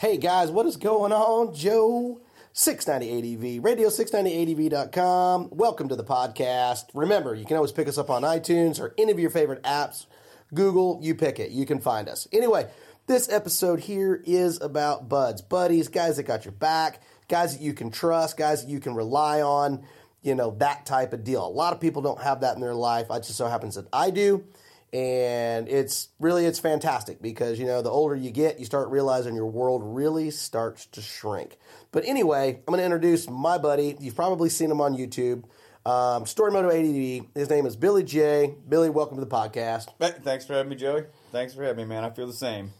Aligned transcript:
Hey 0.00 0.16
guys, 0.16 0.50
what 0.50 0.64
is 0.64 0.78
going 0.78 1.12
on? 1.12 1.54
Joe 1.54 2.22
690ADV, 2.54 3.60
radio690ADV.com. 3.60 5.50
Welcome 5.52 5.90
to 5.90 5.94
the 5.94 6.02
podcast. 6.02 6.84
Remember, 6.94 7.34
you 7.34 7.44
can 7.44 7.56
always 7.56 7.70
pick 7.70 7.86
us 7.86 7.98
up 7.98 8.08
on 8.08 8.22
iTunes 8.22 8.80
or 8.80 8.94
any 8.96 9.12
of 9.12 9.18
your 9.18 9.28
favorite 9.28 9.62
apps. 9.62 10.06
Google, 10.54 10.98
you 11.02 11.14
pick 11.14 11.38
it. 11.38 11.50
You 11.50 11.66
can 11.66 11.80
find 11.80 12.08
us. 12.08 12.26
Anyway, 12.32 12.66
this 13.08 13.28
episode 13.28 13.80
here 13.80 14.22
is 14.24 14.58
about 14.62 15.10
buds, 15.10 15.42
buddies, 15.42 15.88
guys 15.88 16.16
that 16.16 16.22
got 16.22 16.46
your 16.46 16.52
back, 16.52 17.02
guys 17.28 17.54
that 17.58 17.62
you 17.62 17.74
can 17.74 17.90
trust, 17.90 18.38
guys 18.38 18.64
that 18.64 18.70
you 18.70 18.80
can 18.80 18.94
rely 18.94 19.42
on, 19.42 19.84
you 20.22 20.34
know, 20.34 20.52
that 20.60 20.86
type 20.86 21.12
of 21.12 21.24
deal. 21.24 21.46
A 21.46 21.48
lot 21.48 21.74
of 21.74 21.80
people 21.80 22.00
don't 22.00 22.22
have 22.22 22.40
that 22.40 22.54
in 22.54 22.62
their 22.62 22.72
life. 22.74 23.08
It 23.10 23.24
just 23.24 23.36
so 23.36 23.48
happens 23.48 23.74
that 23.74 23.86
I 23.92 24.08
do 24.08 24.46
and 24.92 25.68
it's 25.68 26.08
really 26.18 26.46
it's 26.46 26.58
fantastic 26.58 27.22
because 27.22 27.58
you 27.60 27.66
know 27.66 27.80
the 27.80 27.90
older 27.90 28.16
you 28.16 28.30
get 28.30 28.58
you 28.58 28.64
start 28.64 28.88
realizing 28.88 29.34
your 29.34 29.46
world 29.46 29.82
really 29.84 30.30
starts 30.30 30.86
to 30.86 31.00
shrink. 31.00 31.58
But 31.92 32.04
anyway 32.04 32.56
i'm 32.56 32.72
going 32.72 32.78
to 32.78 32.84
introduce 32.84 33.28
my 33.28 33.58
buddy. 33.58 33.96
You've 34.00 34.16
probably 34.16 34.48
seen 34.48 34.70
him 34.70 34.80
on 34.80 34.96
youtube. 34.96 35.44
Um, 35.86 36.24
storymoto 36.24 36.68
ADV. 36.68 37.26
his 37.34 37.48
name 37.48 37.66
is 37.66 37.76
billy 37.76 38.02
j. 38.02 38.54
Billy 38.68 38.90
welcome 38.90 39.16
to 39.16 39.24
the 39.24 39.30
podcast. 39.30 39.86
Thanks 40.22 40.44
for 40.44 40.54
having 40.54 40.70
me 40.70 40.76
joey. 40.76 41.04
Thanks 41.30 41.54
for 41.54 41.62
having 41.62 41.88
me 41.88 41.94
man. 41.94 42.04
I 42.04 42.10
feel 42.10 42.26
the 42.26 42.32
same. 42.32 42.72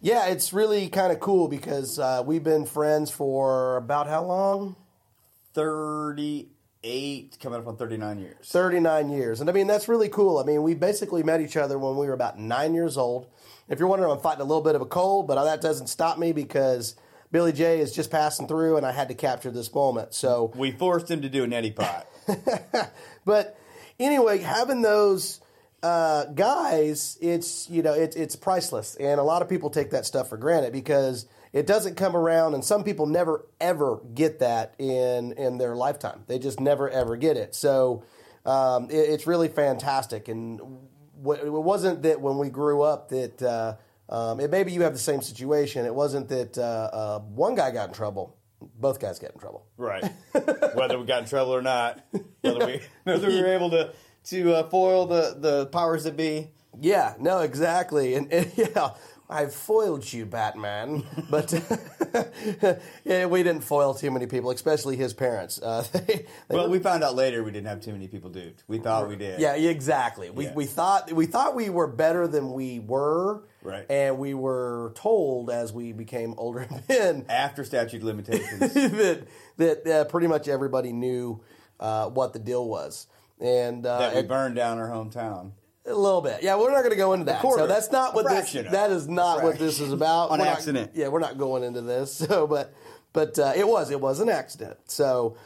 Yeah 0.00 0.26
it's 0.28 0.52
really 0.52 0.88
kind 0.88 1.12
of 1.12 1.18
cool 1.18 1.48
because 1.48 1.98
uh, 1.98 2.22
we've 2.24 2.44
been 2.44 2.64
friends 2.64 3.10
for 3.10 3.76
about 3.76 4.06
how 4.06 4.22
long? 4.24 4.76
30 5.54 6.50
eight, 6.86 7.36
coming 7.42 7.58
up 7.58 7.66
on 7.66 7.76
39 7.76 8.20
years. 8.20 8.48
39 8.48 9.10
years. 9.10 9.40
And 9.40 9.50
I 9.50 9.52
mean, 9.52 9.66
that's 9.66 9.88
really 9.88 10.08
cool. 10.08 10.38
I 10.38 10.44
mean, 10.44 10.62
we 10.62 10.74
basically 10.74 11.22
met 11.22 11.40
each 11.40 11.56
other 11.56 11.78
when 11.78 11.96
we 11.96 12.06
were 12.06 12.12
about 12.12 12.38
nine 12.38 12.74
years 12.74 12.96
old. 12.96 13.26
If 13.68 13.78
you're 13.78 13.88
wondering, 13.88 14.12
I'm 14.12 14.20
fighting 14.20 14.42
a 14.42 14.44
little 14.44 14.62
bit 14.62 14.76
of 14.76 14.80
a 14.80 14.86
cold, 14.86 15.26
but 15.26 15.42
that 15.44 15.60
doesn't 15.60 15.88
stop 15.88 16.18
me 16.18 16.32
because 16.32 16.94
Billy 17.32 17.52
J 17.52 17.80
is 17.80 17.92
just 17.92 18.10
passing 18.10 18.46
through 18.46 18.76
and 18.76 18.86
I 18.86 18.92
had 18.92 19.08
to 19.08 19.14
capture 19.14 19.50
this 19.50 19.74
moment. 19.74 20.14
So 20.14 20.52
we 20.54 20.70
forced 20.70 21.10
him 21.10 21.22
to 21.22 21.28
do 21.28 21.44
an 21.44 21.52
Eddie 21.52 21.72
pot. 21.72 22.06
but 23.24 23.58
anyway, 23.98 24.38
having 24.38 24.82
those 24.82 25.40
uh, 25.82 26.26
guys, 26.26 27.18
it's 27.20 27.68
you 27.68 27.82
know 27.82 27.92
it's 27.92 28.16
it's 28.16 28.36
priceless, 28.36 28.96
and 28.96 29.20
a 29.20 29.22
lot 29.22 29.42
of 29.42 29.48
people 29.48 29.70
take 29.70 29.90
that 29.90 30.06
stuff 30.06 30.28
for 30.28 30.36
granted 30.36 30.72
because 30.72 31.26
it 31.56 31.66
doesn't 31.66 31.94
come 31.94 32.14
around, 32.14 32.52
and 32.52 32.62
some 32.62 32.84
people 32.84 33.06
never 33.06 33.46
ever 33.62 34.02
get 34.14 34.40
that 34.40 34.74
in 34.78 35.32
in 35.32 35.56
their 35.56 35.74
lifetime. 35.74 36.22
They 36.26 36.38
just 36.38 36.60
never 36.60 36.90
ever 36.90 37.16
get 37.16 37.38
it. 37.38 37.54
So 37.54 38.04
um, 38.44 38.90
it, 38.90 38.96
it's 38.96 39.26
really 39.26 39.48
fantastic. 39.48 40.28
And 40.28 40.60
w- 41.22 41.46
it 41.46 41.48
wasn't 41.50 42.02
that 42.02 42.20
when 42.20 42.36
we 42.36 42.50
grew 42.50 42.82
up 42.82 43.08
that 43.08 43.42
uh, 43.42 43.76
um, 44.10 44.38
it, 44.38 44.50
maybe 44.50 44.70
you 44.70 44.82
have 44.82 44.92
the 44.92 44.98
same 44.98 45.22
situation. 45.22 45.86
It 45.86 45.94
wasn't 45.94 46.28
that 46.28 46.58
uh, 46.58 46.60
uh, 46.60 47.18
one 47.20 47.54
guy 47.54 47.70
got 47.70 47.88
in 47.88 47.94
trouble. 47.94 48.36
Both 48.60 49.00
guys 49.00 49.18
get 49.18 49.32
in 49.32 49.38
trouble. 49.38 49.66
Right. 49.78 50.04
whether 50.74 50.98
we 50.98 51.06
got 51.06 51.22
in 51.22 51.28
trouble 51.28 51.54
or 51.54 51.62
not, 51.62 52.04
whether 52.42 52.66
we 52.66 52.82
whether 53.04 53.28
we 53.28 53.40
were 53.40 53.54
able 53.54 53.70
to 53.70 53.94
to 54.24 54.56
uh, 54.56 54.68
foil 54.68 55.06
the 55.06 55.34
the 55.38 55.66
powers 55.68 56.04
that 56.04 56.18
be. 56.18 56.50
Yeah. 56.78 57.14
No. 57.18 57.38
Exactly. 57.40 58.14
And, 58.14 58.30
and 58.30 58.52
yeah 58.56 58.90
I've 59.28 59.54
foiled 59.54 60.10
you, 60.12 60.26
Batman. 60.26 61.04
But 61.30 61.52
yeah, 63.04 63.26
we 63.26 63.42
didn't 63.42 63.62
foil 63.62 63.94
too 63.94 64.10
many 64.10 64.26
people, 64.26 64.50
especially 64.50 64.96
his 64.96 65.12
parents. 65.12 65.60
Uh, 65.60 65.84
they, 65.92 66.00
they 66.00 66.26
well, 66.50 66.64
were, 66.64 66.70
we 66.70 66.78
found 66.78 67.02
out 67.02 67.14
later 67.14 67.42
we 67.42 67.50
didn't 67.50 67.66
have 67.66 67.80
too 67.80 67.92
many 67.92 68.06
people 68.06 68.30
duped. 68.30 68.62
We 68.68 68.78
thought 68.78 69.08
we 69.08 69.16
did. 69.16 69.40
Yeah, 69.40 69.54
exactly. 69.54 70.30
We, 70.30 70.44
yeah. 70.44 70.54
we 70.54 70.66
thought 70.66 71.10
we 71.10 71.26
thought 71.26 71.54
we 71.56 71.68
were 71.68 71.88
better 71.88 72.28
than 72.28 72.52
we 72.52 72.78
were. 72.78 73.42
Right. 73.62 73.90
And 73.90 74.18
we 74.18 74.34
were 74.34 74.92
told 74.94 75.50
as 75.50 75.72
we 75.72 75.92
became 75.92 76.34
older 76.36 76.68
men 76.88 77.26
after 77.28 77.64
statute 77.64 78.04
limitations 78.04 78.60
that 78.72 79.26
that 79.56 79.86
uh, 79.86 80.04
pretty 80.04 80.28
much 80.28 80.46
everybody 80.46 80.92
knew 80.92 81.42
uh, 81.80 82.08
what 82.08 82.32
the 82.32 82.38
deal 82.38 82.68
was, 82.68 83.08
and 83.40 83.84
uh, 83.84 83.98
that 83.98 84.14
we 84.14 84.22
burned 84.22 84.54
down 84.54 84.78
our 84.78 84.88
hometown. 84.88 85.52
A 85.86 85.94
little 85.94 86.20
bit, 86.20 86.42
yeah. 86.42 86.56
We're 86.56 86.72
not 86.72 86.78
going 86.78 86.90
to 86.90 86.96
go 86.96 87.12
into 87.12 87.26
that. 87.26 87.40
Quarter, 87.40 87.62
so 87.62 87.66
that's 87.68 87.92
not 87.92 88.12
what 88.12 88.28
this. 88.28 88.52
That 88.52 88.90
is 88.90 89.08
not 89.08 89.44
what 89.44 89.58
this 89.58 89.78
is 89.78 89.92
about. 89.92 90.30
On 90.30 90.40
we're 90.40 90.46
accident. 90.46 90.94
Not, 90.94 91.00
yeah, 91.00 91.08
we're 91.08 91.20
not 91.20 91.38
going 91.38 91.62
into 91.62 91.80
this. 91.80 92.20
So, 92.26 92.46
but 92.46 92.74
but 93.12 93.38
uh, 93.38 93.52
it 93.54 93.66
was 93.66 93.90
it 93.90 94.00
was 94.00 94.18
an 94.18 94.28
accident. 94.28 94.78
So, 94.86 95.36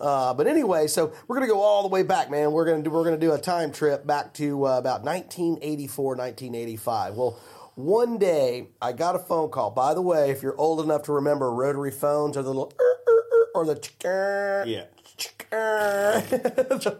uh, 0.00 0.32
but 0.32 0.46
anyway, 0.46 0.86
so 0.86 1.12
we're 1.28 1.36
going 1.36 1.46
to 1.46 1.52
go 1.52 1.60
all 1.60 1.82
the 1.82 1.88
way 1.88 2.02
back, 2.02 2.30
man. 2.30 2.52
We're 2.52 2.64
going 2.64 2.82
to 2.82 2.88
do 2.88 2.94
we're 2.94 3.04
going 3.04 3.18
to 3.18 3.26
do 3.26 3.32
a 3.32 3.38
time 3.38 3.72
trip 3.72 4.06
back 4.06 4.32
to 4.34 4.66
uh, 4.66 4.78
about 4.78 5.02
1984, 5.02 6.16
1985. 6.16 7.14
Well. 7.14 7.38
One 7.76 8.18
day, 8.18 8.66
I 8.82 8.92
got 8.92 9.16
a 9.16 9.18
phone 9.18 9.48
call. 9.48 9.70
By 9.70 9.94
the 9.94 10.02
way, 10.02 10.30
if 10.30 10.42
you're 10.42 10.58
old 10.58 10.84
enough 10.84 11.04
to 11.04 11.12
remember 11.12 11.50
rotary 11.50 11.92
phones 11.92 12.36
or 12.36 12.42
the 12.42 12.48
little 12.48 12.74
or 13.54 13.64
the 13.64 13.80
yeah 14.66 14.84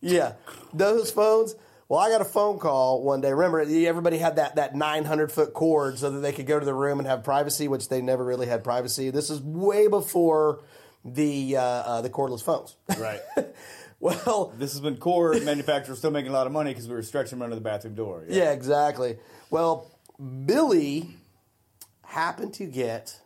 yeah 0.00 0.32
those 0.72 1.10
phones 1.10 1.54
well, 1.88 2.00
I 2.00 2.10
got 2.10 2.20
a 2.20 2.24
phone 2.24 2.58
call 2.58 3.02
one 3.02 3.20
day. 3.20 3.32
Remember, 3.32 3.60
everybody 3.60 4.18
had 4.18 4.36
that, 4.36 4.56
that 4.56 4.74
900 4.74 5.30
foot 5.30 5.52
cord 5.52 5.98
so 5.98 6.10
that 6.10 6.20
they 6.20 6.32
could 6.32 6.46
go 6.46 6.58
to 6.58 6.64
the 6.64 6.74
room 6.74 6.98
and 6.98 7.06
have 7.06 7.24
privacy, 7.24 7.68
which 7.68 7.88
they 7.88 8.00
never 8.00 8.24
really 8.24 8.46
had 8.46 8.64
privacy. 8.64 9.10
This 9.10 9.30
is 9.30 9.40
way 9.42 9.88
before 9.88 10.60
the 11.04 11.56
uh, 11.56 11.62
uh, 11.62 12.00
the 12.00 12.08
cordless 12.08 12.42
phones. 12.42 12.76
Right. 12.98 13.20
well, 14.00 14.54
this 14.58 14.72
has 14.72 14.80
been 14.80 14.96
cord 14.96 15.44
manufacturers 15.44 15.98
still 15.98 16.10
making 16.10 16.30
a 16.30 16.34
lot 16.34 16.46
of 16.46 16.52
money 16.52 16.70
because 16.70 16.88
we 16.88 16.94
were 16.94 17.02
stretching 17.02 17.38
them 17.38 17.42
under 17.42 17.54
the 17.54 17.60
bathroom 17.60 17.94
door. 17.94 18.24
Yeah. 18.26 18.44
yeah, 18.44 18.52
exactly. 18.52 19.18
Well, 19.50 19.90
Billy 20.46 21.10
happened 22.02 22.54
to 22.54 22.64
get 22.64 23.20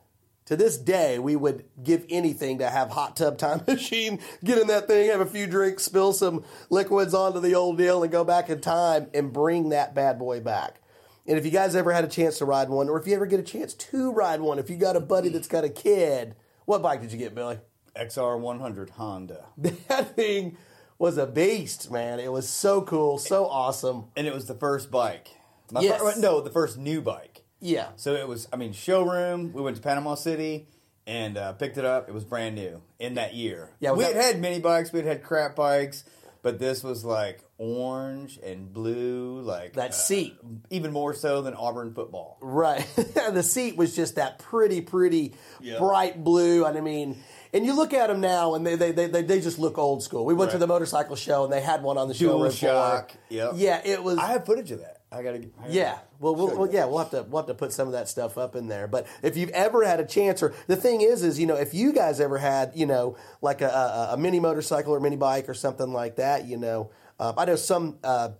to 0.48 0.56
this 0.56 0.78
day, 0.78 1.18
we 1.18 1.36
would 1.36 1.66
give 1.84 2.06
anything 2.08 2.60
to 2.60 2.70
have 2.70 2.88
hot 2.88 3.18
tub 3.18 3.36
time 3.36 3.60
machine, 3.68 4.18
get 4.42 4.56
in 4.56 4.68
that 4.68 4.86
thing, 4.86 5.10
have 5.10 5.20
a 5.20 5.26
few 5.26 5.46
drinks, 5.46 5.82
spill 5.84 6.14
some 6.14 6.42
liquids 6.70 7.12
onto 7.12 7.38
the 7.38 7.54
old 7.54 7.76
deal, 7.76 8.02
and 8.02 8.10
go 8.10 8.24
back 8.24 8.48
in 8.48 8.58
time 8.58 9.08
and 9.12 9.30
bring 9.30 9.68
that 9.68 9.94
bad 9.94 10.18
boy 10.18 10.40
back. 10.40 10.80
And 11.26 11.36
if 11.36 11.44
you 11.44 11.50
guys 11.50 11.76
ever 11.76 11.92
had 11.92 12.04
a 12.04 12.08
chance 12.08 12.38
to 12.38 12.46
ride 12.46 12.70
one, 12.70 12.88
or 12.88 12.98
if 12.98 13.06
you 13.06 13.14
ever 13.14 13.26
get 13.26 13.38
a 13.38 13.42
chance 13.42 13.74
to 13.74 14.10
ride 14.10 14.40
one, 14.40 14.58
if 14.58 14.70
you 14.70 14.76
got 14.76 14.96
a 14.96 15.00
buddy 15.00 15.28
that's 15.28 15.48
got 15.48 15.64
a 15.64 15.68
kid, 15.68 16.34
what 16.64 16.80
bike 16.80 17.02
did 17.02 17.12
you 17.12 17.18
get, 17.18 17.34
Billy? 17.34 17.58
XR100 17.94 18.90
Honda. 18.90 19.44
That 19.58 20.16
thing 20.16 20.56
was 20.98 21.18
a 21.18 21.26
beast, 21.26 21.90
man. 21.90 22.20
It 22.20 22.32
was 22.32 22.48
so 22.48 22.80
cool, 22.80 23.18
so 23.18 23.44
awesome. 23.46 24.06
And 24.16 24.26
it 24.26 24.32
was 24.32 24.46
the 24.46 24.54
first 24.54 24.90
bike. 24.90 25.28
My 25.70 25.82
yes. 25.82 26.00
Fir- 26.00 26.18
no, 26.18 26.40
the 26.40 26.48
first 26.48 26.78
new 26.78 27.02
bike. 27.02 27.44
Yeah. 27.60 27.88
So 27.96 28.14
it 28.14 28.28
was, 28.28 28.48
I 28.52 28.56
mean, 28.56 28.72
showroom. 28.72 29.52
We 29.52 29.62
went 29.62 29.76
to 29.76 29.82
Panama 29.82 30.14
City 30.14 30.68
and 31.06 31.36
uh, 31.36 31.52
picked 31.54 31.78
it 31.78 31.84
up. 31.84 32.08
It 32.08 32.14
was 32.14 32.24
brand 32.24 32.54
new 32.54 32.82
in 32.98 33.14
that 33.14 33.34
year. 33.34 33.70
Yeah, 33.80 33.92
we 33.92 34.04
that- 34.04 34.14
had 34.14 34.24
had 34.24 34.40
mini 34.40 34.60
bikes. 34.60 34.92
We 34.92 35.00
had 35.00 35.08
had 35.08 35.22
crap 35.24 35.56
bikes, 35.56 36.04
but 36.42 36.58
this 36.58 36.84
was 36.84 37.04
like 37.04 37.42
orange 37.56 38.38
and 38.44 38.72
blue, 38.72 39.40
like 39.40 39.72
that 39.72 39.90
uh, 39.90 39.94
seat, 39.94 40.38
even 40.70 40.92
more 40.92 41.14
so 41.14 41.42
than 41.42 41.54
Auburn 41.54 41.94
football. 41.94 42.38
Right. 42.40 42.86
the 42.96 43.42
seat 43.42 43.76
was 43.76 43.96
just 43.96 44.16
that 44.16 44.38
pretty, 44.38 44.80
pretty 44.80 45.34
bright 45.78 46.22
blue. 46.22 46.64
And 46.64 46.76
I 46.76 46.80
mean. 46.80 47.16
And 47.50 47.64
you 47.64 47.74
look 47.74 47.94
at 47.94 48.08
them 48.08 48.20
now, 48.20 48.56
and 48.56 48.66
they 48.66 48.76
they, 48.76 48.92
they, 48.92 49.22
they 49.22 49.40
just 49.40 49.58
look 49.58 49.78
old 49.78 50.02
school. 50.02 50.26
We 50.26 50.34
went 50.34 50.48
right. 50.48 50.52
to 50.52 50.58
the 50.58 50.66
motorcycle 50.66 51.16
show, 51.16 51.44
and 51.44 51.52
they 51.52 51.62
had 51.62 51.82
one 51.82 51.96
on 51.96 52.06
the 52.06 52.12
show. 52.12 52.36
Dual 52.36 52.50
shock. 52.50 53.12
Yep. 53.30 53.52
Yeah, 53.54 53.80
it 53.82 54.04
was. 54.04 54.18
I 54.18 54.32
have 54.32 54.44
footage 54.44 54.70
of 54.70 54.80
that. 54.80 54.97
I 55.10 55.22
gotta. 55.22 55.48
yeah. 55.68 55.98
Well, 56.20 56.34
we'll, 56.34 56.56
well, 56.56 56.70
yeah, 56.70 56.84
we'll 56.84 56.98
have 56.98 57.10
to 57.10 57.22
we'll 57.22 57.42
have 57.42 57.46
to 57.46 57.54
put 57.54 57.72
some 57.72 57.86
of 57.86 57.92
that 57.92 58.08
stuff 58.08 58.36
up 58.36 58.54
in 58.54 58.68
there. 58.68 58.86
But 58.86 59.06
if 59.22 59.36
you've 59.36 59.50
ever 59.50 59.84
had 59.84 60.00
a 60.00 60.04
chance, 60.04 60.42
or 60.42 60.54
the 60.66 60.76
thing 60.76 61.00
is, 61.00 61.22
is 61.22 61.40
you 61.40 61.46
know, 61.46 61.56
if 61.56 61.72
you 61.72 61.92
guys 61.92 62.20
ever 62.20 62.36
had, 62.36 62.72
you 62.74 62.84
know, 62.84 63.16
like 63.40 63.62
a, 63.62 63.68
a, 63.68 64.08
a 64.12 64.16
mini 64.18 64.38
motorcycle 64.38 64.94
or 64.94 65.00
mini 65.00 65.16
bike 65.16 65.48
or 65.48 65.54
something 65.54 65.92
like 65.92 66.16
that, 66.16 66.46
you 66.46 66.58
know, 66.58 66.90
uh, 67.18 67.32
I 67.38 67.46
know 67.46 67.56
some 67.56 67.98
uh, 68.04 68.30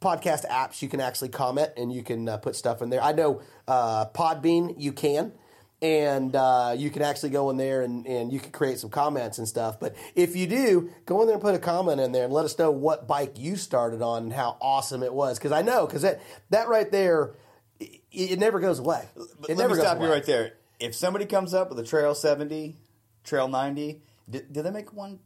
podcast 0.00 0.46
apps 0.48 0.82
you 0.82 0.88
can 0.88 1.00
actually 1.00 1.30
comment 1.30 1.70
and 1.76 1.92
you 1.92 2.02
can 2.02 2.28
uh, 2.28 2.36
put 2.36 2.56
stuff 2.56 2.82
in 2.82 2.90
there. 2.90 3.02
I 3.02 3.12
know 3.12 3.40
uh, 3.66 4.06
Podbean 4.06 4.74
you 4.78 4.92
can. 4.92 5.32
And 5.80 6.34
uh, 6.34 6.74
you 6.76 6.90
can 6.90 7.02
actually 7.02 7.30
go 7.30 7.50
in 7.50 7.56
there 7.56 7.82
and, 7.82 8.06
and 8.06 8.32
you 8.32 8.40
can 8.40 8.50
create 8.50 8.78
some 8.78 8.90
comments 8.90 9.38
and 9.38 9.46
stuff. 9.46 9.78
But 9.78 9.94
if 10.14 10.34
you 10.34 10.46
do, 10.46 10.90
go 11.06 11.20
in 11.20 11.26
there 11.26 11.34
and 11.34 11.42
put 11.42 11.54
a 11.54 11.58
comment 11.58 12.00
in 12.00 12.10
there 12.12 12.24
and 12.24 12.32
let 12.32 12.44
us 12.44 12.58
know 12.58 12.70
what 12.70 13.06
bike 13.06 13.38
you 13.38 13.56
started 13.56 14.02
on 14.02 14.24
and 14.24 14.32
how 14.32 14.56
awesome 14.60 15.02
it 15.02 15.12
was. 15.12 15.38
Because 15.38 15.52
I 15.52 15.62
know, 15.62 15.86
because 15.86 16.02
that, 16.02 16.20
that 16.50 16.68
right 16.68 16.90
there, 16.90 17.34
it, 17.78 18.00
it 18.10 18.38
never 18.38 18.58
goes 18.58 18.80
away. 18.80 19.04
It 19.16 19.50
Let 19.50 19.58
never 19.58 19.74
me 19.74 19.80
stop 19.80 19.98
away. 19.98 20.06
you 20.06 20.12
right 20.12 20.26
there. 20.26 20.54
If 20.80 20.94
somebody 20.94 21.26
comes 21.26 21.54
up 21.54 21.70
with 21.70 21.78
a 21.78 21.84
Trail 21.84 22.14
70, 22.14 22.76
Trail 23.22 23.46
90, 23.46 24.02
did, 24.28 24.52
did 24.52 24.64
they 24.64 24.70
make 24.70 24.92
one? 24.92 25.20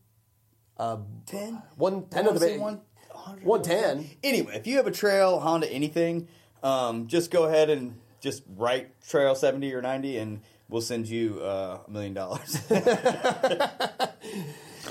Um, 0.79 1.07
10? 1.27 1.63
One 1.77 2.07
ten 2.07 2.27
I 2.27 2.31
of 2.31 2.35
wanna 2.41 2.53
the 2.53 2.59
one. 2.59 2.81
100, 3.11 3.45
110. 3.45 4.11
Anyway, 4.23 4.57
if 4.57 4.67
you 4.67 4.77
have 4.77 4.87
a 4.87 4.91
Trail, 4.91 5.41
Honda, 5.41 5.71
anything, 5.71 6.29
um, 6.63 7.07
just 7.07 7.31
go 7.31 7.45
ahead 7.45 7.71
and 7.71 7.99
just 8.23 8.43
write 8.57 8.89
Trail 9.07 9.35
70 9.35 9.75
or 9.75 9.83
90 9.83 10.17
and 10.17 10.41
we'll 10.71 10.81
send 10.81 11.07
you 11.09 11.41
uh, 11.43 11.81
a 11.87 11.91
million 11.91 12.15
dollars. 12.15 12.57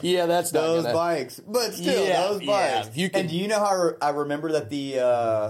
Yeah, 0.02 0.26
that's 0.26 0.52
not 0.54 0.62
those 0.62 0.84
gonna- 0.84 0.96
bikes. 0.96 1.40
But 1.46 1.74
still, 1.74 2.06
Yeah, 2.08 2.28
those 2.30 2.42
yeah, 2.42 2.82
bikes. 2.84 2.98
you 2.98 3.10
can- 3.10 3.20
and 3.22 3.30
do 3.30 3.36
you 3.36 3.48
know 3.48 3.60
how 3.60 3.66
I, 3.66 3.74
re- 3.84 3.94
I 4.02 4.10
remember 4.10 4.52
that 4.54 4.70
the 4.70 5.00
uh, 5.00 5.50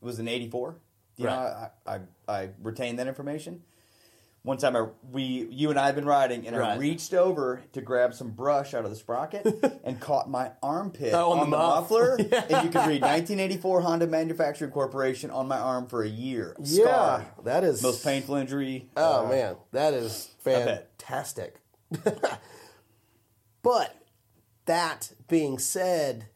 it 0.00 0.04
was 0.04 0.18
an 0.18 0.26
'84? 0.26 0.74
You 1.16 1.26
know, 1.26 1.30
Right. 1.30 1.70
I, 1.86 1.94
I 1.94 2.00
I 2.42 2.48
retained 2.62 2.98
that 2.98 3.06
information. 3.06 3.62
One 4.44 4.58
time, 4.58 4.76
I 4.76 4.86
we 5.10 5.48
you 5.50 5.70
and 5.70 5.78
I 5.78 5.86
had 5.86 5.94
been 5.94 6.04
riding, 6.04 6.46
and 6.46 6.54
I 6.54 6.76
reached 6.76 7.14
over 7.14 7.62
to 7.72 7.80
grab 7.80 8.12
some 8.12 8.30
brush 8.32 8.74
out 8.74 8.84
of 8.84 8.90
the 8.90 8.96
sprocket 8.96 9.46
and 9.84 9.98
caught 9.98 10.28
my 10.28 10.50
armpit 10.62 11.14
Oh, 11.14 11.32
on 11.32 11.38
on, 11.38 11.50
the 11.50 11.56
the, 11.56 11.62
muff. 11.62 11.90
muffler. 11.90 12.16
And 12.20 12.64
you 12.66 12.70
can 12.70 12.86
read 12.88 13.00
1984 13.00 13.80
Honda 13.80 14.06
Manufacturing 14.06 14.70
Corporation 14.70 15.30
on 15.30 15.48
my 15.48 15.58
arm 15.58 15.86
for 15.86 16.02
a 16.02 16.08
year. 16.08 16.54
Yeah, 16.60 16.84
Scarred. 16.84 17.24
that 17.44 17.64
is 17.64 17.82
most 17.82 18.04
painful 18.04 18.34
injury. 18.36 18.90
Oh 18.98 19.24
uh, 19.24 19.28
man, 19.30 19.56
that 19.72 19.94
is 19.94 20.28
fantastic. 20.40 21.56
but 23.62 23.96
that 24.66 25.10
being 25.26 25.58
said, 25.58 26.26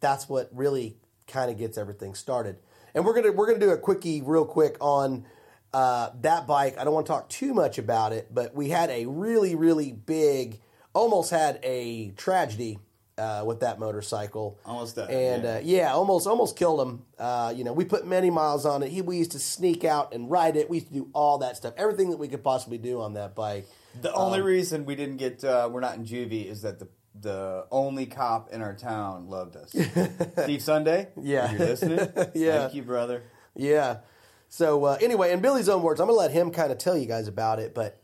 that's 0.00 0.26
what 0.26 0.48
really 0.52 0.96
kind 1.26 1.50
of 1.50 1.58
gets 1.58 1.76
everything 1.76 2.14
started. 2.14 2.56
And 2.94 3.04
we're 3.04 3.14
gonna 3.14 3.32
we're 3.32 3.46
gonna 3.46 3.58
do 3.58 3.70
a 3.72 3.78
quickie, 3.78 4.22
real 4.22 4.46
quick 4.46 4.78
on 4.80 5.26
uh, 5.72 6.10
that 6.22 6.46
bike. 6.46 6.78
I 6.78 6.84
don't 6.84 6.94
want 6.94 7.06
to 7.06 7.12
talk 7.12 7.28
too 7.28 7.54
much 7.54 7.78
about 7.78 8.12
it, 8.12 8.32
but 8.32 8.54
we 8.54 8.68
had 8.68 8.90
a 8.90 9.06
really 9.06 9.54
really 9.54 9.92
big, 9.92 10.60
almost 10.94 11.30
had 11.30 11.60
a 11.62 12.10
tragedy. 12.12 12.78
Uh, 13.16 13.42
with 13.44 13.58
that 13.58 13.80
motorcycle, 13.80 14.60
Almost 14.64 14.94
died, 14.94 15.10
and 15.10 15.42
yeah. 15.42 15.50
uh, 15.56 15.60
yeah, 15.64 15.92
almost 15.92 16.28
almost 16.28 16.56
killed 16.56 16.80
him. 16.80 17.02
Uh, 17.18 17.52
you 17.56 17.64
know, 17.64 17.72
we 17.72 17.84
put 17.84 18.06
many 18.06 18.30
miles 18.30 18.64
on 18.64 18.84
it. 18.84 18.90
He 18.90 19.02
we 19.02 19.16
used 19.18 19.32
to 19.32 19.40
sneak 19.40 19.82
out 19.82 20.14
and 20.14 20.30
ride 20.30 20.54
it. 20.56 20.70
We 20.70 20.76
used 20.76 20.86
to 20.86 20.92
do 20.94 21.08
all 21.12 21.38
that 21.38 21.56
stuff, 21.56 21.74
everything 21.76 22.10
that 22.10 22.18
we 22.18 22.28
could 22.28 22.44
possibly 22.44 22.78
do 22.78 23.00
on 23.00 23.14
that 23.14 23.34
bike. 23.34 23.66
The 24.02 24.14
only 24.14 24.40
reason 24.40 24.84
we 24.84 24.94
didn't 24.94 25.16
get 25.16 25.42
uh, 25.42 25.68
we're 25.68 25.80
not 25.80 25.96
in 25.96 26.04
juvie 26.04 26.46
is 26.48 26.62
that 26.62 26.78
the 26.78 26.86
the 27.20 27.66
only 27.72 28.06
cop 28.06 28.52
in 28.52 28.62
our 28.62 28.74
town 28.76 29.28
loved 29.28 29.56
us. 29.56 29.74
Steve 30.44 30.62
Sunday, 30.62 31.08
Yeah. 31.20 31.50
you're 31.50 31.58
listening, 31.58 31.98
Yeah. 32.36 32.58
thank 32.60 32.74
you, 32.74 32.84
brother. 32.84 33.24
Yeah. 33.56 33.96
So 34.48 34.84
uh, 34.84 34.98
anyway, 35.00 35.32
in 35.32 35.40
Billy's 35.40 35.68
own 35.68 35.82
words, 35.82 36.00
I'm 36.00 36.06
gonna 36.06 36.18
let 36.18 36.30
him 36.30 36.50
kind 36.50 36.72
of 36.72 36.78
tell 36.78 36.96
you 36.96 37.06
guys 37.06 37.28
about 37.28 37.58
it. 37.58 37.74
But 37.74 38.00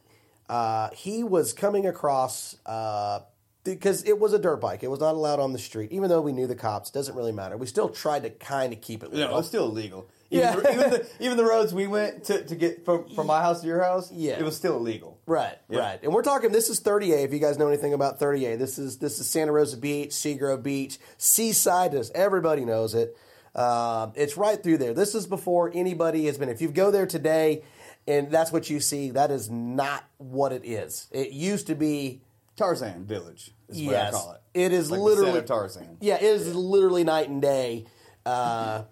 uh, 0.49 0.91
he 0.93 1.25
was 1.25 1.53
coming 1.53 1.87
across 1.87 2.57
uh, 2.67 3.21
because 3.65 4.03
it 4.05 4.19
was 4.21 4.33
a 4.35 4.39
dirt 4.39 4.61
bike. 4.61 4.83
It 4.83 4.91
was 4.91 5.01
not 5.01 5.15
allowed 5.15 5.41
on 5.41 5.53
the 5.53 5.59
street, 5.59 5.91
even 5.93 6.09
though 6.11 6.21
we 6.21 6.33
knew 6.33 6.47
the 6.47 6.55
cops. 6.55 6.91
Doesn't 6.91 7.15
really 7.17 7.33
matter. 7.33 7.57
We 7.57 7.67
still 7.67 7.89
tried 7.89 8.25
to 8.25 8.31
kind 8.31 8.73
of 8.73 8.81
keep 8.81 9.03
it 9.03 9.13
legal. 9.13 9.31
No, 9.31 9.39
it's 9.39 9.49
still 9.49 9.65
illegal. 9.67 10.09
Even, 10.31 10.47
Yeah. 10.47 10.57
the, 10.57 10.71
even, 10.73 10.91
the, 10.91 11.07
even 11.21 11.37
the 11.37 11.45
roads 11.45 11.73
we 11.73 11.87
went 11.87 12.25
to, 12.25 12.45
to 12.45 12.57
get 12.57 12.85
from, 12.85 13.09
from 13.15 13.27
my 13.27 13.41
house 13.41 13.61
to 13.61 13.67
your 13.67 13.83
house, 13.83 14.11
Yeah. 14.13 14.39
it 14.39 14.43
was 14.43 14.57
still 14.57 14.77
illegal. 14.77 15.19
Right, 15.27 15.57
Yeah. 15.71 15.79
right. 15.79 16.01
And 16.03 16.13
we're 16.13 16.23
talking 16.23 16.51
this 16.53 16.69
is 16.69 16.81
30A 16.81 17.25
if 17.25 17.33
you 17.33 17.39
guys 17.39 17.57
know 17.57 17.69
anything 17.69 17.95
about 17.95 18.19
30A. 18.21 18.59
This 18.59 18.79
is 18.79 18.99
this 18.99 19.19
is 19.21 19.29
Santa 19.29 19.53
Rosa 19.53 19.77
Beach, 19.79 20.11
Seagrove 20.11 20.63
Beach, 20.63 20.99
Seaside, 21.19 21.95
as 21.95 22.11
everybody 22.15 22.65
knows 22.67 22.95
it. 22.95 23.17
Um, 23.55 24.13
it's 24.17 24.37
right 24.37 24.61
through 24.61 24.79
there. 24.79 24.95
This 24.95 25.15
is 25.15 25.27
before 25.27 25.71
anybody 25.75 26.27
has 26.27 26.39
been. 26.39 26.49
If 26.49 26.61
you 26.61 26.69
go 26.69 26.91
there 26.91 27.07
today 27.07 27.63
and 28.07 28.31
that's 28.31 28.53
what 28.53 28.69
you 28.69 28.81
see, 28.81 29.11
that 29.11 29.31
is 29.31 29.49
not 29.51 30.05
what 30.19 30.53
it 30.53 30.65
is. 30.65 31.07
It 31.13 31.31
used 31.31 31.69
to 31.69 31.75
be 31.75 32.21
Tarzan 32.57 33.05
Village 33.05 33.53
is 33.69 33.83
what 33.83 33.93
yes. 33.93 34.15
I 34.15 34.17
call 34.17 34.33
it. 34.33 34.41
It 34.55 34.73
is 34.73 34.91
Like 34.91 35.01
literally 35.01 35.43
Tarzan. 35.43 35.99
Yeah, 36.01 36.17
it 36.17 36.23
is 36.23 36.55
literally 36.55 37.05
night 37.05 37.29
and 37.29 37.41
day 37.41 37.87
uh, 38.27 38.83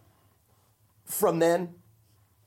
from 1.05 1.39
then 1.39 1.75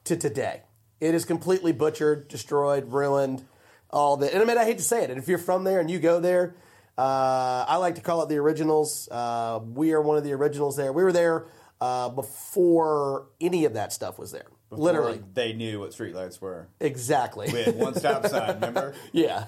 to 0.06 0.16
today. 0.16 0.62
It 1.00 1.14
is 1.14 1.26
completely 1.26 1.72
butchered, 1.72 2.28
destroyed, 2.30 2.92
ruined, 2.92 3.46
all 3.90 4.18
that. 4.18 4.34
And 4.34 4.42
I 4.42 4.46
mean, 4.46 4.58
I 4.58 4.66
hate 4.66 4.78
to 4.78 4.84
say 4.84 5.04
it. 5.04 5.10
And 5.10 5.20
if 5.20 5.28
you're 5.28 5.38
from 5.38 5.64
there 5.64 5.80
and 5.80 5.90
you 5.90 6.00
go 6.00 6.20
there, 6.20 6.56
uh, 6.98 7.66
I 7.68 7.76
like 7.78 7.96
to 7.96 8.02
call 8.02 8.24
it 8.24 8.30
the 8.30 8.38
originals. 8.38 9.10
Uh, 9.12 9.60
we 9.62 9.94
are 9.94 10.02
one 10.02 10.18
of 10.18 10.24
the 10.24 10.34
originals 10.34 10.78
there. 10.78 10.94
We 10.94 11.04
were 11.04 11.12
there 11.12 11.46
uh, 11.82 12.10
before 12.10 13.28
any 13.42 13.66
of 13.66 13.74
that 13.74 13.94
stuff 13.94 14.18
was 14.18 14.32
there. 14.32 14.48
Literally, 14.72 15.22
they 15.34 15.54
knew 15.54 15.80
what 15.80 15.92
streetlights 15.92 16.42
were. 16.42 16.68
exactly. 16.80 17.48
We 17.52 17.62
had 17.64 17.76
one 17.76 17.96
stop 17.96 18.26
sign, 18.28 18.56
remember? 18.62 18.94
yeah. 19.14 19.46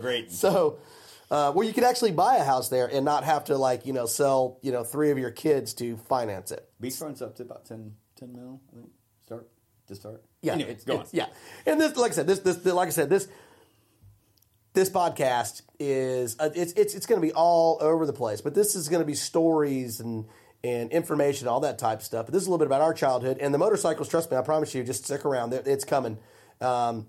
Great. 0.00 0.32
So, 0.32 0.78
uh, 1.30 1.52
well, 1.54 1.66
you 1.66 1.72
could 1.72 1.84
actually 1.84 2.10
buy 2.12 2.36
a 2.36 2.44
house 2.44 2.70
there 2.70 2.86
and 2.90 3.04
not 3.04 3.22
have 3.24 3.44
to 3.44 3.56
like 3.56 3.86
you 3.86 3.92
know 3.92 4.06
sell 4.06 4.58
you 4.62 4.72
know 4.72 4.82
three 4.82 5.10
of 5.10 5.18
your 5.18 5.30
kids 5.30 5.74
to 5.74 5.96
finance 5.96 6.50
it. 6.50 6.68
Beachfront's 6.80 7.22
up 7.22 7.36
to 7.36 7.42
about 7.44 7.66
10, 7.66 7.92
10 8.18 8.32
mil, 8.32 8.60
I 8.72 8.76
think. 8.76 8.88
Start 9.26 9.48
to 9.88 9.94
start. 9.94 10.24
Yeah, 10.42 10.54
Anyway, 10.54 10.70
it's, 10.72 10.84
it's- 10.88 11.10
yeah. 11.12 11.26
And 11.66 11.80
this, 11.80 11.96
like 11.96 12.10
I 12.10 12.14
said, 12.14 12.26
this, 12.26 12.40
this, 12.40 12.64
like 12.66 12.88
I 12.88 12.90
said, 12.90 13.08
this, 13.10 13.28
this 14.72 14.90
podcast 14.90 15.62
is 15.78 16.36
uh, 16.40 16.50
it's 16.54 16.72
it's 16.72 16.94
it's 16.94 17.06
going 17.06 17.20
to 17.20 17.26
be 17.26 17.32
all 17.32 17.78
over 17.80 18.06
the 18.06 18.12
place, 18.12 18.40
but 18.40 18.54
this 18.54 18.74
is 18.74 18.88
going 18.88 19.00
to 19.02 19.06
be 19.06 19.14
stories 19.14 20.00
and 20.00 20.24
and 20.64 20.90
information, 20.90 21.46
all 21.46 21.60
that 21.60 21.78
type 21.78 21.98
of 22.00 22.04
stuff. 22.04 22.26
But 22.26 22.32
this 22.32 22.42
is 22.42 22.48
a 22.48 22.50
little 22.50 22.58
bit 22.58 22.66
about 22.66 22.80
our 22.80 22.94
childhood 22.94 23.38
and 23.40 23.54
the 23.54 23.58
motorcycles. 23.58 24.08
Trust 24.08 24.30
me, 24.32 24.36
I 24.36 24.42
promise 24.42 24.74
you. 24.74 24.82
Just 24.82 25.04
stick 25.04 25.24
around; 25.24 25.52
it's 25.52 25.84
coming. 25.84 26.18
Um, 26.60 27.06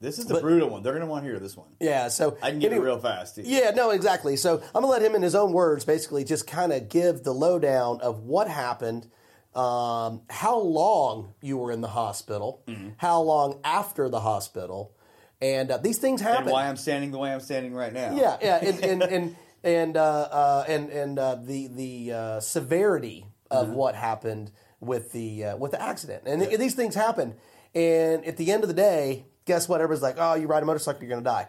This 0.00 0.18
is 0.18 0.26
the 0.26 0.40
brutal 0.40 0.68
one. 0.70 0.82
They're 0.82 0.92
going 0.92 1.04
to 1.04 1.10
want 1.10 1.24
to 1.24 1.30
hear 1.30 1.38
this 1.38 1.56
one. 1.56 1.68
yeah, 1.80 2.08
so 2.08 2.36
I 2.42 2.50
can 2.50 2.58
get 2.60 2.72
anyway- 2.72 2.86
it 2.86 2.90
real 2.90 2.98
fast. 3.00 3.34
Too. 3.36 3.42
Yeah, 3.44 3.70
no, 3.70 3.90
exactly. 3.90 4.36
So 4.36 4.56
I'm 4.74 4.82
gonna 4.82 4.86
let 4.86 5.02
him, 5.02 5.14
in 5.14 5.22
his 5.22 5.34
own 5.34 5.52
words, 5.52 5.84
basically 5.84 6.24
just 6.24 6.46
kind 6.46 6.72
of 6.72 6.88
give 6.88 7.22
the 7.24 7.32
lowdown 7.32 8.00
of 8.00 8.20
what 8.20 8.48
happened, 8.48 9.08
um, 9.54 10.22
how 10.30 10.58
long 10.58 11.34
you 11.42 11.56
were 11.58 11.70
in 11.72 11.80
the 11.82 11.88
hospital, 11.88 12.62
how 12.96 13.20
long 13.20 13.60
after 13.64 14.08
the 14.08 14.20
hospital, 14.20 14.92
and 15.40 15.70
uh, 15.70 15.76
these 15.78 15.98
things 15.98 16.20
happen. 16.20 16.44
And 16.44 16.52
why 16.52 16.68
I'm 16.68 16.76
standing 16.76 17.10
the 17.10 17.18
way 17.18 17.32
I'm 17.32 17.40
standing 17.40 17.74
right 17.74 17.92
now. 17.92 18.14
yeah, 18.14 18.36
yeah, 18.40 18.56
and 18.62 18.84
and 18.84 19.02
and 19.02 19.36
and 19.64 19.96
uh, 19.96 20.28
uh, 20.30 20.64
and, 20.68 20.90
and 20.90 21.18
uh, 21.18 21.36
the 21.36 21.68
the 21.68 22.12
uh, 22.12 22.40
severity 22.40 23.26
of 23.50 23.68
what 23.70 23.94
happened 23.94 24.50
with 24.80 25.12
the 25.12 25.44
uh, 25.44 25.56
with 25.56 25.72
the 25.72 25.82
accident, 25.82 26.22
and 26.26 26.42
th- 26.42 26.58
these 26.58 26.74
things 26.74 26.94
happen. 26.94 27.34
And 27.74 28.24
at 28.26 28.36
the 28.36 28.52
end 28.52 28.64
of 28.64 28.68
the 28.68 28.74
day, 28.74 29.26
guess 29.46 29.68
what? 29.68 29.80
Everybody's 29.80 30.02
like, 30.02 30.16
"Oh, 30.18 30.34
you 30.34 30.46
ride 30.46 30.62
a 30.62 30.66
motorcycle, 30.66 31.02
you're 31.02 31.10
going 31.10 31.22
to 31.22 31.28
die." 31.30 31.48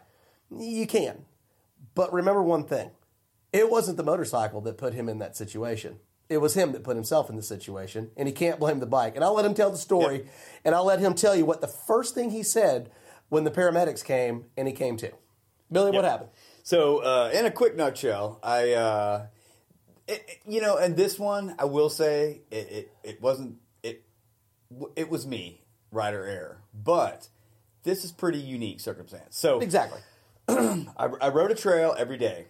You 0.51 0.85
can, 0.85 1.25
but 1.95 2.13
remember 2.13 2.43
one 2.43 2.65
thing: 2.65 2.91
it 3.51 3.69
wasn't 3.69 3.97
the 3.97 4.03
motorcycle 4.03 4.61
that 4.61 4.77
put 4.77 4.93
him 4.93 5.09
in 5.09 5.19
that 5.19 5.35
situation. 5.35 5.99
It 6.29 6.37
was 6.37 6.53
him 6.55 6.71
that 6.71 6.83
put 6.83 6.95
himself 6.95 7.29
in 7.29 7.35
the 7.35 7.43
situation, 7.43 8.11
and 8.15 8.27
he 8.27 8.33
can't 8.33 8.59
blame 8.59 8.79
the 8.79 8.85
bike. 8.85 9.15
And 9.15 9.23
I'll 9.23 9.35
let 9.35 9.45
him 9.45 9.53
tell 9.53 9.69
the 9.69 9.77
story, 9.77 10.17
Yep. 10.19 10.27
and 10.65 10.75
I'll 10.75 10.85
let 10.85 10.99
him 10.99 11.13
tell 11.13 11.35
you 11.35 11.45
what 11.45 11.61
the 11.61 11.67
first 11.67 12.15
thing 12.15 12.29
he 12.31 12.43
said 12.43 12.89
when 13.29 13.43
the 13.43 13.51
paramedics 13.51 14.03
came 14.03 14.45
and 14.55 14.67
he 14.67 14.73
came 14.73 14.95
to. 14.97 15.11
Billy, 15.71 15.91
what 15.91 16.05
happened? 16.05 16.29
So, 16.63 16.99
uh, 16.99 17.29
in 17.33 17.45
a 17.45 17.51
quick 17.51 17.75
nutshell, 17.75 18.39
I, 18.41 18.71
uh, 18.71 19.25
it, 20.07 20.23
it- 20.27 20.39
you 20.47 20.61
know, 20.61 20.77
and 20.77 20.95
this 20.95 21.19
one, 21.19 21.55
I 21.59 21.65
will 21.65 21.89
say, 21.89 22.41
it, 22.51 22.55
it, 22.71 22.93
it 23.03 23.21
wasn't, 23.21 23.57
it, 23.83 24.03
it 24.95 25.09
was 25.09 25.27
me, 25.27 25.61
rider 25.91 26.25
error, 26.25 26.61
but 26.73 27.27
this 27.83 28.03
is 28.05 28.11
pretty 28.11 28.39
unique 28.39 28.79
circumstance. 28.79 29.37
So, 29.37 29.59
Exactly. 29.59 29.99
I, 30.47 30.85
I 31.21 31.29
rode 31.29 31.51
a 31.51 31.55
trail 31.55 31.93
every 31.97 32.17
day, 32.17 32.47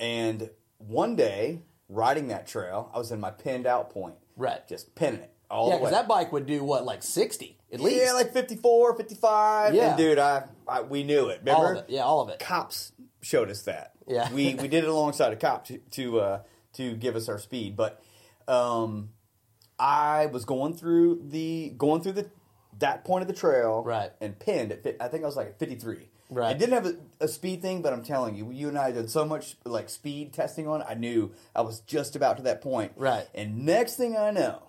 and 0.00 0.50
one 0.78 1.14
day, 1.16 1.62
riding 1.88 2.28
that 2.28 2.46
trail, 2.48 2.90
I 2.94 2.98
was 2.98 3.12
in 3.12 3.20
my 3.20 3.30
pinned 3.30 3.66
out 3.66 3.90
point, 3.90 4.16
Right. 4.36 4.66
Just 4.66 4.94
pinning 4.94 5.20
it 5.20 5.30
all 5.50 5.68
Yeah, 5.68 5.76
the 5.76 5.82
way. 5.82 5.90
because 5.90 6.00
that 6.00 6.08
bike 6.08 6.32
would 6.32 6.46
do 6.46 6.64
what, 6.64 6.84
like 6.86 7.02
sixty 7.02 7.58
at 7.70 7.80
least. 7.80 8.02
Yeah, 8.02 8.12
like 8.14 8.32
54, 8.32 8.96
55. 8.96 9.74
Yeah. 9.74 9.88
And 9.90 9.98
dude, 9.98 10.18
I, 10.18 10.44
I 10.66 10.80
we 10.80 11.02
knew 11.04 11.28
it. 11.28 11.40
all 11.48 11.60
Remember? 11.62 11.72
of 11.82 11.88
it. 11.88 11.90
Yeah, 11.92 12.00
all 12.02 12.22
of 12.22 12.30
it. 12.30 12.38
cops 12.38 12.92
showed 13.22 13.50
us 13.50 13.62
that. 13.62 13.92
Yeah. 14.06 14.30
we 14.32 14.54
we 14.56 14.68
did 14.68 14.84
it 14.84 14.90
alongside 14.90 15.32
a 15.32 15.36
cop 15.36 15.66
to 15.68 15.78
to 15.92 16.20
uh, 16.20 16.40
to 16.74 16.94
give 16.96 17.16
us 17.16 17.28
our 17.28 17.38
speed. 17.38 17.76
But 17.76 18.02
um, 18.48 19.10
I 19.78 20.26
was 20.26 20.44
going 20.44 20.74
through 20.74 21.22
the 21.28 21.70
going 21.76 22.02
through 22.02 22.12
the 22.12 22.30
that 22.78 23.04
point 23.04 23.22
of 23.22 23.28
the 23.28 23.34
trail, 23.34 23.82
Right. 23.84 24.10
and 24.20 24.38
pinned 24.38 24.72
at. 24.72 24.96
I 25.00 25.08
think 25.08 25.22
I 25.22 25.26
was 25.26 25.36
like 25.36 25.48
at 25.48 25.58
fifty 25.58 25.76
three. 25.76 26.08
Right. 26.30 26.48
I 26.48 26.58
didn't 26.58 26.72
have 26.72 26.86
a, 26.86 26.96
a 27.20 27.28
speed 27.28 27.60
thing, 27.60 27.82
but 27.82 27.92
I'm 27.92 28.02
telling 28.02 28.34
you, 28.34 28.50
you 28.50 28.68
and 28.68 28.78
I 28.78 28.90
did 28.90 29.10
so 29.10 29.26
much 29.26 29.56
like 29.66 29.90
speed 29.90 30.32
testing 30.32 30.66
on. 30.66 30.82
I 30.82 30.94
knew 30.94 31.32
I 31.54 31.60
was 31.60 31.80
just 31.80 32.16
about 32.16 32.38
to 32.38 32.42
that 32.44 32.62
point. 32.62 32.92
Right. 32.96 33.26
And 33.34 33.66
next 33.66 33.96
thing 33.96 34.16
I 34.16 34.30
know, 34.30 34.62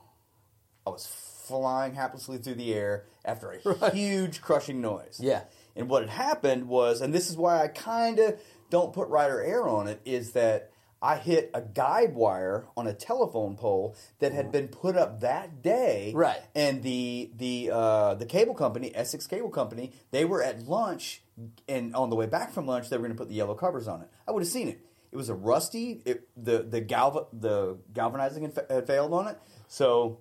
I 0.85 0.89
was 0.89 1.05
flying 1.05 1.93
haplessly 1.93 2.43
through 2.43 2.55
the 2.55 2.73
air 2.73 3.05
after 3.23 3.51
a 3.81 3.89
huge 3.95 4.41
crushing 4.41 4.81
noise. 4.81 5.19
Yeah. 5.21 5.43
And 5.75 5.89
what 5.89 6.03
had 6.03 6.11
happened 6.11 6.67
was, 6.67 7.01
and 7.01 7.13
this 7.13 7.29
is 7.29 7.37
why 7.37 7.63
I 7.63 7.67
kind 7.67 8.19
of 8.19 8.39
don't 8.69 8.93
put 8.93 9.07
rider 9.07 9.41
error 9.41 9.67
on 9.67 9.87
it, 9.87 10.01
is 10.05 10.31
that 10.33 10.71
I 11.01 11.17
hit 11.17 11.51
a 11.53 11.61
guide 11.61 12.15
wire 12.15 12.67
on 12.77 12.87
a 12.87 12.93
telephone 12.93 13.57
pole 13.57 13.95
that 14.19 14.31
had 14.31 14.53
been 14.53 14.69
put 14.69 14.95
up 14.95 15.19
that 15.19 15.61
day. 15.61 16.13
Right. 16.15 16.39
And 16.55 16.81
the 16.81 17.29
the 17.35 17.71
uh, 17.73 18.13
the 18.13 18.25
cable 18.25 18.53
company, 18.53 18.95
Essex 18.95 19.27
Cable 19.27 19.49
Company, 19.49 19.91
they 20.11 20.23
were 20.23 20.41
at 20.41 20.65
lunch, 20.65 21.21
and 21.67 21.93
on 21.93 22.09
the 22.09 22.15
way 22.15 22.25
back 22.25 22.53
from 22.53 22.67
lunch, 22.67 22.89
they 22.89 22.95
were 22.95 23.01
going 23.01 23.11
to 23.11 23.17
put 23.17 23.27
the 23.27 23.35
yellow 23.35 23.53
covers 23.53 23.87
on 23.87 24.01
it. 24.01 24.07
I 24.25 24.31
would 24.31 24.43
have 24.43 24.51
seen 24.51 24.69
it. 24.69 24.79
It 25.11 25.17
was 25.17 25.27
a 25.27 25.35
rusty. 25.35 26.01
It, 26.05 26.29
the 26.37 26.63
the 26.63 26.79
galva, 26.79 27.25
the 27.33 27.77
galvanizing 27.93 28.43
had, 28.43 28.53
fa- 28.53 28.65
had 28.69 28.87
failed 28.87 29.13
on 29.13 29.27
it, 29.27 29.37
so 29.67 30.19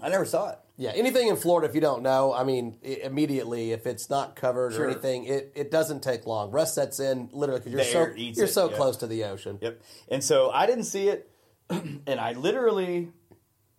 I 0.00 0.08
never 0.08 0.24
saw 0.24 0.50
it. 0.50 0.58
Yeah, 0.78 0.90
anything 0.94 1.28
in 1.28 1.36
Florida, 1.36 1.68
if 1.68 1.74
you 1.74 1.80
don't 1.80 2.02
know, 2.02 2.34
I 2.34 2.44
mean, 2.44 2.76
i 2.84 3.00
immediately 3.04 3.72
if 3.72 3.86
it's 3.86 4.10
not 4.10 4.36
covered 4.36 4.74
Sure. 4.74 4.84
or 4.84 4.90
anything, 4.90 5.24
it, 5.24 5.52
it 5.54 5.70
doesn't 5.70 6.02
take 6.02 6.26
long. 6.26 6.50
Rust 6.50 6.74
sets 6.74 7.00
in 7.00 7.30
literally 7.32 7.60
because 7.60 7.72
you're 7.72 8.08
so 8.08 8.14
you're 8.14 8.44
it, 8.44 8.48
so 8.48 8.70
yeah. 8.70 8.76
close 8.76 8.98
to 8.98 9.06
the 9.06 9.24
ocean. 9.24 9.58
Yep. 9.62 9.80
And 10.08 10.22
so 10.22 10.50
I 10.50 10.66
didn't 10.66 10.84
see 10.84 11.08
it, 11.08 11.30
and 11.70 12.20
I 12.20 12.32
literally 12.32 13.08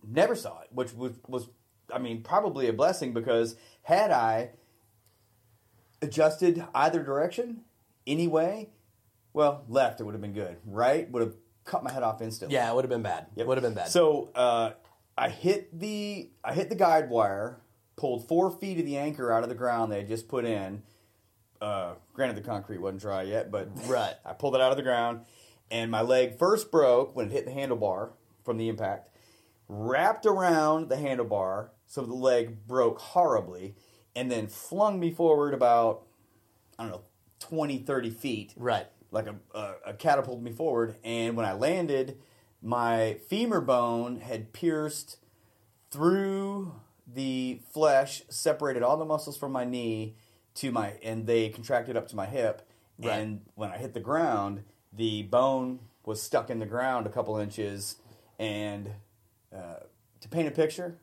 never 0.06 0.34
saw 0.34 0.60
it, 0.62 0.68
which 0.72 0.92
was, 0.92 1.12
was 1.28 1.48
I 1.92 1.98
mean, 1.98 2.22
probably 2.22 2.68
a 2.68 2.72
blessing 2.72 3.12
because 3.12 3.54
had 3.82 4.10
I 4.10 4.50
adjusted 6.02 6.64
either 6.74 7.02
direction 7.02 7.62
anyway, 8.06 8.70
well, 9.32 9.64
left, 9.68 10.00
it 10.00 10.04
would 10.04 10.14
have 10.14 10.20
been 10.20 10.32
good. 10.32 10.56
Right? 10.66 11.08
Would 11.10 11.22
have 11.22 11.34
cut 11.64 11.84
my 11.84 11.92
head 11.92 12.02
off 12.02 12.20
instantly. 12.22 12.54
Yeah, 12.54 12.70
it 12.70 12.74
would 12.74 12.84
have 12.84 12.90
been 12.90 13.02
bad. 13.02 13.26
Yep. 13.36 13.46
Would 13.46 13.58
have 13.58 13.64
been 13.64 13.74
bad. 13.74 13.88
So 13.88 14.30
uh, 14.34 14.72
I 15.18 15.28
hit 15.28 15.78
the 15.78 16.30
I 16.44 16.54
hit 16.54 16.68
the 16.68 16.76
guide 16.76 17.10
wire, 17.10 17.60
pulled 17.96 18.28
four 18.28 18.50
feet 18.50 18.78
of 18.78 18.86
the 18.86 18.96
anchor 18.96 19.32
out 19.32 19.42
of 19.42 19.48
the 19.48 19.54
ground 19.54 19.90
they 19.90 19.98
had 19.98 20.08
just 20.08 20.28
put 20.28 20.44
in. 20.44 20.82
Uh, 21.60 21.94
granted, 22.14 22.36
the 22.36 22.48
concrete 22.48 22.78
wasn't 22.78 23.00
dry 23.00 23.22
yet, 23.22 23.50
but 23.50 23.68
Right. 23.88 24.14
I 24.24 24.32
pulled 24.32 24.54
it 24.54 24.60
out 24.60 24.70
of 24.70 24.76
the 24.76 24.84
ground, 24.84 25.22
and 25.70 25.90
my 25.90 26.02
leg 26.02 26.38
first 26.38 26.70
broke 26.70 27.16
when 27.16 27.26
it 27.26 27.32
hit 27.32 27.44
the 27.46 27.50
handlebar 27.50 28.10
from 28.44 28.58
the 28.58 28.68
impact. 28.68 29.10
Wrapped 29.66 30.24
around 30.24 30.88
the 30.88 30.96
handlebar, 30.96 31.70
so 31.86 32.02
the 32.02 32.14
leg 32.14 32.66
broke 32.66 33.00
horribly, 33.00 33.74
and 34.14 34.30
then 34.30 34.46
flung 34.46 35.00
me 35.00 35.10
forward 35.10 35.52
about 35.52 36.04
I 36.78 36.84
don't 36.84 36.92
know 36.92 37.02
20, 37.40 37.78
30 37.78 38.10
feet 38.10 38.54
right. 38.56 38.86
like 39.10 39.26
a, 39.26 39.34
a, 39.52 39.74
a 39.86 39.94
catapulted 39.94 40.44
me 40.44 40.52
forward. 40.52 40.96
And 41.02 41.36
when 41.36 41.44
I 41.44 41.54
landed, 41.54 42.18
my 42.62 43.18
femur 43.28 43.60
bone 43.60 44.20
had 44.20 44.52
pierced 44.52 45.18
through 45.90 46.74
the 47.06 47.60
flesh, 47.72 48.22
separated 48.28 48.82
all 48.82 48.96
the 48.96 49.04
muscles 49.04 49.36
from 49.36 49.52
my 49.52 49.64
knee 49.64 50.16
to 50.56 50.70
my, 50.72 50.94
and 51.02 51.26
they 51.26 51.48
contracted 51.48 51.96
up 51.96 52.08
to 52.08 52.16
my 52.16 52.26
hip. 52.26 52.68
Right. 52.98 53.20
And 53.20 53.40
when 53.54 53.70
I 53.70 53.78
hit 53.78 53.94
the 53.94 54.00
ground, 54.00 54.64
the 54.92 55.22
bone 55.22 55.80
was 56.04 56.20
stuck 56.20 56.50
in 56.50 56.58
the 56.58 56.66
ground 56.66 57.06
a 57.06 57.10
couple 57.10 57.36
inches. 57.36 57.96
And 58.38 58.90
uh, 59.54 59.80
to 60.20 60.28
paint 60.28 60.48
a 60.48 60.50
picture, 60.50 60.98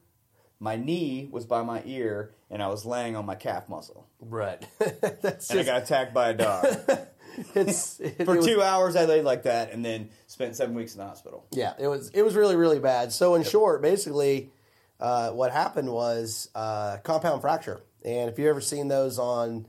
my 0.60 0.76
knee 0.76 1.30
was 1.32 1.46
by 1.46 1.64
my 1.64 1.82
ear, 1.86 2.34
and 2.50 2.62
I 2.62 2.68
was 2.68 2.86
laying 2.86 3.16
on 3.16 3.26
my 3.26 3.36
calf 3.36 3.70
muscle. 3.70 4.08
Right. 4.20 4.66
That's 5.22 5.50
And 5.50 5.60
I 5.60 5.64
got 5.64 5.84
attacked 5.84 6.14
by 6.14 6.30
a 6.30 6.34
dog. 6.34 6.66
it's 7.56 8.00
it, 8.00 8.26
For 8.26 8.36
it 8.36 8.38
was- 8.38 8.46
two 8.46 8.62
hours, 8.62 8.96
I 8.96 9.06
laid 9.06 9.24
like 9.24 9.44
that, 9.44 9.72
and 9.72 9.84
then 9.84 10.10
spent 10.28 10.56
seven 10.56 10.76
weeks 10.76 10.94
in 10.94 11.00
the 11.00 11.06
hospital. 11.06 11.46
Yeah, 11.52 11.74
it 11.80 11.88
was 11.88 12.10
it 12.10 12.22
was 12.24 12.36
really 12.36 12.56
really 12.56 12.80
bad. 12.80 13.12
So 13.12 13.36
in 13.36 13.44
short, 13.44 13.82
basically, 13.82 14.52
uh, 15.00 15.32
what 15.32 15.52
happened 15.52 15.92
was 15.92 16.50
uh, 16.56 16.98
compound 17.04 17.42
fracture. 17.42 17.82
And 18.04 18.30
if 18.30 18.38
you've 18.38 18.48
ever 18.50 18.62
seen 18.62 18.88
those 18.88 19.18
on, 19.18 19.66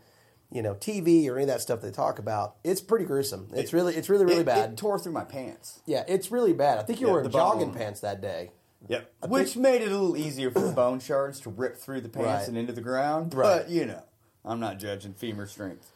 you 0.52 0.61
know, 0.62 0.75
TV 0.75 1.26
or 1.28 1.37
any 1.37 1.44
of 1.44 1.49
that 1.49 1.62
stuff 1.62 1.80
they 1.80 1.90
talk 1.90 2.18
about, 2.18 2.56
it's 2.62 2.80
pretty 2.82 3.06
gruesome. 3.06 3.49
It's 3.54 3.73
really 3.73 3.94
it's 3.96 4.08
really 4.11 4.25
really 4.26 4.40
It- 4.42 4.46
bad. 4.46 4.73
It 4.73 4.76
tore 4.76 4.99
through 4.99 5.12
my 5.12 5.25
pants. 5.25 5.80
yeah, 5.87 6.04
it's 6.06 6.30
really 6.30 6.52
bad. 6.52 6.78
I 6.78 6.82
think 6.82 7.00
you 7.00 7.11
were 7.11 7.18
in 7.18 7.25
the 7.25 7.30
bone. 7.30 7.58
jogging 7.58 7.73
pants 7.75 8.00
that 8.00 8.20
day. 8.20 8.50
Yep. 8.88 9.11
Which 9.28 9.56
made 9.56 9.82
it 9.82 9.88
a 9.88 9.99
little 9.99 10.16
easier 10.16 10.50
for 10.50 10.61
the 10.61 10.70
bone 10.70 11.00
shards 11.00 11.40
to 11.40 11.50
rip 11.50 11.76
through 11.76 12.02
the 12.02 12.08
pants 12.08 12.26
Right. 12.28 12.49
and 12.49 12.56
into 12.58 12.73
the 12.73 12.82
ground. 12.82 13.35
Right. 13.35 13.62
But, 13.62 13.70
you 13.70 13.85
know, 13.85 14.02
I'm 14.44 14.61
not 14.61 14.78
judging 14.78 15.12
femur 15.14 15.46
strength. 15.46 15.90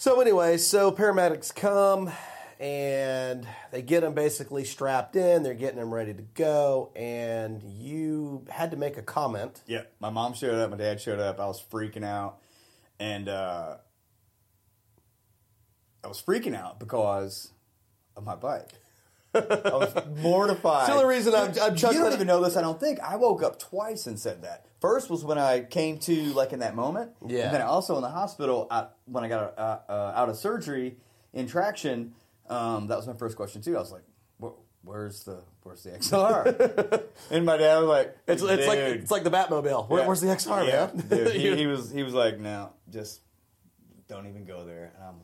So 0.00 0.20
anyway, 0.20 0.58
so 0.58 0.92
paramedics 0.92 1.52
come 1.52 2.12
and 2.60 3.44
they 3.72 3.82
get 3.82 4.02
them 4.02 4.14
basically 4.14 4.62
strapped 4.62 5.16
in. 5.16 5.42
They're 5.42 5.54
getting 5.54 5.80
them 5.80 5.92
ready 5.92 6.14
to 6.14 6.22
go, 6.22 6.92
and 6.94 7.60
you 7.64 8.44
had 8.48 8.70
to 8.70 8.76
make 8.76 8.96
a 8.96 9.02
comment. 9.02 9.60
Yeah, 9.66 9.82
My 9.98 10.10
mom 10.10 10.34
showed 10.34 10.54
up, 10.54 10.70
my 10.70 10.76
dad 10.76 11.00
showed 11.00 11.18
up. 11.18 11.40
I 11.40 11.46
was 11.46 11.60
freaking 11.60 12.04
out. 12.04 12.38
And 13.00 13.28
uh, 13.28 13.78
I 16.04 16.06
was 16.06 16.22
freaking 16.22 16.54
out 16.54 16.78
because 16.78 17.50
of 18.16 18.24
my 18.24 18.36
bike. 18.36 18.70
I 19.34 19.38
was 19.38 19.94
mortified. 20.22 20.80
It's 20.82 20.88
the 20.88 20.94
only 21.02 21.14
reason 21.14 21.34
I'm, 21.34 21.50
I'm 21.60 21.74
You 21.76 22.00
don't 22.00 22.12
even 22.12 22.26
know 22.26 22.42
this, 22.42 22.56
I 22.56 22.62
don't 22.62 22.80
think. 22.80 23.00
I 23.00 23.16
woke 23.16 23.42
up 23.42 23.58
twice 23.58 24.06
and 24.06 24.18
said 24.18 24.42
that. 24.42 24.66
First 24.80 25.10
was 25.10 25.24
when 25.24 25.38
I 25.38 25.60
came 25.60 25.98
to, 26.00 26.14
like, 26.34 26.52
in 26.52 26.60
that 26.60 26.74
moment. 26.74 27.12
Yeah. 27.26 27.46
And 27.46 27.54
then 27.54 27.62
also 27.62 27.96
in 27.96 28.02
the 28.02 28.08
hospital, 28.08 28.66
I, 28.70 28.86
when 29.06 29.24
I 29.24 29.28
got 29.28 29.58
uh, 29.58 29.78
uh, 29.88 30.12
out 30.14 30.28
of 30.28 30.36
surgery 30.36 30.96
in 31.32 31.46
traction, 31.46 32.14
um, 32.48 32.86
that 32.86 32.96
was 32.96 33.06
my 33.06 33.12
first 33.14 33.36
question, 33.36 33.60
too. 33.60 33.76
I 33.76 33.80
was 33.80 33.92
like, 33.92 34.02
where's 34.82 35.24
the 35.24 35.42
where's 35.62 35.82
the 35.82 35.90
XR? 35.90 37.02
and 37.30 37.44
my 37.44 37.56
dad 37.56 37.78
was 37.78 37.88
like, 37.88 38.16
It's, 38.26 38.42
it's 38.42 38.66
like 38.66 38.78
it's 38.78 39.10
like 39.10 39.24
the 39.24 39.30
Batmobile. 39.30 39.88
Where, 39.88 40.00
Yeah. 40.00 40.06
Where's 40.06 40.20
the 40.20 40.28
XR, 40.28 40.66
Yeah. 40.66 40.90
man? 40.94 41.06
Dude, 41.08 41.32
he, 41.34 41.56
he 41.62 41.66
was 41.66 41.90
he 41.90 42.02
was 42.02 42.14
like, 42.14 42.38
no, 42.38 42.72
just 42.90 43.20
don't 44.08 44.26
even 44.26 44.44
go 44.44 44.64
there. 44.64 44.92
And 44.96 45.04
I'm 45.04 45.14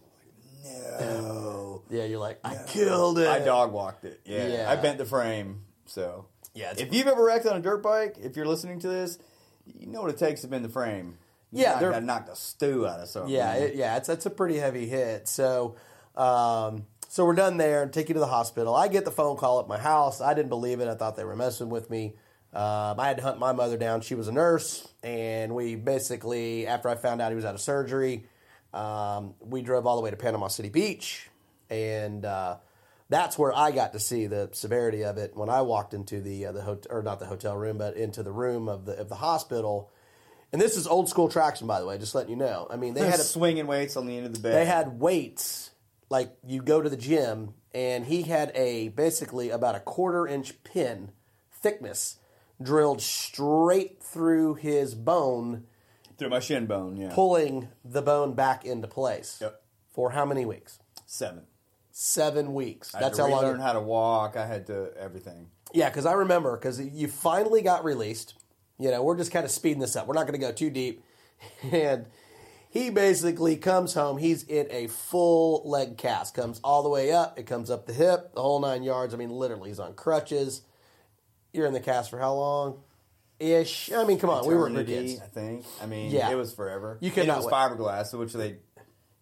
no. 0.65 1.83
yeah, 1.91 2.05
you're 2.05 2.19
like, 2.19 2.41
I 2.45 2.57
killed 2.67 3.19
it. 3.19 3.29
I 3.29 3.39
dog 3.41 3.73
walked 3.73 4.05
it. 4.05 4.21
Yeah. 4.25 4.47
Yeah. 4.47 4.71
I 4.71 4.77
bent 4.77 4.99
the 4.99 5.05
frame. 5.05 5.63
So 5.87 6.27
Yeah, 6.55 6.71
it's- 6.73 6.87
if 6.87 6.95
you've 6.95 7.07
ever 7.07 7.25
wrecked 7.25 7.47
on 7.47 7.57
a 7.57 7.61
dirt 7.61 7.83
bike, 7.83 8.17
if 8.23 8.37
you're 8.37 8.47
listening 8.47 8.81
to 8.81 8.89
this, 8.89 9.19
you 9.67 9.87
know 9.87 10.01
what 10.03 10.11
it 10.11 10.19
takes 10.19 10.41
to 10.43 10.49
bend 10.49 10.65
the 10.65 10.69
frame. 10.69 11.19
Yeah, 11.53 11.73
knock- 11.73 11.81
they're- 11.81 11.91
gotta 11.93 12.05
knock 12.05 12.27
the 12.27 12.35
stew 12.37 12.87
out 12.87 13.01
of 13.01 13.09
something. 13.09 13.33
Yeah, 13.33 13.55
it, 13.55 13.75
yeah, 13.77 13.97
it's 13.97 14.09
that's 14.09 14.27
a 14.27 14.31
pretty 14.31 14.57
heavy 14.59 14.87
hit. 14.89 15.29
So, 15.29 15.77
um, 16.17 16.87
so 17.09 17.25
we're 17.25 17.35
done 17.35 17.59
there 17.59 17.83
and 17.83 17.93
take 17.93 18.09
you 18.09 18.15
to 18.15 18.21
the 18.21 18.27
hospital. 18.27 18.75
I 18.75 18.89
get 18.89 19.05
the 19.05 19.11
phone 19.13 19.37
call 19.37 19.61
at 19.61 19.69
my 19.69 19.79
house. 19.79 20.21
I 20.21 20.35
didn't 20.35 20.49
believe 20.49 20.81
it. 20.81 20.89
I 20.89 20.95
thought 20.95 21.17
they 21.17 21.25
were 21.25 21.37
messing 21.37 21.69
with 21.71 21.91
me. 21.91 22.15
Um, 22.53 22.99
I 23.01 23.07
had 23.09 23.17
to 23.19 23.23
hunt 23.23 23.39
my 23.39 23.53
mother 23.53 23.77
down. 23.77 24.01
She 24.01 24.15
was 24.15 24.29
a 24.29 24.33
nurse, 24.33 24.87
and 25.03 25.55
we 25.55 25.75
basically, 25.75 26.67
after 26.69 26.89
I 26.89 26.95
found 26.95 27.21
out 27.21 27.31
he 27.31 27.37
was 27.37 27.45
out 27.45 27.55
of 27.55 27.61
surgery, 27.61 28.27
um, 28.75 29.35
we 29.41 29.63
drove 29.63 29.87
all 29.87 29.97
the 29.97 30.03
way 30.03 30.11
to 30.11 30.17
Panama 30.17 30.49
City 30.49 30.69
Beach, 30.69 31.29
and 31.71 32.25
uh, 32.25 32.57
that's 33.09 33.39
where 33.39 33.55
I 33.55 33.71
got 33.71 33.93
to 33.93 34.01
see 34.01 34.27
the 34.27 34.51
severity 34.53 35.05
of 35.05 35.17
it 35.17 35.37
when 35.37 35.49
I 35.49 35.63
walked 35.63 35.95
into 35.95 36.21
the 36.21 36.47
uh, 36.47 36.53
the 36.53 36.63
hotel, 36.63 36.97
or 36.97 37.03
not 37.03 37.21
the 37.21 37.27
hotel 37.27 37.57
room, 37.57 37.79
but 37.79 37.97
into 37.97 38.23
the 38.23 38.33
room 38.33 38.69
of 38.69 38.85
the 38.85 38.93
of 38.99 39.09
the 39.09 39.17
hospital. 39.17 39.91
And 40.53 40.61
this 40.61 40.77
is 40.77 40.87
old 40.87 41.09
school 41.09 41.29
traction, 41.29 41.67
by 41.67 41.81
the 41.81 41.87
way. 41.87 41.99
Just 41.99 42.15
letting 42.15 42.31
you 42.31 42.37
know. 42.37 42.67
I 42.71 42.77
mean, 42.77 42.95
they 42.95 43.07
had 43.07 43.19
a, 43.21 43.25
swinging 43.25 43.67
weights 43.67 43.97
on 43.97 44.07
the 44.07 44.17
end 44.17 44.27
of 44.27 44.35
the 44.35 44.41
bed. 44.41 44.55
they 44.55 44.67
had 44.67 45.01
weights 45.01 45.71
like 46.11 46.37
you 46.47 46.63
go 46.63 46.81
to 46.81 46.89
the 46.89 46.97
gym 46.97 47.55
and 47.75 48.07
he 48.07 48.23
had 48.23 48.53
a 48.55 48.89
basically 48.89 49.51
about 49.51 49.75
a 49.75 49.81
quarter 49.81 50.27
inch 50.27 50.63
pin 50.63 51.11
thickness 51.51 52.19
drilled 52.63 53.03
straight 53.03 54.03
through 54.03 54.55
his 54.55 54.95
bone 54.95 55.65
through 56.19 56.29
my 56.31 56.41
shin 56.41 56.67
bone. 56.67 56.97
Yeah, 56.97 57.13
pulling 57.15 57.69
the 57.85 58.03
bone 58.03 58.35
back 58.35 58.65
into 58.65 58.89
place 58.89 59.39
Yep. 59.41 59.61
for 59.93 60.11
how 60.11 60.25
many 60.25 60.45
weeks 60.45 60.79
seven. 61.07 61.43
seven 61.91 62.55
weeks 62.55 62.95
I 62.95 62.99
had 62.99 63.05
that's 63.07 63.17
to 63.19 63.25
how 63.25 63.31
long 63.31 63.43
relearn 63.45 63.61
how 63.61 63.73
to 63.75 63.81
walk. 63.81 64.37
I 64.37 64.47
had 64.47 64.67
to 64.69 64.91
everything. 64.99 65.51
Yeah, 65.73 65.89
because 65.89 66.07
I 66.07 66.13
remember 66.13 66.57
because 66.57 66.81
you 66.81 67.09
finally 67.09 67.63
got 67.63 67.85
released. 67.85 68.35
You 68.79 68.91
know, 68.91 69.03
we're 69.03 69.17
just 69.17 69.31
kind 69.33 69.45
of 69.45 69.51
speeding 69.51 69.81
this 69.81 69.95
up. 69.97 70.07
We're 70.07 70.15
not 70.15 70.27
going 70.27 70.39
to 70.39 70.45
go 70.47 70.53
too 70.53 70.71
deep. 70.71 71.03
And 71.73 72.07
he 72.71 72.91
basically 72.91 73.57
comes 73.57 73.95
home. 73.95 74.19
He's 74.19 74.43
in 74.45 74.67
a 74.71 74.87
full 74.89 75.63
leg 75.69 75.97
cast. 75.97 76.35
Comes 76.35 76.61
all 76.65 76.83
the 76.83 76.89
way 76.89 77.13
up. 77.13 77.39
It 77.39 77.47
comes 77.47 77.71
up 77.71 77.87
the 77.87 77.93
hip, 77.93 78.35
the 78.35 78.43
whole 78.43 78.61
nine 78.61 78.83
yards. 78.83 79.15
I 79.15 79.17
mean, 79.17 79.31
literally, 79.31 79.69
he's 79.71 79.79
on 79.79 79.95
crutches. 79.95 80.63
You're 81.53 81.67
in 81.67 81.73
the 81.73 81.81
cast 81.81 82.11
for 82.11 82.19
how 82.19 82.35
long? 82.35 82.81
Ish. 83.53 83.93
I 83.93 84.05
mean, 84.05 84.19
come 84.19 84.31
on, 84.31 84.47
we 84.47 84.55
were 84.55 84.67
Eternity, 84.69 84.93
kids. 85.17 85.21
I 85.23 85.27
think. 85.27 85.65
I 85.83 85.87
mean, 85.87 86.11
Yeah. 86.11 86.31
it 86.31 86.35
was 86.37 86.53
forever. 86.55 86.99
You 87.01 87.09
And 87.09 87.15
cannot 87.15 87.35
It 87.35 87.45
was 87.45 87.47
wait. 87.47 87.53
fiberglass, 87.55 88.19
which 88.19 88.33
they. 88.33 88.49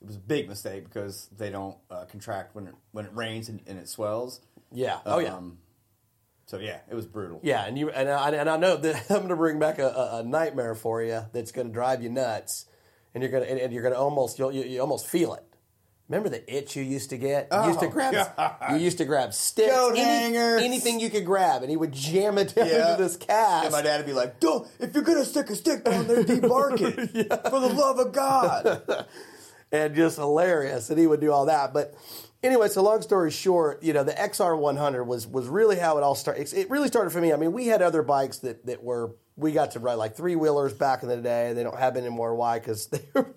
It 0.01 0.07
was 0.07 0.17
a 0.17 0.21
big 0.21 0.49
mistake 0.49 0.85
because 0.85 1.29
they 1.37 1.51
don't 1.51 1.77
uh, 1.91 2.07
contract 2.07 2.55
when 2.57 2.67
it, 2.67 2.75
when 2.91 3.05
it 3.05 3.13
rains 3.15 3.49
and, 3.49 3.61
and 3.69 3.79
it 3.79 3.89
swells. 3.89 4.41
Yeah. 4.73 4.99
Oh 5.07 5.19
yeah. 5.21 5.35
Um, 5.37 5.59
so 6.47 6.59
yeah, 6.59 6.79
it 6.91 6.95
was 6.95 7.07
brutal. 7.07 7.39
Yeah, 7.45 7.65
and 7.65 7.79
you 7.79 7.89
and 7.91 8.09
I, 8.09 8.31
and 8.31 8.51
I 8.51 8.57
know 8.57 8.77
that 8.77 8.97
I'm 9.11 9.19
going 9.19 9.29
to 9.29 9.37
bring 9.37 9.59
back 9.61 9.79
a, 9.79 9.87
a, 9.89 10.19
a 10.19 10.23
nightmare 10.25 10.75
for 10.75 11.03
you 11.03 11.25
that's 11.33 11.53
going 11.53 11.69
to 11.69 11.73
drive 11.73 12.03
you 12.03 12.09
nuts, 12.11 12.67
and 13.15 13.23
you're 13.23 13.31
going 13.31 13.45
to 13.45 13.51
and, 13.51 13.61
and 13.61 13.73
you're 13.73 13.83
going 13.83 13.95
to 13.95 14.01
almost 14.01 14.39
you'll, 14.41 14.51
you, 14.53 14.65
you 14.65 14.81
almost 14.81 15.07
feel 15.07 15.35
it. 15.35 15.45
Remember 16.09 16.29
the 16.29 16.55
itch 16.55 16.77
you 16.77 16.83
used 16.83 17.11
to 17.11 17.17
get? 17.17 17.49
You 17.51 17.67
used 17.69 17.81
to 17.81 17.87
Oh, 17.87 17.91
grab. 17.91 18.37
God. 18.37 18.57
You 18.73 18.77
used 18.77 18.99
to 18.99 19.05
grab 19.07 19.33
sticks, 19.33 19.73
any- 19.73 20.01
hangers. 20.01 20.63
anything 20.63 21.01
you 21.01 21.09
could 21.09 21.25
grab, 21.25 21.63
and 21.63 21.71
he 21.71 21.77
would 21.77 21.93
jam 21.93 22.37
it 22.39 22.55
down 22.55 22.67
Yeah. 22.67 22.91
into 22.93 23.03
this 23.05 23.17
cast. 23.17 23.65
And 23.67 23.73
my 23.73 23.81
dad 23.83 23.99
would 23.99 24.07
be 24.07 24.13
like, 24.13 24.39
"Don't! 24.41 24.69
If 24.79 24.95
you're 24.95 25.05
gonna 25.05 25.25
stick 25.25 25.49
a 25.49 25.55
stick 25.57 25.85
down 25.85 26.07
there, 26.09 26.23
debark 26.23 26.81
it 26.83 27.29
for 27.51 27.61
the 27.61 27.69
love 27.69 27.99
of 27.99 28.13
God." 28.13 29.07
and 29.73 29.95
just 29.95 30.17
hilarious. 30.19 30.91
And 30.91 30.99
he 30.99 31.07
would 31.07 31.21
do 31.21 31.33
all 31.33 31.47
that. 31.47 31.73
But 31.73 31.95
anyway, 32.43 32.69
so 32.69 32.83
long 32.83 33.01
story 33.01 33.31
short, 33.31 33.83
you 33.83 33.95
know, 33.95 34.05
the 34.05 34.13
XR 34.13 34.55
100 34.59 35.05
was 35.05 35.27
was 35.27 35.47
really 35.49 35.79
how 35.79 35.97
it 35.97 36.03
all 36.03 36.15
started. 36.15 36.53
It 36.53 36.69
really 36.69 36.89
started 36.89 37.11
for 37.11 37.21
me. 37.23 37.33
I 37.33 37.37
mean, 37.37 37.53
we 37.53 37.69
had 37.69 37.81
other 37.81 38.03
bikes 38.03 38.39
that 38.39 38.67
that 38.67 38.83
were 38.83 39.13
we 39.37 39.53
got 39.53 39.71
to 39.71 39.79
ride 39.79 39.95
like 39.95 40.15
three 40.15 40.37
wheelers 40.37 40.75
back 40.75 41.03
in 41.03 41.09
the 41.09 41.17
day. 41.17 41.55
They 41.55 41.63
don't 41.63 41.79
have 41.79 41.97
anymore. 41.97 42.35
Why? 42.35 42.59
Because 42.59 42.87
they 42.89 43.01
were 43.15 43.35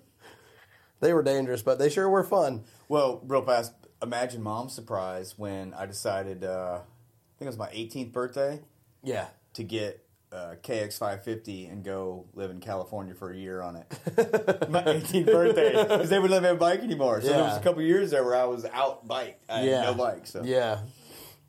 they 1.00 1.12
were 1.12 1.22
dangerous, 1.22 1.62
but 1.62 1.78
they 1.78 1.88
sure 1.88 2.08
were 2.08 2.24
fun. 2.24 2.64
Well, 2.88 3.20
real 3.26 3.42
fast, 3.42 3.72
imagine 4.02 4.42
mom's 4.42 4.72
surprise 4.74 5.34
when 5.36 5.74
I 5.74 5.86
decided, 5.86 6.44
uh, 6.44 6.78
I 6.80 7.38
think 7.38 7.46
it 7.46 7.46
was 7.46 7.58
my 7.58 7.68
18th 7.68 8.12
birthday, 8.12 8.60
Yeah. 9.02 9.26
to 9.54 9.62
get 9.64 10.02
uh, 10.32 10.56
KX550 10.62 11.70
and 11.70 11.84
go 11.84 12.26
live 12.34 12.50
in 12.50 12.60
California 12.60 13.14
for 13.14 13.30
a 13.30 13.36
year 13.36 13.62
on 13.62 13.76
it. 13.76 13.86
my 14.68 14.82
18th 14.82 15.26
birthday, 15.26 15.70
because 15.72 16.10
they 16.10 16.18
wouldn't 16.18 16.32
let 16.32 16.42
me 16.42 16.48
have 16.48 16.56
a 16.56 16.60
bike 16.60 16.80
anymore. 16.80 17.20
So 17.20 17.28
there 17.28 17.42
was 17.44 17.56
a 17.56 17.60
couple 17.60 17.80
years 17.82 18.10
there 18.10 18.24
where 18.24 18.34
I 18.34 18.44
was 18.44 18.64
out 18.66 19.06
bike. 19.06 19.40
I 19.48 19.62
yeah. 19.64 19.84
had 19.84 19.96
no 19.96 20.04
bike. 20.04 20.26
So 20.26 20.42
Yeah. 20.44 20.80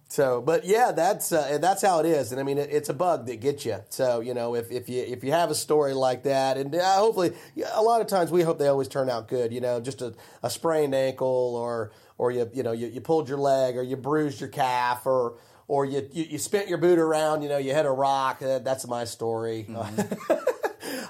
So, 0.10 0.42
but 0.42 0.66
yeah, 0.66 0.94
that's 0.94 1.34
uh, 1.34 1.58
that's 1.60 1.82
how 1.82 2.00
it 2.00 2.06
is, 2.06 2.32
and 2.32 2.40
I 2.40 2.44
mean, 2.44 2.58
it, 2.58 2.70
it's 2.72 2.88
a 2.88 2.94
bug 2.94 3.26
that 3.26 3.42
gets 3.42 3.66
you. 3.66 3.80
So, 3.90 4.22
you 4.22 4.34
know, 4.34 4.56
if, 4.56 4.72
if 4.72 4.88
you 4.88 5.04
if 5.04 5.22
you 5.22 5.34
have 5.34 5.52
a 5.52 5.56
story 5.56 5.94
like 5.94 6.24
that, 6.24 6.58
and 6.58 6.74
uh, 6.74 6.96
hopefully, 6.96 7.34
a 7.74 7.82
lot 7.82 8.00
of 8.00 8.08
times 8.08 8.32
we 8.32 8.42
hope 8.42 8.58
they 8.58 8.70
always 8.70 8.88
turn 8.88 9.10
out 9.10 9.28
good. 9.28 9.52
You 9.52 9.60
know, 9.60 9.82
just 9.82 10.02
a, 10.02 10.14
a 10.44 10.50
sprained 10.50 10.96
ankle, 10.96 11.28
or 11.28 11.92
or 12.18 12.32
you 12.32 12.50
you 12.54 12.64
know 12.64 12.72
you, 12.72 12.88
you 12.88 13.02
pulled 13.02 13.28
your 13.28 13.38
leg, 13.38 13.76
or 13.76 13.84
you 13.84 13.98
bruised 13.98 14.40
your 14.40 14.50
calf, 14.50 15.06
or 15.06 15.40
or 15.68 15.84
you, 15.84 16.08
you 16.14 16.24
you 16.24 16.38
spent 16.38 16.70
your 16.70 16.78
boot 16.78 17.00
around. 17.00 17.42
You 17.42 17.50
know, 17.50 17.58
you 17.58 17.74
hit 17.74 17.86
a 17.86 17.92
rock. 17.92 18.42
Uh, 18.42 18.60
that's 18.60 18.88
my 18.88 19.04
story. 19.04 19.68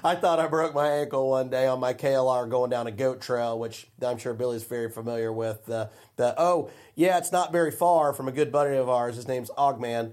I 0.04 0.14
thought 0.14 0.38
I 0.38 0.46
broke 0.46 0.74
my 0.74 0.88
ankle 0.88 1.30
one 1.30 1.50
day 1.50 1.66
on 1.66 1.80
my 1.80 1.94
KLR 1.94 2.48
going 2.48 2.70
down 2.70 2.86
a 2.86 2.90
goat 2.90 3.20
trail, 3.20 3.58
which 3.58 3.86
I'm 4.04 4.18
sure 4.18 4.34
Billy's 4.34 4.64
very 4.64 4.90
familiar 4.90 5.32
with. 5.32 5.68
Uh, 5.68 5.88
the 6.16 6.34
oh 6.38 6.70
yeah, 6.94 7.18
it's 7.18 7.32
not 7.32 7.52
very 7.52 7.70
far 7.70 8.12
from 8.12 8.28
a 8.28 8.32
good 8.32 8.52
buddy 8.52 8.76
of 8.76 8.88
ours. 8.88 9.16
His 9.16 9.28
name's 9.28 9.50
Ogman. 9.50 10.12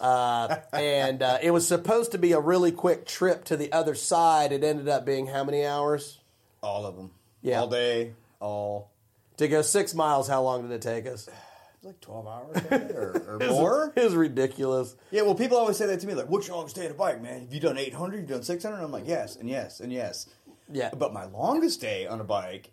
Uh, 0.00 0.56
and 0.72 1.22
uh, 1.22 1.38
it 1.42 1.52
was 1.52 1.66
supposed 1.66 2.12
to 2.12 2.18
be 2.18 2.32
a 2.32 2.40
really 2.40 2.72
quick 2.72 3.06
trip 3.06 3.44
to 3.44 3.56
the 3.56 3.72
other 3.72 3.94
side. 3.94 4.52
It 4.52 4.64
ended 4.64 4.88
up 4.88 5.06
being 5.06 5.28
how 5.28 5.44
many 5.44 5.64
hours? 5.64 6.18
all 6.64 6.86
of 6.86 6.96
them. 6.96 7.10
Yeah. 7.42 7.60
All 7.60 7.68
day, 7.68 8.14
all. 8.40 8.90
To 9.36 9.48
go 9.48 9.62
six 9.62 9.94
miles, 9.94 10.28
how 10.28 10.42
long 10.42 10.62
did 10.62 10.70
it 10.72 10.82
take 10.82 11.06
us? 11.06 11.28
Like 11.84 12.00
12 12.00 12.26
hours 12.26 12.56
or, 12.70 13.38
or 13.38 13.38
more? 13.48 13.92
It 13.94 14.04
was 14.04 14.14
ridiculous. 14.14 14.96
Yeah, 15.10 15.22
well, 15.22 15.34
people 15.34 15.56
always 15.58 15.76
say 15.76 15.86
that 15.86 16.00
to 16.00 16.06
me, 16.06 16.14
like, 16.14 16.28
"What's 16.28 16.48
your 16.48 16.56
longest 16.56 16.76
day 16.76 16.86
on 16.86 16.90
a 16.92 16.94
bike, 16.94 17.20
man? 17.22 17.40
Have 17.42 17.52
you 17.52 17.60
done 17.60 17.76
800? 17.78 18.16
You've 18.20 18.28
done 18.28 18.42
600?" 18.42 18.80
I'm 18.82 18.90
like, 18.92 19.06
"Yes, 19.06 19.36
and 19.36 19.48
yes, 19.48 19.80
and 19.80 19.92
yes." 19.92 20.26
Yeah. 20.72 20.90
But 20.96 21.12
my 21.12 21.26
longest 21.26 21.80
day 21.82 22.06
on 22.06 22.20
a 22.20 22.24
bike, 22.24 22.72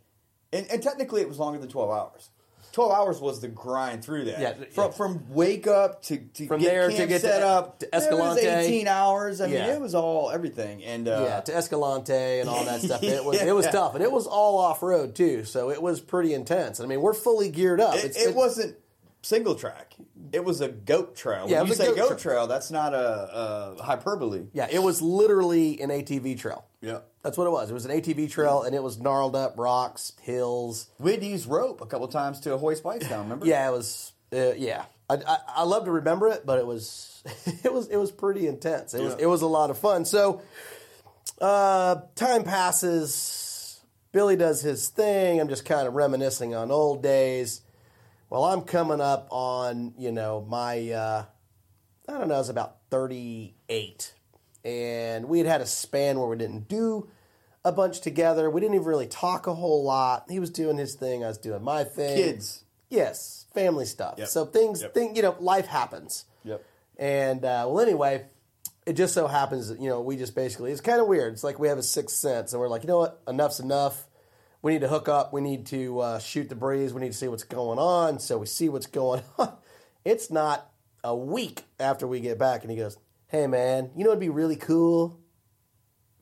and, 0.54 0.66
and 0.72 0.82
technically 0.82 1.22
it 1.22 1.28
was 1.28 1.40
longer 1.40 1.60
than 1.60 1.68
12 1.70 1.90
hours. 1.92 2.30
12 2.74 2.90
hours 2.94 3.20
was 3.20 3.42
the 3.42 3.50
grind 3.50 4.02
through 4.02 4.24
that. 4.24 4.40
Yeah, 4.40 4.54
From, 4.72 4.86
yeah. 4.86 4.92
from 4.92 5.26
wake 5.34 5.68
up 5.68 6.02
to, 6.04 6.16
to 6.20 6.48
From 6.48 6.62
get 6.62 6.70
there 6.70 6.90
to 6.90 6.96
camp 6.96 7.10
get 7.10 7.20
to- 7.20 7.28
set 7.28 7.44
up 7.44 7.80
to 7.80 7.86
it 7.88 7.92
was 7.94 8.04
Escalante. 8.04 8.48
18 8.48 8.88
hours. 8.88 9.42
I 9.42 9.48
mean, 9.48 9.56
it 9.58 9.82
was 9.82 9.94
all 9.94 10.32
everything. 10.32 10.82
And 10.86 11.06
uh, 11.10 11.26
yeah, 11.28 11.42
to 11.42 11.54
Escalante 11.58 12.14
and 12.40 12.48
all 12.48 12.64
that 12.64 12.80
stuff. 12.80 13.04
It 13.04 13.26
was 13.26 13.42
it 13.42 13.54
was 13.54 13.68
tough, 13.68 13.96
and 13.96 14.02
it 14.02 14.10
was 14.10 14.26
all 14.26 14.58
off 14.58 14.82
road 14.82 15.16
too. 15.16 15.44
So 15.44 15.70
it 15.70 15.82
was 15.82 16.00
pretty 16.00 16.34
intense. 16.34 16.80
I 16.80 16.86
mean, 16.86 17.02
we're 17.02 17.14
fully 17.14 17.50
geared 17.50 17.82
up. 17.82 17.96
it, 17.96 18.06
It's- 18.06 18.16
it 18.16 18.20
it's- 18.22 18.36
wasn't 18.36 18.78
single 19.22 19.56
track. 19.56 19.96
It 20.32 20.44
was 20.44 20.62
a 20.62 20.70
goat 20.70 21.16
trail. 21.16 21.46
Yeah, 21.48 21.60
when 21.60 21.68
you 21.68 21.76
say 21.76 21.88
goat 21.88 21.96
goat, 21.96 22.08
trail. 22.08 22.18
trail, 22.20 22.48
that's 22.48 22.72
not 22.72 22.94
a, 22.94 23.78
a 23.78 23.84
hyperbole. 23.84 24.48
Yeah, 24.54 24.68
it 24.72 24.82
was 24.82 25.02
literally 25.02 25.80
an 25.82 25.90
ATV 25.90 26.40
trail. 26.40 26.66
Yeah. 26.82 27.00
That's 27.24 27.38
what 27.38 27.46
it 27.46 27.52
was. 27.52 27.70
It 27.70 27.74
was 27.74 27.86
an 27.86 27.92
ATV 27.92 28.32
trail, 28.32 28.64
and 28.64 28.74
it 28.76 28.82
was 28.82 29.00
gnarled 29.00 29.36
up 29.36 29.54
rocks, 29.58 30.14
hills. 30.22 30.88
We 30.98 31.12
would 31.12 31.24
use 31.24 31.46
rope 31.46 31.82
a 31.82 31.86
couple 31.86 32.08
times 32.08 32.40
to 32.42 32.58
hoist 32.58 32.84
bikes 32.84 33.08
down. 33.08 33.24
Remember? 33.24 33.46
Yeah, 33.46 33.68
it 33.68 33.72
was. 33.72 34.12
Uh, 34.34 34.54
yeah, 34.54 34.86
I, 35.10 35.16
I 35.16 35.38
I 35.58 35.64
love 35.64 35.86
to 35.86 35.92
remember 35.92 36.30
it, 36.30 36.46
but 36.46 36.58
it 36.58 36.66
was 36.66 37.24
it 37.64 37.72
was 37.72 37.88
it 37.90 37.98
was 37.98 38.12
pretty 38.12 38.48
intense. 38.48 38.94
It 38.94 39.04
was 39.04 39.16
it 39.20 39.28
was 39.28 39.42
a 39.42 39.48
lot 39.48 39.70
of 39.70 39.78
fun. 39.78 40.06
So, 40.06 40.42
uh, 41.40 42.02
time 42.16 42.44
passes. 42.44 43.80
Billy 44.12 44.36
does 44.36 44.62
his 44.62 44.90
thing. 44.90 45.40
I'm 45.40 45.48
just 45.48 45.64
kind 45.64 45.88
of 45.88 45.94
reminiscing 45.94 46.54
on 46.54 46.70
old 46.70 47.02
days. 47.02 47.62
Well, 48.32 48.46
I'm 48.46 48.62
coming 48.62 49.02
up 49.02 49.28
on 49.30 49.94
you 49.98 50.14
know 50.14 50.46
my 50.48 50.90
uh, 50.90 51.26
I 52.08 52.18
don't 52.18 52.30
know, 52.30 52.36
I 52.36 52.38
was 52.38 52.48
about 52.48 52.78
38. 52.90 54.14
And 54.64 55.26
we 55.26 55.40
had 55.40 55.48
had 55.48 55.60
a 55.60 55.66
span 55.66 56.18
where 56.18 56.30
we 56.30 56.38
didn't 56.38 56.70
do 56.70 57.10
a 57.66 57.74
bunch 57.74 58.00
together. 58.00 58.50
We 58.50 58.62
didn't 58.62 58.76
even 58.76 58.88
really 58.88 59.08
talk 59.08 59.48
a 59.48 59.54
whole 59.54 59.84
lot. 59.84 60.28
He 60.30 60.40
was 60.40 60.50
doing 60.50 60.78
his 60.78 60.96
thing, 60.96 61.26
I 61.26 61.28
was 61.28 61.40
doing 61.40 61.62
my 61.62 61.84
thing. 61.84 62.16
Kids. 62.16 62.64
Yes, 62.90 63.48
family 63.54 63.84
stuff. 63.86 64.16
Yep. 64.18 64.28
So 64.30 64.46
things, 64.46 64.82
Yep. 64.82 64.94
thing, 64.94 65.16
you 65.18 65.24
know, 65.24 65.36
life 65.42 65.68
happens. 65.68 66.24
Yep. 66.46 66.64
And 66.98 67.44
uh, 67.44 67.66
well, 67.68 67.82
anyway, 67.82 68.28
it 68.86 68.94
just 68.94 69.14
so 69.14 69.28
happens 69.28 69.68
that 69.68 69.82
you 69.82 69.90
know 69.90 70.00
we 70.00 70.16
just 70.16 70.36
basically 70.36 70.72
it's 70.72 70.80
kind 70.80 71.02
of 71.02 71.08
weird. 71.08 71.34
It's 71.34 71.44
like 71.44 71.60
we 71.60 71.68
have 71.68 71.78
a 71.78 71.84
sixth 71.84 72.16
sense, 72.16 72.54
and 72.54 72.62
we're 72.62 72.70
like, 72.70 72.84
you 72.84 72.88
know 72.88 73.00
what, 73.00 73.22
enough's 73.28 73.60
enough. 73.60 74.08
We 74.62 74.74
need 74.74 74.82
to 74.82 74.88
hook 74.88 75.10
up. 75.10 75.34
We 75.34 75.42
need 75.42 75.66
to 75.68 76.00
uh, 76.00 76.20
shoot 76.20 76.50
the 76.50 76.56
breeze. 76.56 76.94
We 76.94 77.02
need 77.02 77.12
to 77.12 77.18
see 77.18 77.28
what's 77.28 77.44
going 77.44 77.80
on. 77.80 78.20
So 78.20 78.38
we 78.38 78.46
see 78.46 78.70
what's 78.70 78.86
going 78.86 79.24
on. 79.40 79.54
It's 80.06 80.30
not 80.30 80.70
a 81.04 81.16
week 81.16 81.64
after 81.80 82.06
we 82.08 82.20
get 82.20 82.38
back, 82.38 82.62
and 82.62 82.70
he 82.72 82.78
goes, 82.78 82.98
"Hey 83.28 83.48
man, 83.48 83.92
you 83.96 84.04
know 84.04 84.12
it'd 84.12 84.20
be 84.20 84.30
really 84.30 84.56
cool. 84.56 85.20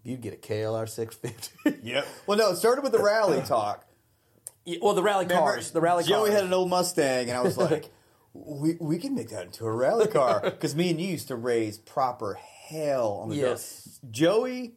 if 0.03 0.09
You'd 0.09 0.21
get 0.21 0.33
a 0.33 0.37
KLR 0.37 0.87
650." 0.87 1.79
Yep. 1.83 2.07
Well, 2.27 2.37
no, 2.37 2.49
it 2.51 2.55
started 2.57 2.81
with 2.81 2.91
the 2.93 3.01
rally 3.01 3.41
talk. 3.41 3.85
Yeah, 4.65 4.77
well, 4.81 4.93
the 4.93 5.03
rally 5.03 5.25
Remember, 5.25 5.51
cars, 5.51 5.71
the 5.71 5.81
rally 5.81 6.03
cars. 6.03 6.09
Joey 6.09 6.29
cars. 6.29 6.41
had 6.41 6.43
an 6.45 6.53
old 6.53 6.69
Mustang, 6.69 7.29
and 7.29 7.37
I 7.37 7.41
was 7.41 7.57
like, 7.57 7.89
we, 8.33 8.75
we 8.79 8.97
can 8.97 9.15
make 9.15 9.29
that 9.29 9.45
into 9.45 9.65
a 9.65 9.71
rally 9.71 10.07
car. 10.07 10.41
Because 10.41 10.75
me 10.75 10.89
and 10.89 10.99
you 10.99 11.07
used 11.09 11.27
to 11.29 11.35
raise 11.35 11.77
proper 11.77 12.37
hell 12.67 13.19
on 13.23 13.29
the 13.29 13.35
dirt. 13.35 13.49
Yes. 13.49 13.99
Joey, 14.11 14.73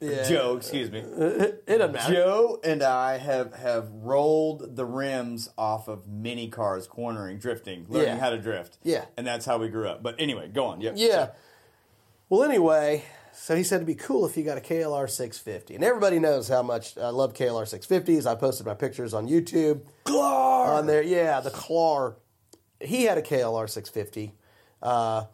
Yeah. 0.00 0.26
Joe, 0.28 0.56
excuse 0.56 0.90
me. 0.90 1.00
it 1.06 1.66
doesn't 1.66 1.92
matter. 1.92 2.12
Joe 2.14 2.58
and 2.64 2.82
I 2.82 3.18
have, 3.18 3.52
have 3.54 3.90
rolled 3.92 4.74
the 4.76 4.84
rims 4.86 5.50
off 5.58 5.88
of 5.88 6.08
mini 6.08 6.48
cars, 6.48 6.86
cornering, 6.86 7.38
drifting, 7.38 7.84
learning 7.88 8.08
Yeah. 8.08 8.18
how 8.18 8.30
to 8.30 8.38
drift. 8.38 8.78
Yeah. 8.82 9.04
And 9.18 9.26
that's 9.26 9.44
how 9.44 9.58
we 9.58 9.68
grew 9.68 9.88
up. 9.88 10.02
But 10.02 10.16
anyway, 10.18 10.48
go 10.48 10.64
on. 10.66 10.80
Yep. 10.80 10.94
Yeah. 10.96 11.30
Well, 12.30 12.42
anyway, 12.44 13.04
so 13.32 13.54
he 13.56 13.62
said 13.62 13.76
it'd 13.76 13.86
be 13.86 13.94
cool 13.94 14.24
if 14.24 14.36
you 14.36 14.42
got 14.44 14.56
a 14.56 14.60
KLR 14.62 15.08
650. 15.10 15.74
And 15.74 15.84
everybody 15.84 16.18
knows 16.18 16.48
how 16.48 16.62
much 16.62 16.96
I 16.96 17.08
love 17.10 17.34
KLR 17.34 17.64
650s. 17.64 18.24
I 18.26 18.34
posted 18.36 18.66
my 18.66 18.74
pictures 18.74 19.12
on 19.12 19.28
YouTube. 19.28 19.82
Clark! 20.04 20.70
On 20.70 20.86
there, 20.86 21.02
yeah, 21.02 21.40
the 21.40 21.50
Clar. 21.50 22.16
He 22.80 23.04
had 23.04 23.18
a 23.18 23.22
KLR 23.22 23.68
650. 23.68 24.34
Uh, 24.82 25.24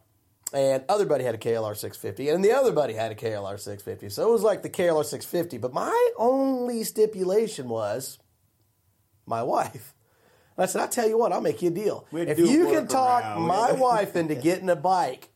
and 0.52 0.84
other 0.88 1.06
buddy 1.06 1.24
had 1.24 1.34
a 1.34 1.38
KLR 1.38 1.76
650, 1.76 2.28
and 2.28 2.44
the 2.44 2.52
other 2.52 2.72
buddy 2.72 2.94
had 2.94 3.10
a 3.12 3.14
KLR 3.14 3.58
650. 3.58 4.08
So 4.10 4.28
it 4.28 4.32
was 4.32 4.42
like 4.42 4.62
the 4.62 4.70
KLR 4.70 5.04
650. 5.04 5.58
But 5.58 5.72
my 5.74 6.10
only 6.16 6.84
stipulation 6.84 7.68
was 7.68 8.18
my 9.26 9.42
wife. 9.42 9.94
And 10.56 10.62
I 10.64 10.66
said, 10.66 10.80
I'll 10.82 10.88
tell 10.88 11.08
you 11.08 11.18
what, 11.18 11.32
I'll 11.32 11.40
make 11.40 11.60
you 11.62 11.68
a 11.68 11.72
deal. 11.72 12.06
We 12.12 12.20
had 12.20 12.36
to 12.36 12.42
If 12.44 12.50
you 12.50 12.66
can 12.66 12.86
talk 12.86 13.22
workaround. 13.24 13.46
my 13.46 13.72
wife 13.72 14.16
into 14.16 14.34
getting 14.48 14.70
a 14.70 14.76
bike, 14.76 15.28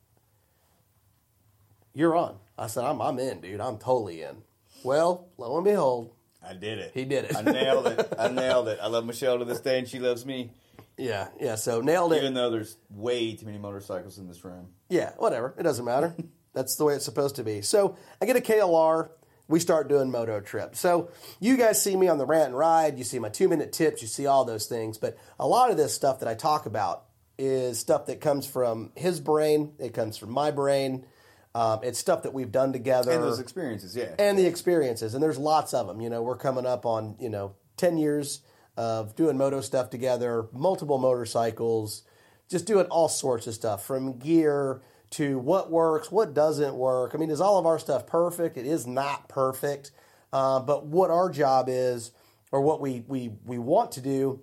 you're 1.94 2.16
on. 2.16 2.36
I 2.56 2.66
said, 2.68 2.84
I'm, 2.84 3.00
I'm 3.00 3.18
in, 3.18 3.40
dude. 3.40 3.60
I'm 3.60 3.78
totally 3.78 4.22
in. 4.22 4.42
Well, 4.84 5.28
lo 5.36 5.56
and 5.56 5.64
behold, 5.64 6.12
I 6.46 6.54
did 6.54 6.78
it. 6.78 6.92
He 6.94 7.04
did 7.04 7.24
it. 7.26 7.36
I 7.36 7.42
nailed 7.42 7.86
it. 7.88 8.14
I 8.18 8.28
nailed 8.28 8.68
it. 8.68 8.78
I 8.80 8.86
love 8.86 9.04
Michelle 9.04 9.38
to 9.38 9.44
this 9.44 9.60
day, 9.60 9.78
and 9.78 9.86
she 9.88 9.98
loves 9.98 10.24
me. 10.24 10.52
Yeah, 11.00 11.28
yeah. 11.40 11.54
So 11.54 11.80
nailed 11.80 12.12
it. 12.12 12.18
Even 12.18 12.34
though 12.34 12.50
there's 12.50 12.76
way 12.90 13.34
too 13.34 13.46
many 13.46 13.58
motorcycles 13.58 14.18
in 14.18 14.28
this 14.28 14.44
room. 14.44 14.68
Yeah, 14.88 15.12
whatever. 15.16 15.54
It 15.58 15.62
doesn't 15.62 15.84
matter. 15.84 16.14
That's 16.52 16.76
the 16.76 16.84
way 16.84 16.94
it's 16.94 17.04
supposed 17.04 17.36
to 17.36 17.44
be. 17.44 17.62
So 17.62 17.96
I 18.20 18.26
get 18.26 18.36
a 18.36 18.40
KLR. 18.40 19.10
We 19.48 19.58
start 19.58 19.88
doing 19.88 20.10
moto 20.10 20.40
trips. 20.40 20.78
So 20.78 21.10
you 21.40 21.56
guys 21.56 21.82
see 21.82 21.96
me 21.96 22.06
on 22.08 22.18
the 22.18 22.26
rant 22.26 22.48
and 22.48 22.56
ride. 22.56 22.98
You 22.98 23.04
see 23.04 23.18
my 23.18 23.28
two 23.28 23.48
minute 23.48 23.72
tips. 23.72 24.02
You 24.02 24.08
see 24.08 24.26
all 24.26 24.44
those 24.44 24.66
things. 24.66 24.98
But 24.98 25.16
a 25.38 25.46
lot 25.46 25.70
of 25.70 25.76
this 25.76 25.92
stuff 25.92 26.20
that 26.20 26.28
I 26.28 26.34
talk 26.34 26.66
about 26.66 27.04
is 27.38 27.78
stuff 27.78 28.06
that 28.06 28.20
comes 28.20 28.46
from 28.46 28.92
his 28.94 29.20
brain. 29.20 29.72
It 29.78 29.94
comes 29.94 30.16
from 30.16 30.30
my 30.30 30.50
brain. 30.50 31.06
Um, 31.54 31.80
it's 31.82 31.98
stuff 31.98 32.22
that 32.22 32.32
we've 32.32 32.52
done 32.52 32.72
together 32.72 33.10
And 33.10 33.24
those 33.24 33.40
experiences, 33.40 33.96
yeah. 33.96 34.14
and 34.20 34.38
the 34.38 34.46
experiences 34.46 35.14
and 35.14 35.22
there's 35.22 35.36
lots 35.36 35.74
of 35.74 35.88
them 35.88 36.00
you 36.00 36.08
know 36.08 36.22
we're 36.22 36.36
coming 36.36 36.64
up 36.64 36.86
on 36.86 37.16
you 37.18 37.28
know 37.28 37.56
10 37.76 37.98
years 37.98 38.42
of 38.80 39.14
doing 39.14 39.36
moto 39.36 39.60
stuff 39.60 39.90
together 39.90 40.46
multiple 40.54 40.96
motorcycles 40.96 42.02
just 42.50 42.66
doing 42.66 42.86
all 42.86 43.10
sorts 43.10 43.46
of 43.46 43.52
stuff 43.52 43.84
from 43.84 44.18
gear 44.18 44.80
to 45.10 45.38
what 45.38 45.70
works 45.70 46.10
what 46.10 46.32
doesn't 46.32 46.74
work. 46.74 47.12
I 47.14 47.18
mean 47.18 47.28
is 47.28 47.42
all 47.42 47.58
of 47.58 47.66
our 47.66 47.78
stuff 47.78 48.06
perfect? 48.06 48.56
It 48.56 48.64
is 48.64 48.86
not 48.86 49.28
perfect. 49.28 49.90
Uh, 50.32 50.60
but 50.60 50.86
what 50.86 51.10
our 51.10 51.28
job 51.28 51.66
is 51.68 52.12
or 52.52 52.62
what 52.62 52.80
we 52.80 53.04
we 53.06 53.32
we 53.44 53.58
want 53.58 53.92
to 53.92 54.00
do 54.00 54.40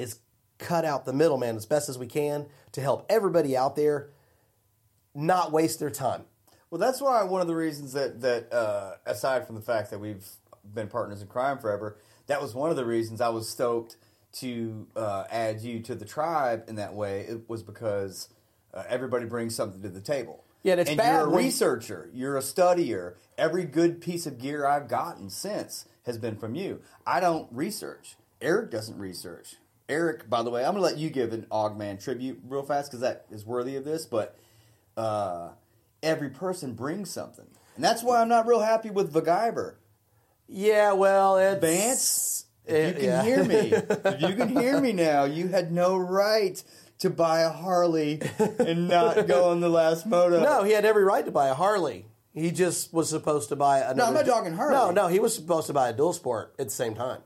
is 0.00 0.18
cut 0.58 0.84
out 0.84 1.04
the 1.04 1.12
middleman 1.12 1.54
as 1.54 1.64
best 1.64 1.88
as 1.88 1.96
we 1.96 2.08
can 2.08 2.46
to 2.72 2.80
help 2.80 3.06
everybody 3.08 3.56
out 3.56 3.76
there 3.76 4.10
not 5.14 5.52
waste 5.52 5.78
their 5.78 5.90
time. 5.90 6.24
Well, 6.70 6.80
that's 6.80 7.00
why 7.00 7.22
one 7.22 7.40
of 7.40 7.46
the 7.46 7.54
reasons 7.54 7.92
that 7.92 8.20
that 8.22 8.52
uh, 8.52 8.94
aside 9.06 9.46
from 9.46 9.54
the 9.54 9.62
fact 9.62 9.92
that 9.92 10.00
we've 10.00 10.26
been 10.74 10.88
partners 10.88 11.22
in 11.22 11.28
crime 11.28 11.58
forever, 11.58 11.98
that 12.26 12.40
was 12.40 12.54
one 12.54 12.70
of 12.70 12.76
the 12.76 12.84
reasons 12.84 13.20
I 13.20 13.28
was 13.28 13.48
stoked 13.48 13.96
to 14.34 14.86
uh, 14.96 15.24
add 15.30 15.60
you 15.60 15.80
to 15.80 15.94
the 15.94 16.04
tribe 16.04 16.64
in 16.68 16.76
that 16.76 16.94
way. 16.94 17.20
It 17.20 17.48
was 17.48 17.62
because 17.62 18.28
uh, 18.72 18.82
everybody 18.88 19.26
brings 19.26 19.54
something 19.54 19.82
to 19.82 19.88
the 19.88 20.00
table. 20.00 20.44
Yeah, 20.62 20.72
and 20.72 20.80
it's 20.80 20.94
bad 20.94 21.20
you're 21.20 21.30
a 21.30 21.36
researcher. 21.36 22.10
You're 22.12 22.36
a 22.36 22.40
studier. 22.40 23.14
Every 23.36 23.64
good 23.64 24.00
piece 24.00 24.26
of 24.26 24.38
gear 24.38 24.66
I've 24.66 24.88
gotten 24.88 25.28
since 25.28 25.84
has 26.06 26.18
been 26.18 26.36
from 26.36 26.54
you. 26.54 26.80
I 27.06 27.20
don't 27.20 27.48
research. 27.52 28.16
Eric 28.40 28.70
doesn't 28.70 28.98
research. 28.98 29.56
Eric, 29.88 30.30
by 30.30 30.42
the 30.42 30.50
way, 30.50 30.64
I'm 30.64 30.72
going 30.72 30.82
to 30.82 30.88
let 30.88 30.96
you 30.96 31.10
give 31.10 31.32
an 31.32 31.46
Ogman 31.52 32.02
tribute 32.02 32.40
real 32.48 32.62
fast 32.62 32.90
because 32.90 33.00
that 33.00 33.26
is 33.30 33.44
worthy 33.44 33.76
of 33.76 33.84
this. 33.84 34.06
But 34.06 34.38
uh, 34.96 35.50
every 36.02 36.30
person 36.30 36.72
brings 36.72 37.10
something, 37.10 37.46
and 37.76 37.84
that's 37.84 38.02
why 38.02 38.22
I'm 38.22 38.28
not 38.28 38.46
real 38.46 38.60
happy 38.60 38.90
with 38.90 39.12
Vagaiber. 39.12 39.74
Yeah, 40.48 40.92
well, 40.92 41.38
it's 41.38 41.60
Vance, 41.60 42.46
if 42.66 42.94
you 42.96 43.00
can 43.00 43.04
yeah. 43.04 43.22
hear 43.22 43.44
me, 43.44 43.56
if 43.72 44.20
you 44.20 44.34
can 44.36 44.48
hear 44.48 44.80
me 44.80 44.92
now, 44.92 45.24
you 45.24 45.48
had 45.48 45.72
no 45.72 45.96
right 45.96 46.62
to 46.98 47.10
buy 47.10 47.40
a 47.40 47.50
Harley 47.50 48.20
and 48.58 48.88
not 48.88 49.26
go 49.26 49.50
on 49.50 49.60
the 49.60 49.68
last 49.68 50.06
moto. 50.06 50.42
No, 50.42 50.62
he 50.62 50.72
had 50.72 50.84
every 50.84 51.04
right 51.04 51.24
to 51.24 51.32
buy 51.32 51.48
a 51.48 51.54
Harley. 51.54 52.06
He 52.34 52.50
just 52.50 52.92
was 52.92 53.08
supposed 53.08 53.48
to 53.50 53.56
buy 53.56 53.78
another. 53.78 53.94
No, 53.96 54.04
I'm 54.06 54.14
not 54.14 54.26
talking 54.26 54.54
Harley. 54.54 54.74
No, 54.74 54.90
no, 54.90 55.08
he 55.08 55.20
was 55.20 55.34
supposed 55.34 55.68
to 55.68 55.72
buy 55.72 55.88
a 55.90 55.92
dual 55.92 56.12
sport 56.12 56.54
at 56.58 56.66
the 56.66 56.72
same 56.72 56.94
time. 56.94 57.20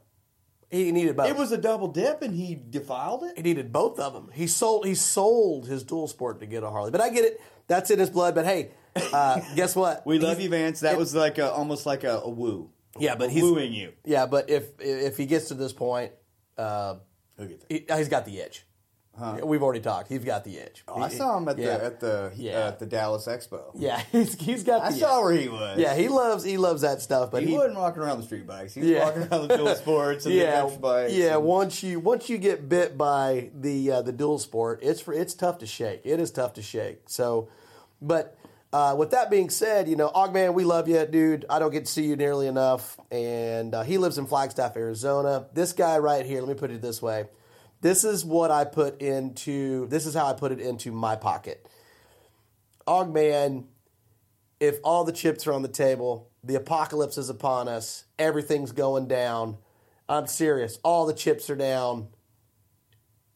He 0.71 0.93
needed 0.93 1.17
both. 1.17 1.29
It 1.29 1.37
was 1.37 1.51
a 1.51 1.57
double 1.57 1.89
dip, 1.89 2.21
and 2.21 2.35
he 2.35 2.55
defiled 2.55 3.23
it. 3.25 3.37
he 3.37 3.43
needed 3.43 3.73
both 3.73 3.99
of 3.99 4.13
them. 4.13 4.31
He 4.35 4.47
sold 4.47 4.85
he 4.85 4.95
sold 4.95 5.67
his 5.67 5.83
dual 5.83 6.09
sport 6.09 6.41
to 6.41 6.47
get 6.47 6.63
a 6.63 6.69
Harley. 6.71 6.91
But 6.91 7.01
I 7.01 7.09
get 7.09 7.25
it. 7.25 7.41
That's 7.69 7.91
in 7.91 7.99
his 7.99 8.11
blood. 8.11 8.35
But 8.35 8.45
hey, 8.45 8.71
uh, 8.95 9.41
guess 9.57 9.75
what? 9.75 10.05
We 10.07 10.19
love 10.19 10.37
He's- 10.37 10.45
you, 10.45 10.51
Vance. 10.51 10.81
That 10.81 10.99
was 10.99 11.15
like 11.15 11.39
a, 11.39 11.51
almost 11.51 11.87
like 11.87 12.05
a, 12.05 12.19
a 12.21 12.29
woo. 12.29 12.71
Yeah, 13.01 13.15
but 13.17 13.31
he's 13.31 13.43
wooing 13.43 13.73
you. 13.73 13.93
Yeah, 14.05 14.27
but 14.27 14.51
if 14.51 14.65
if 14.81 15.17
he 15.17 15.27
gets 15.27 15.49
to 15.49 15.55
this 15.55 15.73
point, 15.73 16.13
uh, 16.57 16.97
He'll 17.37 17.47
get 17.47 17.69
there. 17.69 17.79
he, 17.79 17.87
has 17.89 18.09
got 18.09 18.25
the 18.27 18.41
edge. 18.43 18.65
We've 19.43 19.65
already 19.65 19.81
talked. 19.81 20.09
He's 20.09 20.23
got 20.23 20.45
the 20.45 20.61
edge. 20.61 20.85
Oh, 20.87 21.03
I 21.03 21.09
saw 21.09 21.37
him 21.37 21.49
at 21.49 21.59
Yeah. 21.59 21.79
the 21.79 21.85
at 21.85 21.99
the 21.99 22.33
Yeah. 22.37 22.53
uh, 22.59 22.69
at 22.69 22.79
the 22.79 22.87
Dallas 22.87 23.27
Expo. 23.27 23.73
Yeah, 23.75 24.01
he's, 24.13 24.35
he's 24.41 24.63
got. 24.63 24.83
I 24.83 24.93
the 24.93 24.97
saw 24.99 25.19
edge. 25.19 25.25
where 25.25 25.33
he 25.33 25.49
was. 25.49 25.77
Yeah, 25.77 25.97
he 25.97 26.07
loves 26.07 26.45
he 26.45 26.57
loves 26.57 26.83
that 26.83 27.03
stuff. 27.03 27.33
But 27.33 27.43
he, 27.43 27.49
he, 27.51 27.57
wasn't 27.57 27.75
walking 27.79 28.01
around 28.01 28.19
the 28.19 28.25
street 28.27 28.47
bikes. 28.47 28.75
He 28.75 28.81
was 28.81 28.91
Yeah. 28.91 29.05
walking 29.07 29.23
around 29.25 29.49
the 29.49 29.57
dual 29.57 29.75
sports 29.85 30.25
and 30.25 30.37
yeah, 30.37 30.61
adventure 30.63 30.79
bikes. 30.81 31.13
yeah. 31.15 31.35
and- 31.35 31.43
Once 31.45 31.83
you 31.83 31.99
once 31.99 32.29
you 32.29 32.39
get 32.39 32.69
bit 32.69 32.97
by 32.97 33.51
the 33.53 33.91
uh, 33.91 34.03
the 34.03 34.13
dual 34.13 34.39
sport, 34.39 34.79
it's 34.83 35.01
for 35.01 35.13
it's 35.13 35.35
tough 35.35 35.59
to 35.59 35.67
shake. 35.67 36.03
It 36.05 36.21
is 36.21 36.31
tough 36.31 36.53
to 36.53 36.63
shake. 36.63 37.01
So, 37.09 37.49
but 38.01 38.38
uh, 38.73 38.95
with 38.99 39.11
that 39.13 39.31
being 39.31 39.51
said, 39.51 39.89
you 39.89 39.97
know, 39.97 40.11
Ogman, 40.11 40.55
we 40.55 40.65
love 40.65 40.89
you, 40.89 41.05
dude. 41.07 41.45
I 41.49 41.59
don't 41.59 41.71
get 41.73 41.87
to 41.87 41.93
see 41.93 42.05
you 42.05 42.17
nearly 42.17 42.47
enough, 42.47 42.99
and 43.11 43.75
uh, 43.75 43.83
he 43.83 43.99
lives 43.99 44.19
in 44.19 44.27
Flagstaff, 44.27 44.77
Arizona. 44.77 45.47
This 45.55 45.73
guy 45.73 45.99
right 45.99 46.25
here. 46.27 46.41
Let 46.41 46.49
me 46.49 46.55
put 46.55 46.71
it 46.71 46.83
this 46.83 47.01
way. 47.01 47.27
This 47.81 48.05
is 48.05 48.25
what 48.25 48.51
I 48.51 48.65
put 48.65 49.01
into. 49.01 49.87
This 49.87 50.05
is 50.05 50.15
how 50.15 50.27
I 50.27 50.33
put 50.35 50.53
it 50.53 50.61
into 50.61 50.93
my 50.93 51.17
pocket. 51.17 51.67
Ogman, 52.87 53.65
if 54.61 54.79
all 54.83 55.05
the 55.05 55.13
chips 55.13 55.47
are 55.47 55.53
on 55.53 55.63
the 55.63 55.69
table, 55.69 56.31
the 56.43 56.57
apocalypse 56.57 57.19
is 57.19 57.29
upon 57.31 57.69
us, 57.69 58.05
everything's 58.19 58.73
going 58.73 59.07
down. 59.09 59.59
I'm 60.09 60.27
serious. 60.27 60.79
All 60.83 61.07
the 61.07 61.13
chips 61.15 61.51
are 61.51 61.57
down. 61.57 62.09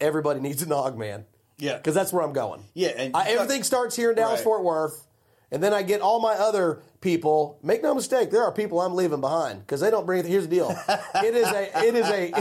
Everybody 0.01 0.39
needs 0.39 0.61
an 0.61 0.69
Ogman. 0.69 1.25
Yeah. 1.57 1.77
Because 1.77 1.93
that's 1.95 2.11
where 2.11 2.23
I'm 2.23 2.33
going. 2.33 2.63
Yeah, 2.73 2.89
and- 2.89 3.15
I, 3.15 3.29
everything 3.29 3.63
starts 3.63 3.95
here 3.95 4.09
in 4.09 4.15
Dallas 4.15 4.39
Right. 4.39 4.43
Fort 4.43 4.63
Worth, 4.63 5.05
and 5.53 5.61
then 5.61 5.71
I 5.71 5.83
get 5.83 6.01
all 6.01 6.19
my 6.19 6.33
other 6.33 6.81
people. 6.99 7.59
Make 7.61 7.83
no 7.83 7.93
mistake, 7.93 8.31
there 8.31 8.43
are 8.43 8.51
people 8.51 8.81
I'm 8.81 8.95
leaving 8.95 9.21
behind 9.21 9.59
because 9.59 9.81
they 9.81 9.91
don't 9.91 10.05
bring. 10.05 10.25
Here's 10.25 10.47
the 10.47 10.55
deal. 10.55 10.75
It 11.23 11.35
is 11.35 11.47
a. 11.47 11.85
It 11.85 11.95
is 11.95 12.09
a. 12.09 12.31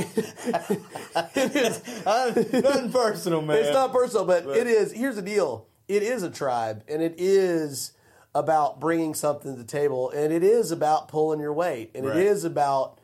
it 1.40 1.57
is. 1.57 2.07
Uh, 2.07 2.33
nothing 2.61 2.90
personal, 2.90 3.42
man. 3.42 3.59
It's 3.59 3.72
not 3.72 3.92
personal, 3.92 4.25
but 4.25 4.46
it 4.46 4.66
is. 4.66 4.92
Here's 4.92 5.16
the 5.16 5.22
deal: 5.22 5.66
it 5.88 6.03
is 6.03 6.22
a 6.22 6.31
tribe, 6.31 6.85
and 6.88 7.03
it 7.03 7.16
is 7.18 7.92
about 8.35 8.81
bringing 8.81 9.12
something 9.14 9.55
to 9.55 9.59
the 9.59 9.66
table, 9.66 10.11
and 10.11 10.33
it 10.33 10.42
is 10.42 10.70
about 10.70 11.09
pulling 11.09 11.38
your 11.38 11.53
weight, 11.53 11.90
and 11.94 12.07
Right. 12.07 12.16
it 12.16 12.27
is 12.27 12.44
about, 12.44 12.98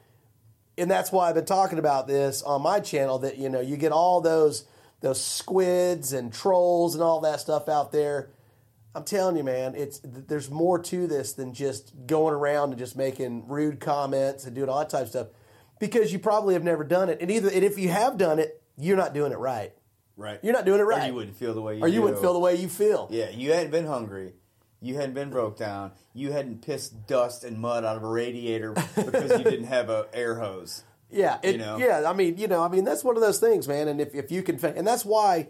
and 0.78 0.90
that's 0.90 1.12
why 1.12 1.28
I've 1.28 1.34
been 1.34 1.44
talking 1.44 1.78
about 1.78 2.06
this 2.08 2.40
on 2.42 2.62
my 2.62 2.80
channel. 2.80 3.18
That 3.18 3.36
you 3.36 3.50
know, 3.50 3.60
you 3.60 3.76
get 3.76 3.92
all 3.92 4.22
those 4.22 4.64
those 5.00 5.22
squids 5.22 6.14
and 6.14 6.32
trolls 6.32 6.94
and 6.94 7.04
all 7.04 7.20
that 7.20 7.40
stuff 7.40 7.68
out 7.68 7.92
there. 7.92 8.30
I'm 8.98 9.04
telling 9.04 9.36
you, 9.36 9.44
man, 9.44 9.74
it's 9.74 10.00
there's 10.04 10.50
more 10.50 10.78
to 10.80 11.06
this 11.06 11.32
than 11.32 11.54
just 11.54 11.92
going 12.06 12.34
around 12.34 12.70
and 12.70 12.78
just 12.78 12.96
making 12.96 13.48
rude 13.48 13.80
comments 13.80 14.44
and 14.44 14.54
doing 14.54 14.68
all 14.68 14.78
that 14.80 14.90
type 14.90 15.02
of 15.04 15.08
stuff, 15.08 15.26
because 15.80 16.12
you 16.12 16.18
probably 16.18 16.54
have 16.54 16.64
never 16.64 16.84
done 16.84 17.08
it, 17.08 17.18
and 17.20 17.30
either 17.30 17.48
and 17.48 17.64
if 17.64 17.78
you 17.78 17.88
have 17.88 18.18
done 18.18 18.38
it, 18.38 18.62
you're 18.76 18.96
not 18.96 19.14
doing 19.14 19.32
it 19.32 19.38
right. 19.38 19.72
right. 20.16 20.38
You're 20.42 20.52
not 20.52 20.64
doing 20.64 20.80
it 20.80 20.82
Or 20.82 20.86
right. 20.86 21.06
you 21.06 21.14
wouldn't 21.14 21.36
feel 21.36 21.54
the 21.54 21.62
way 21.62 21.76
you 21.76 21.82
or 21.82 21.88
you 21.88 21.94
do. 21.96 22.02
wouldn't 22.02 22.20
feel 22.20 22.32
the 22.32 22.38
way 22.38 22.56
you 22.56 22.68
feel. 22.68 23.08
Yeah, 23.10 23.30
you 23.30 23.52
hadn't 23.52 23.70
been 23.70 23.86
hungry. 23.86 24.34
You 24.80 24.94
hadn't 24.94 25.14
been 25.14 25.30
broke 25.30 25.56
down. 25.56 25.92
You 26.14 26.30
hadn't 26.32 26.64
pissed 26.64 27.06
dust 27.08 27.42
and 27.42 27.58
mud 27.58 27.84
out 27.84 27.96
of 27.96 28.04
a 28.04 28.08
radiator 28.08 28.72
because 28.94 29.32
you 29.38 29.42
didn't 29.44 29.66
have 29.66 29.88
a 29.90 30.06
air 30.12 30.36
hose. 30.36 30.84
Yeah, 31.10 31.38
it, 31.42 31.52
You 31.52 31.58
know? 31.58 31.78
yeah. 31.78 32.04
I 32.06 32.12
mean, 32.12 32.36
you 32.36 32.48
know, 32.48 32.62
I 32.62 32.68
mean, 32.68 32.84
that's 32.84 33.02
one 33.02 33.16
of 33.16 33.22
those 33.22 33.38
things, 33.38 33.66
man. 33.66 33.88
And 33.88 33.98
if, 33.98 34.14
if 34.14 34.30
you 34.30 34.42
can, 34.42 34.62
and 34.62 34.86
that's 34.86 35.06
why, 35.06 35.48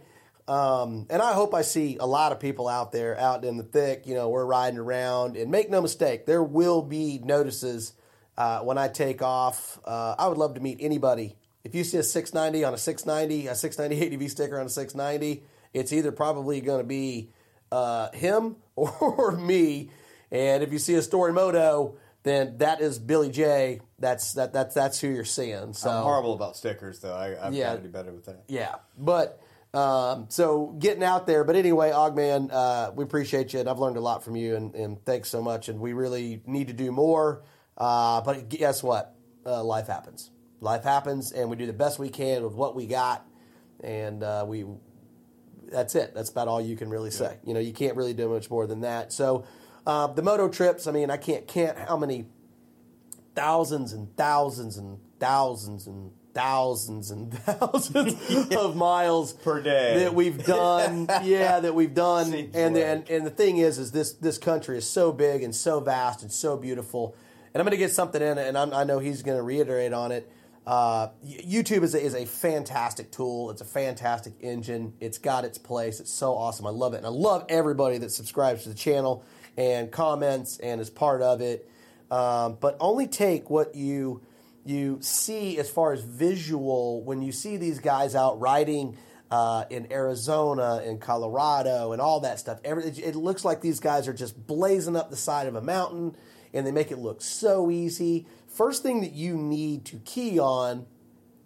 um, 0.48 1.06
and 1.10 1.20
I 1.22 1.32
hope 1.34 1.54
I 1.54 1.62
see 1.62 1.96
a 2.00 2.06
lot 2.06 2.32
of 2.32 2.40
people 2.40 2.68
out 2.68 2.90
there, 2.92 3.18
out 3.18 3.44
in 3.44 3.56
the 3.56 3.62
thick. 3.62 4.06
You 4.06 4.14
know, 4.14 4.28
we're 4.30 4.44
riding 4.46 4.78
around, 4.78 5.36
and 5.36 5.50
make 5.50 5.70
no 5.70 5.80
mistake, 5.80 6.26
there 6.26 6.42
will 6.42 6.82
be 6.82 7.20
notices 7.22 7.92
uh, 8.36 8.60
when 8.60 8.78
I 8.78 8.88
take 8.88 9.22
off. 9.22 9.78
Uh, 9.84 10.14
I 10.18 10.26
would 10.28 10.38
love 10.38 10.54
to 10.54 10.60
meet 10.60 10.78
anybody. 10.80 11.36
If 11.64 11.74
you 11.74 11.84
see 11.84 11.98
a 11.98 12.02
690 12.02 12.64
on 12.64 12.72
a 12.72 12.78
690, 12.78 13.48
a 13.48 13.54
690 13.54 14.14
ADV 14.24 14.30
sticker 14.30 14.58
on 14.58 14.66
a 14.66 14.70
690, 14.70 15.42
it's 15.74 15.92
either 15.92 16.12
probably 16.12 16.60
going 16.62 16.80
to 16.80 16.86
be 16.86 17.30
uh, 17.70 18.10
him 18.12 18.56
or 18.76 19.32
me. 19.32 19.90
And 20.30 20.62
if 20.62 20.72
you 20.72 20.78
see 20.78 20.94
a 20.94 21.02
story 21.02 21.32
moto, 21.32 21.96
then 22.22 22.58
that 22.58 22.80
is 22.80 22.98
Billy 22.98 23.30
J. 23.30 23.80
That's 23.98 24.34
that 24.34 24.52
that's 24.52 24.74
that's 24.74 25.00
who 25.00 25.08
you're 25.08 25.24
seeing. 25.24 25.72
So 25.74 25.90
I'm 25.90 26.02
horrible 26.04 26.32
about 26.34 26.56
stickers, 26.56 27.00
though. 27.00 27.14
I, 27.14 27.46
I've 27.46 27.52
Yeah. 27.54 27.70
got 27.70 27.76
to 27.76 27.82
do 27.82 27.88
better 27.88 28.12
with 28.12 28.26
that. 28.26 28.44
yeah, 28.48 28.76
but 28.96 29.40
um, 29.74 30.26
so 30.28 30.74
getting 30.78 31.02
out 31.02 31.26
there. 31.26 31.44
But 31.44 31.56
anyway, 31.56 31.90
Ogman, 31.90 32.50
uh, 32.52 32.92
we 32.94 33.04
appreciate 33.04 33.52
you, 33.52 33.60
and 33.60 33.68
I've 33.68 33.78
learned 33.78 33.96
a 33.96 34.00
lot 34.00 34.24
from 34.24 34.36
you, 34.36 34.56
and, 34.56 34.74
and 34.74 35.04
thanks 35.04 35.28
so 35.28 35.42
much. 35.42 35.68
And 35.68 35.80
we 35.80 35.92
really 35.92 36.42
need 36.46 36.68
to 36.68 36.72
do 36.72 36.90
more. 36.90 37.42
Uh, 37.76 38.20
but 38.22 38.48
guess 38.48 38.82
what? 38.82 39.14
Uh, 39.44 39.62
life 39.62 39.86
happens. 39.86 40.30
Life 40.60 40.84
happens, 40.84 41.32
and 41.32 41.48
we 41.50 41.56
do 41.56 41.66
the 41.66 41.72
best 41.72 41.98
we 41.98 42.08
can 42.08 42.42
with 42.42 42.54
what 42.54 42.74
we 42.74 42.86
got, 42.86 43.26
and 43.80 44.22
uh, 44.22 44.44
we. 44.46 44.64
That's 45.70 45.94
it. 45.94 46.14
That's 46.14 46.30
about 46.30 46.48
all 46.48 46.62
you 46.62 46.76
can 46.76 46.88
really 46.88 47.10
say. 47.10 47.36
You 47.44 47.52
know, 47.52 47.60
you 47.60 47.74
can't 47.74 47.94
really 47.94 48.14
do 48.14 48.28
much 48.28 48.50
more 48.50 48.66
than 48.66 48.80
that. 48.80 49.12
So, 49.12 49.44
uh, 49.86 50.06
the 50.08 50.22
moto 50.22 50.48
trips. 50.48 50.86
I 50.86 50.92
mean, 50.92 51.10
I 51.10 51.18
can't 51.18 51.46
can't 51.46 51.78
how 51.78 51.96
many 51.96 52.26
thousands 53.34 53.92
and 53.92 54.16
thousands 54.16 54.78
and 54.78 54.98
thousands 55.20 55.86
and 55.86 56.10
thousands 56.38 57.10
and 57.10 57.34
thousands 57.38 58.54
of 58.54 58.76
miles 58.76 59.32
Per 59.32 59.60
day. 59.60 59.98
that 59.98 60.14
we've 60.14 60.44
done. 60.44 61.08
yeah, 61.24 61.58
that 61.58 61.74
we've 61.74 61.94
done. 61.94 62.26
Seems 62.26 62.54
and 62.54 62.76
then 62.76 63.04
and 63.10 63.26
the 63.26 63.30
thing 63.30 63.58
is, 63.58 63.78
is 63.78 63.90
this 63.90 64.12
this 64.12 64.38
country 64.38 64.78
is 64.78 64.88
so 64.88 65.10
big 65.10 65.42
and 65.42 65.54
so 65.54 65.80
vast 65.80 66.22
and 66.22 66.30
so 66.30 66.56
beautiful. 66.56 67.16
And 67.52 67.60
I'm 67.60 67.64
going 67.64 67.72
to 67.72 67.78
get 67.78 67.90
something 67.90 68.22
in, 68.22 68.38
and 68.38 68.56
I'm, 68.56 68.72
I 68.72 68.84
know 68.84 69.00
he's 69.00 69.22
going 69.22 69.36
to 69.36 69.42
reiterate 69.42 69.92
on 69.92 70.12
it. 70.12 70.30
Uh, 70.64 71.08
YouTube 71.26 71.82
is 71.82 71.94
a, 71.94 72.00
is 72.00 72.14
a 72.14 72.26
fantastic 72.26 73.10
tool. 73.10 73.50
It's 73.50 73.62
a 73.62 73.64
fantastic 73.64 74.34
engine. 74.40 74.92
It's 75.00 75.18
got 75.18 75.44
its 75.44 75.58
place. 75.58 75.98
It's 75.98 76.12
so 76.12 76.34
awesome. 76.34 76.66
I 76.66 76.70
love 76.70 76.94
it, 76.94 76.98
and 76.98 77.06
I 77.06 77.10
love 77.10 77.46
everybody 77.48 77.98
that 77.98 78.10
subscribes 78.10 78.62
to 78.62 78.68
the 78.68 78.74
channel 78.76 79.24
and 79.56 79.90
comments 79.90 80.58
and 80.58 80.80
is 80.80 80.90
part 80.90 81.20
of 81.20 81.40
it. 81.40 81.68
Um, 82.12 82.58
but 82.60 82.76
only 82.78 83.08
take 83.08 83.50
what 83.50 83.74
you 83.74 84.20
you 84.68 84.98
see 85.00 85.58
as 85.58 85.70
far 85.70 85.92
as 85.92 86.02
visual 86.02 87.02
when 87.02 87.22
you 87.22 87.32
see 87.32 87.56
these 87.56 87.78
guys 87.78 88.14
out 88.14 88.38
riding 88.38 88.98
uh, 89.30 89.64
in 89.70 89.90
Arizona 89.90 90.82
and 90.84 91.00
Colorado 91.00 91.92
and 91.92 92.02
all 92.02 92.20
that 92.20 92.38
stuff. 92.38 92.60
Every, 92.64 92.84
it 92.84 93.14
looks 93.14 93.44
like 93.44 93.62
these 93.62 93.80
guys 93.80 94.08
are 94.08 94.12
just 94.12 94.46
blazing 94.46 94.94
up 94.94 95.08
the 95.10 95.16
side 95.16 95.46
of 95.46 95.54
a 95.54 95.62
mountain, 95.62 96.16
and 96.52 96.66
they 96.66 96.70
make 96.70 96.90
it 96.90 96.98
look 96.98 97.22
so 97.22 97.70
easy. 97.70 98.26
First 98.46 98.82
thing 98.82 99.00
that 99.00 99.12
you 99.12 99.36
need 99.36 99.86
to 99.86 99.96
key 100.00 100.38
on: 100.38 100.86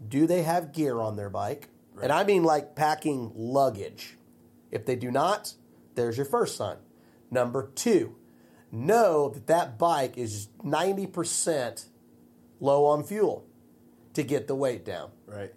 Do 0.06 0.26
they 0.26 0.42
have 0.42 0.72
gear 0.72 1.00
on 1.00 1.14
their 1.14 1.30
bike? 1.30 1.68
And 2.02 2.11
I 2.11 2.24
mean 2.24 2.42
like 2.42 2.74
packing 2.74 3.30
luggage. 3.37 4.16
If 4.72 4.85
they 4.85 4.96
do 4.96 5.11
not, 5.11 5.54
there's 5.94 6.16
your 6.16 6.26
first 6.26 6.56
sign. 6.56 6.78
Number 7.30 7.70
two, 7.74 8.16
know 8.72 9.28
that 9.28 9.46
that 9.46 9.78
bike 9.78 10.16
is 10.16 10.48
90% 10.64 11.87
low 12.62 12.87
on 12.87 13.05
fuel. 13.05 13.46
to 14.14 14.22
get 14.22 14.46
the 14.46 14.55
weight 14.55 14.85
down. 14.85 15.11
Right. 15.27 15.53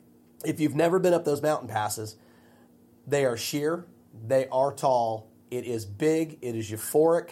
If 0.46 0.62
you've 0.62 0.76
never 0.76 0.98
been 0.98 1.14
up 1.14 1.26
those 1.26 1.42
mountain 1.42 1.68
passes, 1.68 2.16
they 3.06 3.26
are 3.26 3.36
sheer, 3.36 3.86
they 4.26 4.48
are 4.48 4.72
tall, 4.74 5.30
it 5.52 5.66
is 5.66 5.86
big, 5.86 6.38
it 6.42 6.56
is 6.56 6.72
euphoric, 6.72 7.32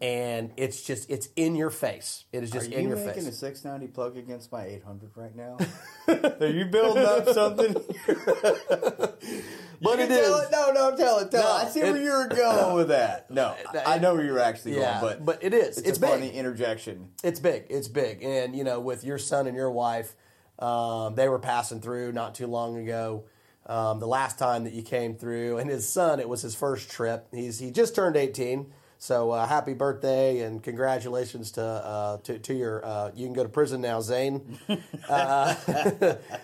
and 0.00 0.52
it's 0.56 0.82
just 0.82 1.10
it's 1.10 1.28
in 1.34 1.56
your 1.56 1.70
face. 1.70 2.24
It 2.32 2.44
is 2.44 2.50
Are 2.52 2.54
just 2.54 2.70
you 2.70 2.76
in 2.78 2.88
your 2.88 2.96
making 2.96 3.26
a 3.26 3.32
690 3.32 3.92
plug 3.92 4.16
against 4.16 4.52
my 4.52 4.64
800 4.64 5.10
right 5.16 5.34
now? 5.34 5.58
Are 6.40 6.46
you 6.46 6.66
building 6.66 7.04
up 7.04 7.28
something? 7.30 7.74
But 9.82 9.98
it 9.98 10.08
tell 10.08 10.36
is. 10.36 10.44
It, 10.46 10.50
no, 10.52 10.72
no, 10.72 10.96
tell 10.96 11.18
it. 11.18 11.30
Tell 11.30 11.42
No, 11.42 11.56
it. 11.56 11.66
I 11.66 11.68
see 11.70 11.80
it- 11.80 11.92
where 11.92 12.02
you're 12.02 12.28
going 12.28 12.74
with 12.76 12.88
that. 12.88 13.30
No, 13.30 13.54
I 13.86 13.98
know 13.98 14.14
where 14.14 14.24
you're 14.24 14.38
actually 14.38 14.76
Yeah, 14.76 15.00
going, 15.00 15.18
but 15.18 15.24
but 15.24 15.44
it 15.44 15.54
is. 15.54 15.78
It's, 15.78 15.88
It's 15.88 15.98
a 15.98 16.00
big. 16.00 16.10
funny 16.10 16.30
interjection. 16.30 17.10
It's 17.24 17.40
big. 17.40 17.64
It's 17.70 17.88
big. 17.88 18.22
And 18.22 18.54
you 18.54 18.64
know, 18.64 18.80
with 18.80 19.04
your 19.04 19.18
son 19.18 19.46
and 19.46 19.56
your 19.56 19.70
wife, 19.70 20.14
um, 20.58 21.14
they 21.14 21.28
were 21.28 21.38
passing 21.38 21.80
through 21.80 22.12
not 22.12 22.34
too 22.34 22.46
long 22.46 22.76
ago. 22.76 23.24
Um, 23.66 24.00
the 24.00 24.06
last 24.08 24.38
time 24.38 24.64
that 24.64 24.72
you 24.72 24.82
came 24.82 25.14
through, 25.14 25.58
and 25.58 25.70
his 25.70 25.88
son, 25.88 26.18
it 26.18 26.28
was 26.28 26.42
his 26.42 26.54
first 26.54 26.90
trip. 26.90 27.28
He's 27.32 27.58
he 27.58 27.70
just 27.70 27.94
turned 27.94 28.16
eighteen. 28.16 28.72
So 28.98 29.30
uh, 29.30 29.46
happy 29.46 29.72
birthday 29.72 30.40
and 30.40 30.62
congratulations 30.62 31.52
to 31.52 31.62
uh, 31.64 32.16
to, 32.24 32.38
to 32.38 32.54
your. 32.54 32.84
Uh, 32.84 33.10
you 33.14 33.26
can 33.26 33.32
go 33.32 33.42
to 33.44 33.48
prison 33.48 33.80
now, 33.80 34.00
Zane. 34.02 34.58
uh, 35.08 35.54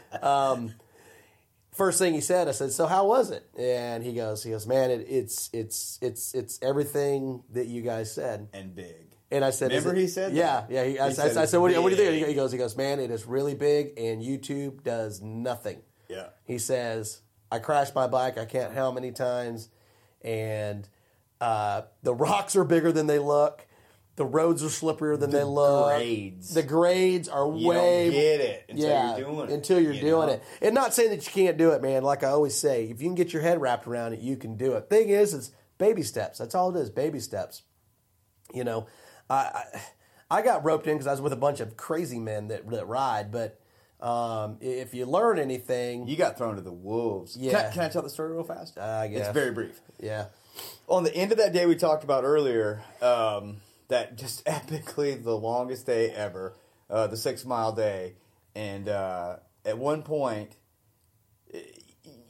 um, 0.22 0.72
first 1.76 1.98
thing 1.98 2.14
he 2.14 2.20
said, 2.20 2.48
I 2.48 2.52
said, 2.52 2.72
"So 2.72 2.86
how 2.86 3.06
was 3.06 3.30
it?" 3.30 3.44
And 3.58 4.02
he 4.02 4.12
goes, 4.14 4.42
"He 4.42 4.50
goes, 4.50 4.66
man, 4.66 4.90
it, 4.90 5.06
it's 5.08 5.50
it's 5.52 5.98
it's 6.02 6.34
it's 6.34 6.58
everything 6.62 7.42
that 7.52 7.66
you 7.66 7.82
guys 7.82 8.12
said." 8.12 8.48
And 8.52 8.74
big. 8.74 9.12
And 9.30 9.44
I 9.44 9.50
said, 9.50 9.72
Remember 9.72 9.94
he 9.94 10.06
said 10.06 10.30
that? 10.32 10.36
yeah, 10.36 10.64
yeah. 10.68 10.84
He, 10.84 10.98
I, 11.00 11.06
He 11.06 11.10
I- 11.10 11.12
said 11.12 11.36
I, 11.36 11.42
it's 11.42 11.50
said, 11.50 11.58
what 11.58 11.68
do, 11.68 11.74
you, 11.74 11.82
what 11.82 11.90
do 11.90 11.96
you 11.96 12.10
think? 12.10 12.26
He 12.28 12.34
goes, 12.34 12.52
he 12.52 12.58
goes, 12.58 12.76
man, 12.76 13.00
it 13.00 13.10
is 13.10 13.26
really 13.26 13.56
big, 13.56 13.98
and 13.98 14.22
YouTube 14.22 14.84
does 14.84 15.20
nothing. 15.20 15.82
Yeah. 16.08 16.28
He 16.44 16.58
says, 16.58 17.22
I 17.50 17.58
crashed 17.58 17.92
my 17.96 18.06
bike. 18.06 18.38
I 18.38 18.44
can't 18.44 18.72
how 18.72 18.92
many 18.92 19.10
times, 19.10 19.68
and 20.22 20.88
uh, 21.40 21.82
the 22.04 22.14
rocks 22.14 22.54
are 22.54 22.62
bigger 22.64 22.92
than 22.92 23.08
they 23.08 23.18
look. 23.18 23.65
The 24.16 24.24
roads 24.24 24.62
are 24.64 24.68
slipperier 24.68 25.18
than 25.20 25.30
The 25.30 25.38
they 25.38 25.44
look. 25.44 25.94
grades. 25.96 26.54
The 26.54 26.62
grades 26.62 27.28
are 27.28 27.46
You 27.54 27.68
way 27.68 28.04
don't 28.04 28.12
get 28.12 28.40
it 28.40 28.64
until 28.70 28.88
yeah, 28.88 29.16
you're 29.18 29.26
doing 29.26 29.50
it. 29.50 29.54
Until 29.54 29.80
you're 29.80 29.92
you 29.92 30.00
doing 30.00 30.26
know? 30.28 30.32
it. 30.34 30.42
And 30.62 30.74
not 30.74 30.94
saying 30.94 31.10
that 31.10 31.26
you 31.26 31.32
can't 31.32 31.58
do 31.58 31.70
it, 31.72 31.82
man. 31.82 32.02
Like 32.02 32.24
I 32.24 32.28
always 32.28 32.54
say, 32.56 32.84
if 32.86 33.02
you 33.02 33.08
can 33.08 33.14
get 33.14 33.32
your 33.34 33.42
head 33.42 33.60
wrapped 33.60 33.86
around 33.86 34.14
it, 34.14 34.20
you 34.20 34.36
can 34.36 34.56
do 34.56 34.72
it. 34.72 34.88
Thing 34.88 35.10
is, 35.10 35.34
it's 35.34 35.50
baby 35.78 36.02
steps. 36.02 36.38
That's 36.38 36.54
all 36.54 36.74
it 36.74 36.80
is, 36.80 36.88
baby 36.88 37.20
steps. 37.20 37.62
You 38.54 38.64
know, 38.64 38.86
I 39.28 39.34
I, 39.34 40.38
I 40.38 40.42
got 40.42 40.64
roped 40.64 40.86
in 40.86 40.94
because 40.94 41.06
I 41.06 41.10
was 41.12 41.20
with 41.20 41.32
a 41.34 41.36
bunch 41.36 41.60
of 41.60 41.76
crazy 41.76 42.18
men 42.18 42.48
that, 42.48 42.68
that 42.70 42.86
ride. 42.88 43.30
But 43.30 43.60
um, 44.00 44.56
if 44.62 44.94
you 44.94 45.04
learn 45.04 45.38
anything, 45.38 46.08
You 46.08 46.16
got 46.16 46.38
thrown 46.38 46.54
to 46.56 46.62
the 46.62 46.72
wolves. 46.72 47.36
Yeah. 47.36 47.50
Can, 47.52 47.60
I- 47.66 47.70
can 47.70 47.82
I 47.82 47.88
tell 47.88 48.02
the 48.02 48.08
story 48.10 48.32
real 48.32 48.44
fast? 48.44 48.78
I 48.78 49.08
guess. 49.08 49.26
It's 49.26 49.34
very 49.34 49.52
brief. 49.52 49.78
yeah, 50.00 50.26
On 50.88 51.02
the 51.04 51.14
end 51.14 51.32
of 51.32 51.38
that 51.38 51.52
day 51.52 51.66
we 51.66 51.76
talked 51.76 52.02
about 52.04 52.24
earlier, 52.24 52.82
um, 53.02 53.58
that 53.88 54.16
just 54.16 54.44
epically 54.46 55.22
the 55.22 55.36
longest 55.36 55.86
day 55.86 56.10
ever, 56.10 56.56
uh, 56.90 57.06
the 57.06 57.16
six 57.16 57.44
mile 57.44 57.72
day, 57.72 58.14
and 58.54 58.88
uh, 58.88 59.36
at 59.64 59.78
one 59.78 60.02
point, 60.02 60.56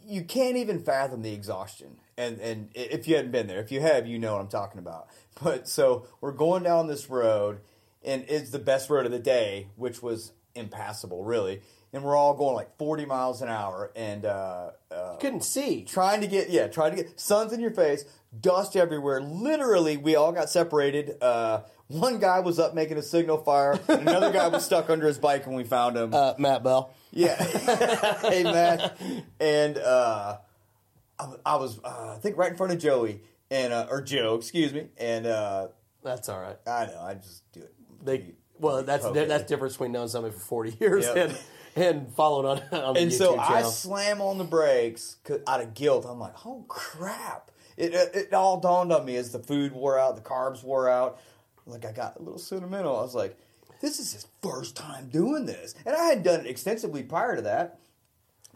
you 0.06 0.22
can't 0.24 0.56
even 0.56 0.80
fathom 0.82 1.22
the 1.22 1.32
exhaustion. 1.32 1.98
And 2.16 2.40
and 2.40 2.70
if 2.74 3.06
you 3.06 3.16
hadn't 3.16 3.32
been 3.32 3.46
there, 3.46 3.60
if 3.60 3.70
you 3.70 3.80
have, 3.80 4.06
you 4.06 4.18
know 4.18 4.34
what 4.34 4.40
I'm 4.40 4.48
talking 4.48 4.78
about. 4.78 5.08
But 5.42 5.68
so 5.68 6.06
we're 6.22 6.32
going 6.32 6.62
down 6.62 6.86
this 6.86 7.10
road, 7.10 7.60
and 8.02 8.24
it's 8.26 8.52
the 8.52 8.58
best 8.58 8.88
road 8.88 9.04
of 9.04 9.12
the 9.12 9.18
day, 9.18 9.68
which 9.76 10.02
was 10.02 10.32
impassable, 10.54 11.24
really. 11.24 11.60
And 11.96 12.04
we're 12.04 12.14
all 12.14 12.34
going 12.34 12.54
like 12.54 12.76
40 12.76 13.06
miles 13.06 13.40
an 13.40 13.48
hour, 13.48 13.90
and 13.96 14.26
uh, 14.26 14.72
uh, 14.94 15.16
couldn't 15.16 15.44
see. 15.44 15.82
trying 15.82 16.20
to 16.20 16.26
get 16.26 16.50
yeah, 16.50 16.66
trying 16.66 16.94
to 16.94 17.02
get 17.02 17.18
sun's 17.18 17.54
in 17.54 17.60
your 17.60 17.70
face, 17.70 18.04
dust 18.38 18.76
everywhere. 18.76 19.18
Literally, 19.22 19.96
we 19.96 20.14
all 20.14 20.30
got 20.30 20.50
separated. 20.50 21.16
Uh, 21.22 21.62
one 21.88 22.18
guy 22.18 22.40
was 22.40 22.58
up 22.58 22.74
making 22.74 22.98
a 22.98 23.02
signal 23.02 23.38
fire, 23.38 23.80
and 23.88 24.02
another 24.02 24.30
guy 24.30 24.46
was 24.48 24.62
stuck 24.62 24.90
under 24.90 25.06
his 25.06 25.16
bike 25.18 25.46
when 25.46 25.56
we 25.56 25.64
found 25.64 25.96
him. 25.96 26.12
Uh, 26.12 26.34
Matt 26.36 26.62
Bell. 26.62 26.90
yeah, 27.12 27.34
hey 28.20 28.42
matt 28.42 28.98
and 29.40 29.78
uh, 29.78 30.36
I, 31.18 31.26
I 31.46 31.56
was 31.56 31.80
uh, 31.82 32.14
I 32.14 32.18
think 32.20 32.36
right 32.36 32.50
in 32.50 32.58
front 32.58 32.72
of 32.74 32.78
Joey 32.78 33.22
and 33.50 33.72
uh, 33.72 33.86
or 33.88 34.02
Joe, 34.02 34.34
excuse 34.34 34.74
me, 34.74 34.88
and 34.98 35.26
uh, 35.26 35.68
That's 36.04 36.28
all 36.28 36.42
right. 36.42 36.58
I 36.66 36.86
know 36.88 37.00
I 37.00 37.14
just 37.14 37.50
do 37.52 37.60
it. 37.60 37.72
They 38.04 38.34
well, 38.58 38.82
that's 38.82 39.04
Okay. 39.06 39.24
that's 39.24 39.44
difference 39.44 39.72
between 39.74 39.92
knowing 39.92 40.08
somebody 40.08 40.34
for 40.34 40.40
forty 40.40 40.76
years 40.78 41.06
Yep. 41.06 41.16
and 41.16 41.38
and 41.76 42.12
following 42.14 42.46
on 42.46 42.58
on 42.80 42.94
the 42.94 43.00
and 43.00 43.10
YouTube 43.10 43.18
so 43.18 43.38
I 43.38 43.48
channel. 43.48 43.70
slam 43.70 44.20
on 44.20 44.38
the 44.38 44.44
brakes 44.44 45.16
out 45.46 45.60
of 45.60 45.74
guilt. 45.74 46.06
I'm 46.08 46.18
like, 46.18 46.46
oh 46.46 46.64
crap! 46.68 47.50
It, 47.76 47.94
it 47.94 48.14
it 48.14 48.34
all 48.34 48.58
dawned 48.58 48.92
on 48.92 49.04
me 49.04 49.16
as 49.16 49.30
the 49.30 49.38
food 49.38 49.72
wore 49.72 49.98
out, 49.98 50.16
the 50.16 50.22
carbs 50.22 50.64
wore 50.64 50.88
out. 50.88 51.20
Like 51.66 51.84
I 51.84 51.92
got 51.92 52.16
a 52.16 52.22
little 52.22 52.38
sentimental. 52.38 52.96
I 52.96 53.02
was 53.02 53.14
like, 53.14 53.36
this 53.80 53.98
is 53.98 54.12
his 54.12 54.26
first 54.42 54.76
time 54.76 55.08
doing 55.08 55.46
this, 55.46 55.74
and 55.84 55.94
I 55.94 56.04
had 56.04 56.22
done 56.22 56.40
it 56.40 56.46
extensively 56.46 57.02
prior 57.02 57.36
to 57.36 57.42
that, 57.42 57.78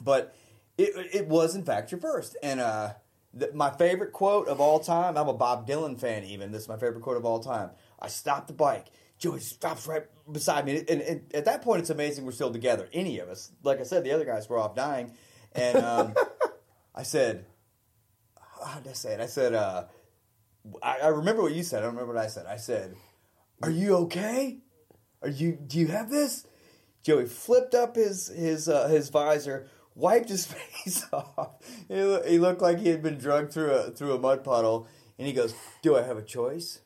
but 0.03 0.35
it 0.79 1.15
it 1.15 1.27
was 1.29 1.55
in 1.55 1.65
fact 1.65 1.93
your 1.93 2.01
first. 2.01 2.37
And 2.43 2.61
uh, 2.61 2.95
the, 3.35 3.51
my 3.53 3.71
favorite 3.71 4.13
quote 4.13 4.49
of 4.49 4.61
all 4.61 4.81
time. 4.81 5.17
I'm 5.17 5.29
a 5.29 5.35
Bob 5.35 5.69
Dylan 5.69 5.99
fan. 6.01 6.25
Even 6.25 6.53
this 6.53 6.63
is 6.63 6.69
my 6.69 6.77
favorite 6.77 7.03
quote 7.03 7.17
of 7.17 7.25
all 7.25 7.41
time. 7.41 7.71
I 8.01 8.09
stopped 8.09 8.49
the 8.49 8.55
bike. 8.55 8.87
Joey 9.21 9.41
stops 9.41 9.87
right 9.87 10.05
beside 10.33 10.65
me, 10.65 10.83
and, 10.89 11.03
and 11.03 11.35
at 11.35 11.45
that 11.45 11.61
point, 11.61 11.81
it's 11.81 11.91
amazing 11.91 12.25
we're 12.25 12.33
still 12.33 12.53
together. 12.53 12.89
Any 12.93 13.19
of 13.19 13.29
us, 13.29 13.53
like 13.63 13.79
I 13.79 13.83
said, 13.83 14.03
the 14.03 14.13
other 14.13 14.25
guys 14.25 14.49
were 14.49 14.59
off 14.59 14.75
dying, 14.75 15.13
and 15.53 15.77
um, 15.77 16.15
I 16.95 17.03
said, 17.03 17.45
"How 18.65 18.81
did 18.81 18.89
I 18.89 18.95
say 18.95 19.13
it?" 19.13 19.21
I 19.21 19.27
said, 19.27 19.55
uh, 19.55 19.85
I, 20.83 21.01
"I 21.01 21.09
remember 21.09 21.43
what 21.43 21.53
you 21.53 21.63
said. 21.63 21.81
I 21.81 21.83
don't 21.83 21.97
remember 21.97 22.15
what 22.15 22.25
I 22.25 22.29
said." 22.29 22.47
I 22.47 22.57
said, 22.57 22.97
"Are 23.63 23.71
you 23.71 23.95
okay? 23.97 24.61
Are 25.21 25.29
you? 25.29 25.53
Do 25.53 25.79
you 25.79 25.89
have 25.89 26.11
this?" 26.11 26.47
Joey 27.03 27.27
flipped 27.27 27.75
up 27.75 27.97
his 27.97 28.29
his 28.29 28.71
uh, 28.71 28.89
his 28.89 29.11
visor, 29.11 29.69
wiped 29.95 30.31
his 30.31 30.47
face 30.85 31.05
off. 31.13 31.57
He, 31.89 31.95
he 32.27 32.39
looked 32.39 32.63
like 32.63 32.79
he 32.79 32.89
had 32.89 33.03
been 33.03 33.19
drugged 33.19 33.53
through 33.53 33.71
a 33.71 33.91
through 33.91 34.15
a 34.15 34.19
mud 34.19 34.45
puddle, 34.45 34.89
and 35.19 35.27
he 35.27 35.35
goes, 35.35 35.55
"Do 35.83 35.95
I 35.95 36.05
have 36.05 36.17
a 36.17 36.23
choice?" 36.23 36.81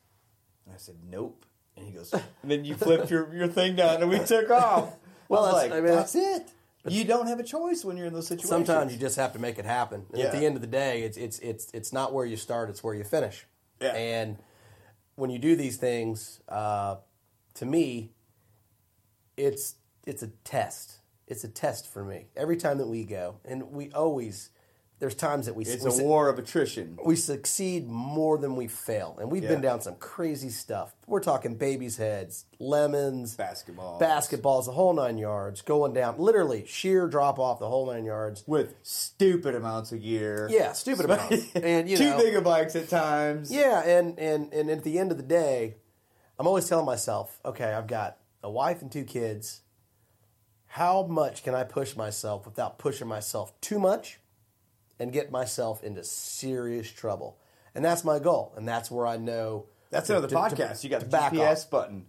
And 0.66 0.74
I 0.74 0.78
said, 0.78 0.96
"Nope." 1.08 1.46
And 1.76 1.86
he 1.86 1.92
goes, 1.92 2.12
and 2.42 2.50
then 2.50 2.64
you 2.64 2.74
flipped 2.74 3.10
your, 3.10 3.32
your 3.34 3.48
thing 3.48 3.76
down, 3.76 4.00
and 4.02 4.10
we 4.10 4.18
took 4.26 4.50
off. 4.50 4.94
Well, 5.28 5.44
I 5.44 5.52
that's- 5.52 5.70
like, 5.70 5.78
I 5.78 5.80
mean, 5.80 5.94
that's 5.94 6.14
it. 6.14 6.50
You 6.86 7.04
don't 7.04 7.28
have 7.28 7.40
a 7.40 7.44
choice 7.44 7.82
when 7.82 7.96
you're 7.96 8.06
in 8.06 8.12
those 8.12 8.26
situations. 8.26 8.50
Sometimes 8.50 8.92
you 8.92 8.98
just 8.98 9.16
have 9.16 9.32
to 9.32 9.38
make 9.38 9.58
it 9.58 9.64
happen. 9.64 10.04
And 10.12 10.20
at 10.20 10.32
the 10.32 10.44
end 10.44 10.54
of 10.54 10.60
the 10.60 10.68
day, 10.68 11.00
it's 11.02 11.16
it's 11.16 11.38
it's 11.38 11.70
it's 11.72 11.94
not 11.94 12.12
where 12.12 12.26
you 12.26 12.36
start; 12.36 12.68
it's 12.68 12.84
where 12.84 12.94
you 12.94 13.04
finish. 13.04 13.46
Yeah. 13.80 13.94
And 13.94 14.36
when 15.14 15.30
you 15.30 15.38
do 15.38 15.56
these 15.56 15.78
things, 15.78 16.40
uh, 16.46 16.96
to 17.54 17.64
me, 17.64 18.12
it's 19.38 19.76
it's 20.06 20.22
a 20.22 20.28
test. 20.44 20.98
It's 21.26 21.42
a 21.42 21.48
test 21.48 21.90
for 21.90 22.04
me 22.04 22.26
every 22.36 22.58
time 22.58 22.76
that 22.76 22.86
we 22.86 23.04
go, 23.04 23.36
and 23.46 23.70
we 23.72 23.90
always. 23.92 24.50
There's 25.00 25.14
times 25.16 25.46
that 25.46 25.56
we 25.56 25.64
it's 25.64 25.84
we 25.84 25.90
a 25.90 26.06
war 26.06 26.28
of 26.28 26.38
attrition. 26.38 26.98
we 27.04 27.16
succeed 27.16 27.88
more 27.88 28.38
than 28.38 28.54
we 28.54 28.68
fail, 28.68 29.18
and 29.20 29.30
we've 29.30 29.42
been 29.42 29.60
down 29.60 29.80
some 29.80 29.96
crazy 29.96 30.50
stuff. 30.50 30.94
We're 31.06 31.20
talking 31.20 31.56
babies' 31.56 31.96
heads, 31.96 32.44
lemons, 32.60 33.34
basketball, 33.34 34.00
basketballs, 34.00 34.66
the 34.66 34.72
whole 34.72 34.94
nine 34.94 35.18
yards, 35.18 35.62
going 35.62 35.94
down, 35.94 36.18
literally 36.18 36.64
sheer 36.66 37.08
drop 37.08 37.40
off 37.40 37.58
the 37.58 37.68
whole 37.68 37.92
nine 37.92 38.04
yards. 38.04 38.44
with 38.46 38.76
stupid 38.82 39.56
amounts 39.56 39.90
of 39.90 40.00
gear. 40.00 40.48
Yeah, 40.50 40.72
stupid 40.72 41.06
amounts, 41.06 41.44
and 41.54 41.90
you 41.90 41.98
know, 41.98 42.16
big 42.16 42.36
of 42.36 42.44
bikes 42.44 42.76
at 42.76 42.88
times. 42.88 43.52
yeah, 43.52 43.84
and 43.84 44.18
and 44.18 44.52
and 44.52 44.70
at 44.70 44.84
the 44.84 44.98
end 45.00 45.10
of 45.10 45.16
the 45.16 45.24
day, 45.24 45.74
I'm 46.38 46.46
always 46.46 46.68
telling 46.68 46.86
myself, 46.86 47.40
okay, 47.44 47.72
I've 47.72 47.88
got 47.88 48.18
a 48.44 48.50
wife 48.50 48.80
and 48.80 48.92
two 48.92 49.04
kids. 49.04 49.62
How 50.66 51.04
much 51.04 51.42
can 51.42 51.54
I 51.54 51.64
push 51.64 51.96
myself 51.96 52.46
without 52.46 52.78
pushing 52.78 53.06
myself 53.06 53.52
too 53.60 53.78
much 53.78 54.18
and 54.98 55.12
get 55.12 55.30
myself 55.30 55.82
into 55.82 56.04
serious 56.04 56.90
trouble? 56.90 57.38
And 57.74 57.84
that's 57.84 58.04
my 58.04 58.18
goal, 58.18 58.52
and 58.56 58.66
that's 58.68 58.90
where 58.90 59.06
I 59.06 59.16
know. 59.16 59.66
That's 59.90 60.06
to- 60.08 60.14
another 60.18 60.28
to- 60.28 60.34
to- 60.34 60.40
podcast. 60.64 60.84
you 60.84 60.90
got 60.90 61.00
the 61.00 61.06
back 61.06 61.32
GPS 61.32 61.64
off. 61.64 61.70
button. 61.70 62.06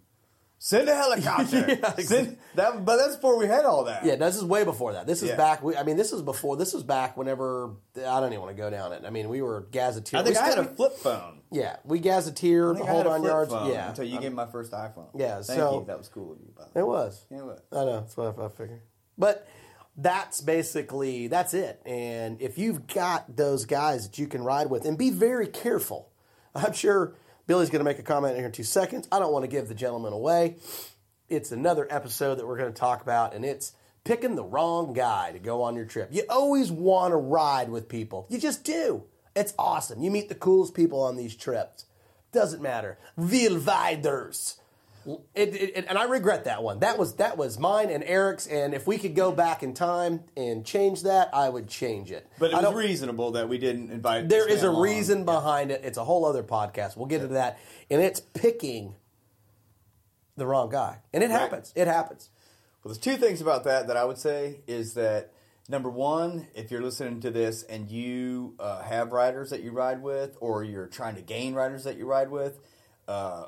Send 0.58 0.88
a 0.89 0.95
helicopter. 0.95 1.58
Yeah, 1.67 1.74
exactly. 1.76 2.04
Send, 2.06 2.38
that, 2.56 2.86
but 2.86 2.95
that's 2.98 3.15
before 3.17 3.38
we 3.38 3.45
had 3.45 3.65
all 3.65 3.84
that. 3.84 4.06
Yeah, 4.06 4.15
this 4.15 4.36
is 4.38 4.43
way 4.43 4.63
before 4.63 4.93
that. 4.93 5.06
This 5.06 5.21
is 5.21 5.30
Yeah. 5.30 5.36
back. 5.36 5.62
We, 5.62 5.76
I 5.76 5.84
mean, 5.84 5.98
this 5.98 6.12
is 6.13 6.21
before. 6.21 6.56
This 6.56 6.74
was 6.74 6.82
back 6.82 7.17
whenever 7.17 7.71
I 7.98 8.19
don't 8.19 8.32
even 8.32 8.39
want 8.41 8.56
to 8.56 8.60
go 8.62 8.69
down 8.69 8.93
it. 8.93 9.04
I 9.06 9.10
mean, 9.10 9.28
we 9.30 9.41
were 9.41 9.67
gazetteer. 9.71 10.19
I 10.19 10.24
think 10.24 10.36
we 10.38 10.41
I 10.41 10.45
had 10.50 10.58
a 10.60 10.63
flip 10.65 10.93
phone. 10.98 11.41
Yeah, 11.52 11.76
we 11.84 12.00
I 12.00 12.02
gazetteer 12.02 12.74
think 12.74 12.86
the 12.86 12.91
I 12.91 12.93
whole 12.95 13.04
nine 13.04 13.24
yards. 13.24 13.52
Yeah, 13.52 13.89
until 13.89 14.06
you 14.06 14.13
gave 14.19 14.32
me 14.32 14.36
my 14.36 14.48
first 14.48 14.71
iPhone. 14.71 15.10
Yeah, 15.13 15.36
thank 15.41 15.60
so- 15.60 15.80
you. 15.82 15.86
That 15.88 15.98
was 15.98 16.08
cool 16.08 16.32
of 16.32 16.39
you. 16.39 16.52
By 16.58 16.63
the 16.63 16.69
way. 16.80 16.82
it 16.82 16.88
was. 16.88 17.26
Yeah, 17.30 17.38
it 17.39 17.45
was. 17.45 17.62
I 17.71 17.76
know. 17.86 18.00
That's 18.02 18.17
what 18.17 18.39
I, 18.39 18.45
I 18.45 18.50
figured. 18.50 18.82
But 19.17 19.48
that's 19.98 20.42
basically 20.42 21.28
that's 21.28 21.54
it. 21.54 21.82
And 21.86 22.42
if 22.42 22.58
you've 22.58 22.88
got 22.88 23.36
those 23.36 23.66
guys 23.66 24.08
that 24.08 24.18
you 24.18 24.28
can 24.28 24.44
ride 24.44 24.70
with, 24.70 24.86
and 24.86 24.98
be 24.98 25.10
very 25.10 25.48
careful. 25.48 26.12
I'm 26.54 26.74
sure 26.74 27.16
Billy's 27.48 27.70
going 27.70 27.80
to 27.80 27.86
make 27.86 28.00
a 28.00 28.04
comment 28.04 28.36
here 28.38 28.46
in 28.46 28.52
two 28.52 28.64
seconds. 28.64 29.08
I 29.12 29.20
don't 29.20 29.32
want 29.32 29.44
to 29.44 29.52
give 29.52 29.68
the 29.68 29.76
gentleman 29.76 30.14
away. 30.14 30.58
It's 31.28 31.52
another 31.52 31.88
episode 31.90 32.36
that 32.36 32.48
we're 32.48 32.58
going 32.58 32.72
to 32.72 32.80
talk 32.80 33.02
about, 33.02 33.34
and 33.34 33.44
it's 33.44 33.74
picking 34.04 34.36
the 34.36 34.44
wrong 34.44 34.94
guy 34.94 35.32
to 35.32 35.40
go 35.40 35.64
on 35.64 35.76
your 35.76 35.86
trip. 35.86 36.10
You 36.12 36.24
always 36.30 36.72
want 36.72 37.12
to 37.12 37.18
ride 37.18 37.70
with 37.70 37.90
people. 37.90 38.28
You 38.30 38.38
just 38.38 38.64
do. 38.64 39.04
It's 39.36 39.54
awesome. 39.60 40.02
You 40.02 40.12
meet 40.12 40.30
the 40.30 40.36
coolest 40.36 40.74
people 40.74 41.02
on 41.02 41.18
these 41.18 41.36
trips. 41.36 41.86
Doesn't 42.32 42.62
matter. 42.62 42.98
Wildviders. 43.18 44.58
It, 45.36 45.54
it, 45.56 45.86
and 45.88 45.98
I 45.98 46.06
regret 46.06 46.46
that 46.46 46.63
one. 46.63 46.80
That 46.80 46.98
was 46.98 47.15
that 47.18 47.38
was 47.38 47.60
mine 47.60 47.89
and 47.89 48.04
Eric's. 48.04 48.48
And 48.48 48.74
if 48.74 48.88
we 48.88 48.98
could 48.98 49.15
go 49.15 49.32
back 49.32 49.62
in 49.62 49.74
time 49.74 50.24
and 50.36 50.65
change 50.65 51.04
that, 51.04 51.30
I 51.34 51.48
would 51.50 51.68
change 51.68 52.12
it. 52.12 52.28
But 52.39 52.52
it 52.52 52.56
I 52.56 52.62
was 52.70 52.74
reasonable 52.76 53.32
that 53.32 53.48
we 53.48 53.58
didn't 53.58 53.91
invite. 53.91 54.30
There 54.30 54.48
is 54.50 54.63
a 54.63 54.70
along. 54.70 54.82
reason 54.82 55.26
behind 55.26 55.70
it. 55.72 55.82
It's 55.84 55.98
a 55.98 56.04
whole 56.04 56.26
other 56.26 56.44
podcast. 56.44 56.98
We'll 56.98 57.06
get 57.06 57.22
into 57.22 57.36
that. 57.36 57.60
And 57.91 58.02
it's 58.02 58.20
picking 58.20 58.96
the 60.38 60.46
wrong 60.48 60.70
guy. 60.70 61.00
And 61.13 61.24
it 61.24 61.30
Right. 61.30 61.39
happens. 61.39 61.72
It 61.76 61.88
happens. 61.88 62.30
Well, 62.84 62.94
there's 62.94 62.98
two 62.98 63.18
things 63.18 63.41
about 63.41 63.63
that 63.65 63.88
that 63.88 63.98
I 63.98 64.06
would 64.06 64.18
say 64.18 64.62
is 64.68 64.94
that 64.96 65.32
number 65.70 65.89
one, 65.89 66.48
if 66.56 66.72
you're 66.72 66.82
listening 66.82 67.20
to 67.22 67.32
this 67.32 67.63
and 67.63 67.89
you 67.89 68.56
uh, 68.60 68.82
have 68.84 69.12
riders 69.12 69.50
that 69.52 69.62
you 69.62 69.72
ride 69.72 70.02
with, 70.04 70.38
or 70.39 70.63
you're 70.63 70.88
trying 70.88 71.15
to 71.15 71.22
gain 71.22 71.54
riders 71.54 71.84
that 71.86 71.98
you 71.98 72.06
ride 72.06 72.30
with, 72.30 72.60
uh, 73.08 73.46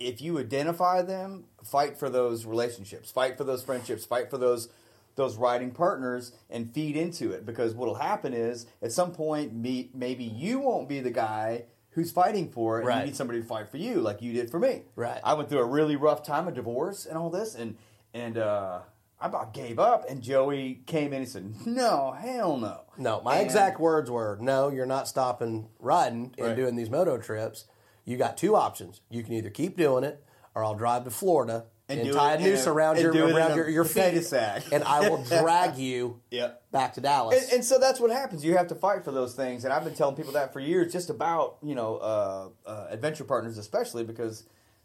if 0.00 0.20
you 0.20 0.38
identify 0.38 1.02
them, 1.02 1.44
fight 1.64 1.98
for 1.98 2.08
those 2.08 2.46
relationships, 2.46 3.10
fight 3.10 3.36
for 3.36 3.44
those 3.44 3.62
friendships, 3.62 4.04
fight 4.04 4.30
for 4.30 4.38
those 4.38 4.68
those 5.16 5.36
riding 5.36 5.72
partners, 5.72 6.30
and 6.48 6.72
feed 6.72 6.96
into 6.96 7.32
it. 7.32 7.44
Because 7.44 7.74
what'll 7.74 7.96
happen 7.96 8.32
is 8.32 8.66
at 8.80 8.92
some 8.92 9.10
point, 9.10 9.52
me, 9.52 9.90
maybe 9.92 10.22
you 10.22 10.60
won't 10.60 10.88
be 10.88 11.00
the 11.00 11.10
guy 11.10 11.64
who's 11.90 12.12
fighting 12.12 12.48
for 12.48 12.76
it, 12.76 12.80
and 12.82 12.86
Right. 12.88 13.00
you 13.00 13.06
need 13.06 13.16
somebody 13.16 13.40
to 13.40 13.44
fight 13.44 13.68
for 13.68 13.78
you, 13.78 14.00
like 14.00 14.22
you 14.22 14.32
did 14.32 14.48
for 14.48 14.60
me. 14.60 14.82
Right. 14.94 15.20
I 15.24 15.34
went 15.34 15.48
through 15.48 15.58
a 15.58 15.64
really 15.64 15.96
rough 15.96 16.22
time 16.22 16.46
of 16.46 16.54
divorce 16.54 17.04
and 17.04 17.18
all 17.18 17.30
this, 17.30 17.56
and 17.56 17.76
and 18.14 18.38
uh, 18.38 18.78
I 19.20 19.26
about 19.26 19.52
gave 19.52 19.80
up. 19.80 20.08
And 20.08 20.22
Joey 20.22 20.82
came 20.86 21.12
in 21.12 21.22
and 21.22 21.28
said, 21.28 21.66
"No, 21.66 22.12
hell 22.12 22.56
no." 22.56 22.82
No, 22.96 23.20
my 23.22 23.38
And- 23.38 23.44
exact 23.44 23.80
words 23.80 24.08
were, 24.08 24.38
"No, 24.40 24.68
you're 24.68 24.86
not 24.86 25.08
stopping 25.08 25.68
riding 25.80 26.32
and 26.38 26.46
Right. 26.46 26.56
doing 26.56 26.76
these 26.76 26.90
moto 26.90 27.18
trips. 27.18 27.64
You 28.08 28.16
got 28.16 28.36
two 28.36 28.56
options. 28.56 29.00
You 29.10 29.22
can 29.22 29.34
either 29.34 29.50
keep 29.50 29.76
doing 29.76 30.02
it, 30.04 30.24
or 30.54 30.64
I'll 30.64 30.74
drive 30.74 31.04
to 31.04 31.10
Florida 31.10 31.66
and, 31.90 32.00
And 32.00 32.12
tie 32.12 32.34
a 32.34 32.40
noose 32.40 32.66
a- 32.66 32.70
around 32.72 32.98
your 32.98 33.12
around 33.12 33.56
your, 33.56 33.68
your 33.68 33.84
feet, 33.84 34.22
sack. 34.24 34.62
and 34.72 34.82
I 34.84 35.08
will 35.08 35.22
drag 35.28 35.76
you 35.76 36.20
Yep. 36.30 36.70
back 36.72 36.94
to 36.94 37.00
Dallas." 37.00 37.42
And, 37.44 37.52
and 37.56 37.64
so 37.64 37.78
that's 37.78 38.00
what 38.00 38.10
happens. 38.10 38.44
You 38.44 38.56
have 38.56 38.68
to 38.68 38.74
fight 38.74 39.04
for 39.04 39.12
those 39.12 39.34
things, 39.34 39.64
and 39.64 39.72
I've 39.72 39.84
been 39.84 39.94
telling 39.94 40.16
people 40.16 40.32
that 40.32 40.52
for 40.52 40.60
years, 40.60 40.92
just 40.92 41.10
about 41.10 41.58
you 41.62 41.74
know 41.74 41.96
uh, 41.96 42.48
uh, 42.66 42.86
adventure 42.90 43.24
partners, 43.24 43.58
especially 43.58 44.04
because 44.04 44.44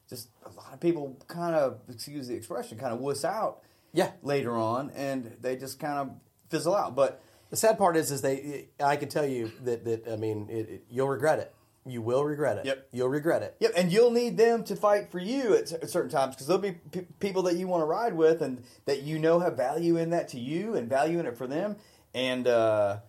just 0.09 0.27
a 0.45 0.49
lot 0.49 0.73
of 0.73 0.79
people 0.81 1.17
kind 1.27 1.55
of 1.55 1.79
excuse 1.89 2.27
the 2.27 2.35
expression, 2.35 2.77
kind 2.77 2.93
of 2.93 2.99
wuss 2.99 3.23
out. 3.25 3.61
Yeah. 3.93 4.11
Later 4.21 4.55
on, 4.57 4.89
and 4.95 5.35
they 5.39 5.55
just 5.55 5.79
kind 5.79 5.97
of 5.99 6.09
fizzle 6.49 6.75
out. 6.75 6.95
But 6.95 7.21
The 7.51 7.55
sad 7.57 7.77
part 7.77 7.95
is, 7.95 8.11
is 8.11 8.21
they. 8.21 8.67
I 8.83 8.95
can 8.97 9.07
tell 9.07 9.25
you 9.25 9.51
that 9.63 9.85
that 9.85 10.07
I 10.11 10.15
mean, 10.17 10.47
it, 10.49 10.69
it, 10.69 10.83
you'll 10.89 11.07
regret 11.09 11.39
it. 11.39 11.53
You 11.85 12.01
will 12.01 12.23
regret 12.23 12.57
it. 12.57 12.65
Yep. 12.65 12.87
You'll 12.93 13.09
regret 13.09 13.43
it. 13.43 13.57
Yep, 13.59 13.73
and 13.75 13.91
you'll 13.91 14.11
need 14.11 14.37
them 14.37 14.63
to 14.65 14.75
fight 14.75 15.11
for 15.11 15.19
you 15.19 15.55
at, 15.55 15.71
at 15.71 15.89
certain 15.89 16.09
times 16.09 16.35
because 16.35 16.47
there'll 16.47 16.61
be 16.61 16.73
p- 16.91 17.07
people 17.19 17.43
that 17.43 17.55
you 17.55 17.67
want 17.67 17.81
to 17.81 17.85
ride 17.85 18.15
with 18.15 18.41
and 18.41 18.63
that 18.85 19.03
you 19.03 19.19
know 19.19 19.39
have 19.39 19.57
value 19.57 19.97
in 19.97 20.09
that 20.11 20.29
to 20.29 20.39
you 20.39 20.75
and 20.75 20.89
value 20.89 21.19
in 21.19 21.25
it 21.25 21.37
for 21.37 21.45
them. 21.45 21.75
And 22.13 22.47
uh, 22.47 22.99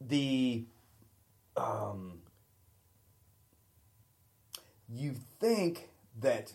the 0.00 0.64
um, 1.56 2.20
you 4.88 5.14
think 5.40 5.90
that 6.20 6.52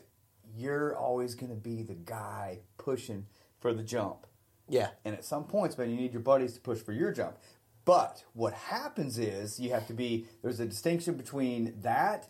you're 0.56 0.96
always 0.96 1.36
going 1.36 1.50
to 1.50 1.56
be 1.56 1.84
the 1.84 1.94
guy 1.94 2.60
pushing 2.78 3.28
for 3.60 3.74
the 3.74 3.84
jump. 3.84 4.26
Yeah. 4.68 4.90
And 5.06 5.16
at 5.16 5.26
some 5.26 5.44
points, 5.44 5.78
man, 5.78 5.90
you 5.90 5.98
need 5.98 6.14
your 6.14 6.22
buddies 6.22 6.54
to 6.54 6.62
push 6.62 6.80
for 6.80 6.94
your 6.94 7.12
jump. 7.12 7.38
But 7.86 8.24
what 8.34 8.54
happens 8.54 9.18
is 9.18 9.60
you 9.60 9.72
have 9.72 9.88
to 9.88 9.94
be 9.94 10.26
there's 10.42 10.60
a 10.60 10.66
distinction 10.66 11.16
between 11.16 11.74
that 11.82 12.28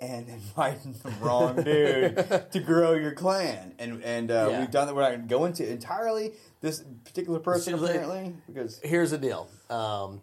and 0.00 0.28
inviting 0.38 0.92
the 1.02 1.10
wrong 1.20 1.56
dude 1.62 2.16
to 2.52 2.60
grow 2.60 2.94
your 2.94 3.12
clan. 3.12 3.74
And 3.78 4.02
and 4.02 4.30
uh, 4.30 4.48
Yeah. 4.50 4.60
we've 4.60 4.70
done 4.70 4.86
that. 4.86 4.94
We're 4.94 5.02
not 5.02 5.10
going 5.10 5.22
to 5.22 5.28
go 5.28 5.44
into 5.44 5.68
entirely 5.70 6.32
this 6.60 6.82
particular 7.04 7.38
person 7.38 7.78
See, 7.78 7.84
apparently 7.84 8.34
because 8.46 8.80
Here's 8.82 9.10
the 9.10 9.18
deal. 9.18 9.48
Um, 9.70 10.22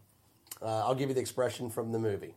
uh, 0.61 0.85
I'll 0.85 0.95
give 0.95 1.09
you 1.09 1.15
the 1.15 1.21
expression 1.21 1.69
from 1.69 1.91
the 1.91 1.99
movie. 1.99 2.35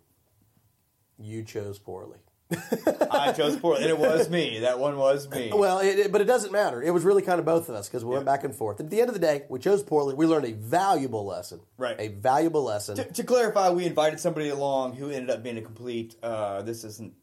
You 1.19 1.43
chose 1.45 1.79
poorly. 1.79 2.19
I 3.11 3.33
chose 3.33 3.57
poorly, 3.57 3.83
and 3.83 3.91
it 3.91 3.99
was 3.99 4.29
me. 4.29 4.61
That 4.61 4.79
one 4.79 4.97
was 4.97 5.29
me. 5.31 5.51
Well, 5.53 5.79
it, 5.81 5.99
it- 5.99 6.13
but 6.13 6.21
it 6.21 6.25
doesn't 6.25 6.53
matter. 6.53 6.83
It 6.83 6.91
was 6.93 7.03
really 7.05 7.23
kind 7.23 7.39
of 7.41 7.47
both 7.47 7.69
of 7.69 7.75
us 7.75 7.89
because 7.89 8.05
we 8.05 8.13
went 8.13 8.27
back 8.27 8.45
and 8.45 8.55
forth. 8.55 8.81
At 8.81 8.91
the 8.91 9.01
end 9.01 9.09
of 9.09 9.15
the 9.15 9.21
day, 9.21 9.45
we 9.49 9.59
chose 9.59 9.83
poorly. 9.83 10.15
We 10.15 10.27
learned 10.27 10.47
a 10.47 10.53
valuable 10.53 11.25
lesson. 11.25 11.61
Right. 11.79 11.97
A 11.99 12.09
valuable 12.09 12.63
lesson. 12.65 12.97
to, 12.97 13.05
to 13.05 13.25
clarify, 13.25 13.71
we 13.71 13.87
invited 13.87 14.21
somebody 14.21 14.51
along 14.51 14.97
who 14.97 15.11
ended 15.11 15.31
up 15.31 15.43
being 15.43 15.59
a 15.59 15.63
complete. 15.63 16.17
Uh, 16.23 16.63
this 16.63 16.85
isn't 16.85 17.15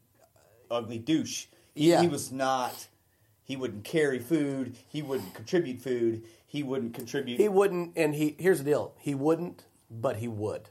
ugly 0.70 0.98
douche. 0.98 1.46
He, 1.76 1.90
Yeah. 1.92 2.02
he 2.02 2.08
was 2.08 2.32
not. 2.32 2.88
He 3.44 3.56
wouldn't 3.56 3.84
carry 3.84 4.20
food. 4.20 4.76
He 4.88 5.02
wouldn't 5.02 5.34
contribute 5.34 5.82
food. 5.82 6.24
He 6.46 6.64
wouldn't 6.64 6.94
contribute. 6.94 7.40
He 7.40 7.48
wouldn't, 7.48 7.94
and 7.96 8.14
he 8.16 8.36
here's 8.40 8.58
the 8.60 8.66
deal: 8.66 8.94
he 9.00 9.16
wouldn't, 9.16 9.64
but 9.90 10.18
he 10.18 10.28
would. 10.28 10.70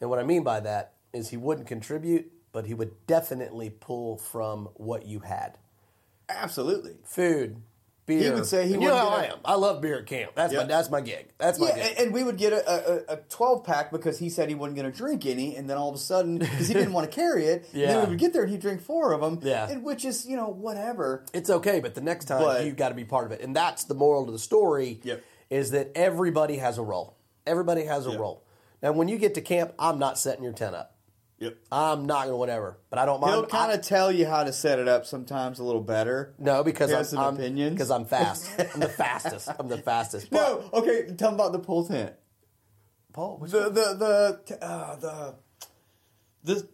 And 0.00 0.10
what 0.10 0.18
I 0.18 0.24
mean 0.24 0.42
by 0.42 0.60
that 0.60 0.94
is 1.12 1.28
he 1.30 1.36
wouldn't 1.36 1.66
contribute, 1.68 2.32
but 2.54 2.64
he 2.64 2.72
would 2.72 3.06
definitely 3.06 3.68
pull 3.68 4.16
from 4.16 4.70
what 4.76 5.04
you 5.04 5.20
had: 5.20 5.58
Absolutely. 6.30 6.96
food, 7.04 7.60
beer. 8.06 8.22
He 8.22 8.30
would 8.30 8.46
say 8.46 8.66
he 8.66 8.74
you 8.74 8.80
know 8.80 8.96
how 8.96 9.08
I 9.08 9.24
am. 9.24 9.38
I 9.44 9.54
love 9.56 9.82
beer 9.82 9.98
at 9.98 10.06
camp. 10.06 10.32
That's 10.34 10.54
my 10.54 10.64
that's 10.64 10.88
my 10.90 11.00
gig. 11.02 11.28
That's 11.36 11.58
my 11.58 11.68
Yeah, 11.68 11.88
gig. 11.88 11.94
and, 11.98 12.14
we 12.14 12.22
would 12.22 12.38
get 12.38 12.52
a, 12.54 13.10
a, 13.10 13.14
a 13.14 13.16
12 13.28 13.64
pack 13.64 13.90
because 13.92 14.18
he 14.18 14.30
said 14.30 14.48
he 14.48 14.54
wasn't 14.54 14.76
going 14.76 14.90
to 14.90 14.96
drink 14.96 15.26
any, 15.26 15.56
and 15.56 15.68
then 15.68 15.76
all 15.76 15.88
of 15.90 15.94
a 15.94 15.98
sudden, 15.98 16.38
because 16.38 16.68
he 16.68 16.74
didn't 16.74 16.92
want 16.92 17.10
to 17.10 17.14
carry 17.14 17.44
it, 17.46 17.68
Yeah. 17.74 17.88
then 17.88 18.04
we 18.04 18.10
would 18.10 18.18
get 18.18 18.32
there 18.32 18.42
and 18.42 18.50
he'd 18.52 18.60
drink 18.60 18.80
four 18.82 19.12
of 19.12 19.20
them, 19.20 19.40
Yeah. 19.42 19.68
and, 19.68 19.84
which 19.84 20.04
is, 20.04 20.24
you 20.26 20.36
know, 20.36 20.48
whatever. 20.48 21.24
It's 21.34 21.50
okay, 21.50 21.80
but 21.80 21.94
the 21.94 22.00
next 22.00 22.26
time 22.26 22.40
But- 22.42 22.64
you've 22.64 22.76
got 22.76 22.88
to 22.90 22.94
be 22.94 23.04
part 23.04 23.26
of 23.26 23.32
it, 23.32 23.40
and 23.42 23.54
that's 23.54 23.84
the 23.84 23.94
moral 23.94 24.24
of 24.26 24.32
the 24.32 24.38
story. 24.38 25.00
Yep. 25.02 25.22
Is 25.50 25.70
that 25.72 25.90
everybody 25.94 26.56
has 26.56 26.78
a 26.78 26.82
role. 26.82 27.16
Everybody 27.46 27.84
has 27.84 28.06
a 28.06 28.10
Yep. 28.12 28.18
role. 28.20 28.42
Now, 28.82 28.92
when 28.92 29.08
you 29.08 29.18
get 29.18 29.34
to 29.34 29.40
camp, 29.42 29.72
I'm 29.78 29.98
not 29.98 30.18
setting 30.18 30.42
your 30.42 30.52
tent 30.54 30.74
up. 30.74 30.93
Yep. 31.38 31.58
I'm 31.72 32.06
not 32.06 32.24
gonna 32.26 32.36
whatever, 32.36 32.78
but 32.90 32.98
I 32.98 33.04
don't 33.06 33.20
mind. 33.20 33.34
He'll 33.34 33.46
kind 33.46 33.72
of 33.72 33.82
tell 33.82 34.10
you 34.12 34.24
how 34.26 34.44
to 34.44 34.52
set 34.52 34.78
it 34.78 34.86
up 34.88 35.04
sometimes 35.04 35.58
a 35.58 35.64
little 35.64 35.80
better. 35.82 36.32
no 36.38 36.62
because 36.62 36.90
He 36.90 36.96
I'm, 36.96 37.04
some 37.04 37.18
I'm 37.18 37.34
opinions. 37.34 37.72
because 37.74 37.90
I'm 37.90 38.04
fast. 38.04 38.48
I'm 38.74 38.80
the 38.80 38.88
fastest. 38.88 39.48
I'm 39.58 39.68
the 39.68 39.78
fastest. 39.78 40.30
No, 40.32 40.70
okay, 40.72 41.12
tell 41.18 41.30
him 41.30 41.34
about 41.34 41.52
the 41.52 41.58
pull 41.58 41.86
tent. 41.86 42.12
Paul, 43.12 43.38
which 43.38 43.50
The, 43.50 43.64
the, 43.68 44.40
the, 44.48 44.64
uh, 44.64 44.96
the, 44.96 45.34
the, 46.44 46.68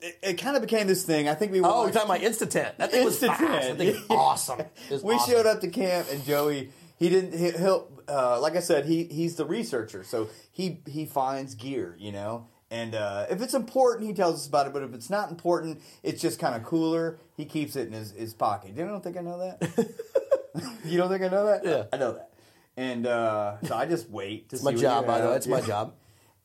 it, 0.00 0.18
it 0.22 0.34
kind 0.34 0.56
of 0.56 0.62
became 0.62 0.86
this 0.86 1.04
thing. 1.04 1.28
I 1.28 1.34
think 1.34 1.52
we 1.52 1.60
Oh, 1.60 1.62
you're 1.62 1.72
watched- 1.84 1.94
talking 1.94 2.10
about 2.10 2.22
Instant 2.22 2.50
That 2.52 2.90
thing 2.90 3.04
was 3.04 3.14
Instant 3.22 3.36
fast. 3.38 3.50
That 3.50 3.62
Tent. 3.62 3.78
thing 3.78 3.88
is 3.88 4.02
awesome. 4.10 4.60
It 4.60 4.70
was 4.90 5.02
we 5.04 5.14
awesome. 5.14 5.32
showed 5.34 5.46
up 5.46 5.60
to 5.60 5.68
camp 5.68 6.08
and 6.10 6.24
Joey 6.24 6.70
he 6.96 7.08
didn't 7.08 7.38
he, 7.38 7.50
he'll 7.52 7.88
uh, 8.08 8.40
like 8.40 8.56
I 8.56 8.60
said 8.60 8.86
he 8.86 9.04
he's 9.04 9.36
the 9.36 9.44
researcher 9.46 10.04
so 10.04 10.28
he 10.52 10.80
he 10.86 11.04
finds 11.06 11.54
gear 11.54 11.96
you 11.98 12.12
know 12.12 12.46
and 12.72 12.94
uh, 12.96 13.26
if 13.30 13.40
it's 13.42 13.54
important 13.54 14.08
he 14.08 14.14
tells 14.14 14.34
us 14.36 14.46
about 14.48 14.66
it 14.66 14.72
but 14.72 14.82
if 14.82 14.92
it's 14.94 15.10
not 15.10 15.30
important 15.30 15.80
it's 16.02 16.20
just 16.20 16.38
kind 16.40 16.54
of 16.56 16.62
cooler 16.64 17.18
he 17.36 17.44
keeps 17.44 17.76
it 17.76 17.86
in 17.86 17.92
his, 17.92 18.10
his 18.12 18.34
pocket 18.34 18.70
you 18.76 18.84
don't 18.84 19.02
think 19.04 19.16
I 19.16 19.20
know 19.20 19.38
that 19.38 19.56
you 20.84 20.98
don't 20.98 21.08
think 21.10 21.22
I 21.22 21.28
know 21.28 21.46
that 21.46 21.64
Yeah. 21.64 21.84
I 21.92 21.96
know 21.96 22.12
that 22.12 22.30
and 22.76 23.06
uh, 23.06 23.60
so 23.64 23.74
I 23.76 23.86
just 23.86 24.08
wait 24.10 24.48
to 24.48 24.56
It's 24.56 24.62
see 24.62 24.64
my 24.64 24.72
what 24.72 24.80
job, 24.80 25.04
you 25.04 25.06
by 25.06 25.18
the 25.18 25.24
way. 25.26 25.28
have. 25.32 25.36
It's 25.36 25.46
my 25.46 25.58
Yeah. 25.60 25.66
job. 25.66 25.94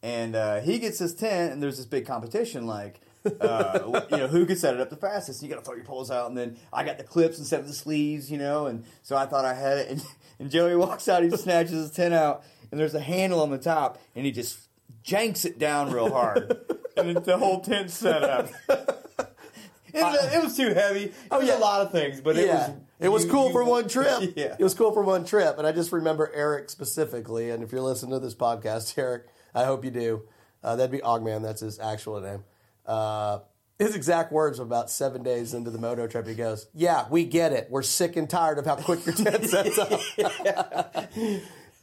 And 0.04 0.36
uh, 0.36 0.60
he 0.60 0.78
gets 0.78 1.00
his 1.00 1.16
tent, 1.16 1.54
and 1.54 1.64
there's 1.64 1.78
this 1.78 1.86
big 1.88 2.06
competition, 2.06 2.68
like, 2.68 3.00
uh, 3.42 4.02
you 4.12 4.18
know, 4.18 4.28
who 4.28 4.46
can 4.46 4.56
set 4.58 4.74
it 4.76 4.80
up 4.82 4.90
the 4.92 4.96
fastest. 4.98 5.42
You 5.42 5.50
got 5.50 5.56
to 5.56 5.62
throw 5.62 5.74
your 5.76 5.86
poles 5.86 6.12
out, 6.12 6.28
and 6.28 6.38
then 6.38 6.58
I 6.72 6.84
got 6.84 6.98
the 7.00 7.04
clips 7.04 7.40
instead 7.40 7.62
of 7.62 7.68
the 7.68 7.74
sleeves, 7.74 8.30
you 8.30 8.38
know. 8.38 8.68
And 8.68 8.84
so 9.04 9.16
I 9.18 9.26
thought 9.26 9.44
I 9.46 9.54
had 9.56 9.78
it. 9.80 9.90
And, 9.90 10.04
and 10.40 10.52
Joey 10.52 10.76
walks 10.76 11.08
out, 11.08 11.24
he 11.24 11.30
snatches 11.32 11.72
his 11.72 11.92
tent 11.92 12.14
out, 12.14 12.44
and 12.72 12.80
there's 12.80 12.94
a 12.94 13.00
handle 13.00 13.42
on 13.42 13.50
the 13.50 13.58
top, 13.58 13.98
and 14.16 14.26
he 14.26 14.32
just 14.32 14.67
janks 15.08 15.46
it 15.46 15.58
down 15.58 15.92
real 15.92 16.12
hard, 16.12 16.58
and 16.98 17.16
then 17.16 17.24
the 17.24 17.38
whole 17.38 17.62
tent 17.62 17.90
set 17.90 18.24
up. 18.24 18.50
It, 19.94 20.04
was- 20.04 20.34
it 20.36 20.44
was 20.44 20.56
too 20.58 20.74
heavy. 20.76 21.06
It 21.06 21.14
Oh, 21.32 21.40
was 21.40 21.48
yeah. 21.48 21.58
a 21.58 21.60
lot 21.60 21.82
of 21.82 21.92
things, 21.92 22.22
but 22.22 22.38
it 22.38 22.48
was 22.50 22.70
It 23.00 23.10
was 23.10 23.26
you- 23.26 23.32
cool 23.32 23.48
you- 23.48 23.52
for 23.54 23.64
one 23.64 23.88
trip. 23.88 24.34
Yeah, 24.36 24.56
It 24.60 24.64
was 24.64 24.76
cool 24.76 24.92
for 24.92 25.02
one 25.02 25.26
trip. 25.26 25.58
And 25.58 25.66
I 25.66 25.72
just 25.72 25.92
remember 25.92 26.30
Eric 26.36 26.70
specifically. 26.70 27.50
And 27.50 27.64
if 27.64 27.72
you're 27.72 27.82
listening 27.82 28.12
to 28.12 28.20
this 28.20 28.36
podcast, 28.36 28.96
Eric, 28.98 29.24
I 29.56 29.64
hope 29.64 29.84
you 29.84 29.90
do. 29.90 30.24
Uh, 30.62 30.76
that'd 30.76 30.92
be 30.92 31.00
Ogman. 31.00 31.42
That's 31.42 31.62
his 31.62 31.80
actual 31.80 32.20
name. 32.20 32.44
Uh, 32.86 33.40
his 33.80 33.96
exact 33.96 34.32
words 34.32 34.60
about 34.60 34.92
seven 34.92 35.24
days 35.24 35.54
into 35.56 35.72
the 35.72 35.80
moto 35.80 36.06
trip, 36.06 36.28
he 36.28 36.36
goes, 36.36 36.68
"Yeah, 36.76 37.06
we 37.10 37.26
get 37.26 37.52
it. 37.54 37.68
We're 37.72 37.82
sick 37.82 38.18
and 38.18 38.30
tired 38.30 38.60
of 38.60 38.66
how 38.66 38.76
quick 38.76 39.04
your 39.06 39.16
tent 39.16 39.46
sets 39.46 39.80
up." 39.80 41.08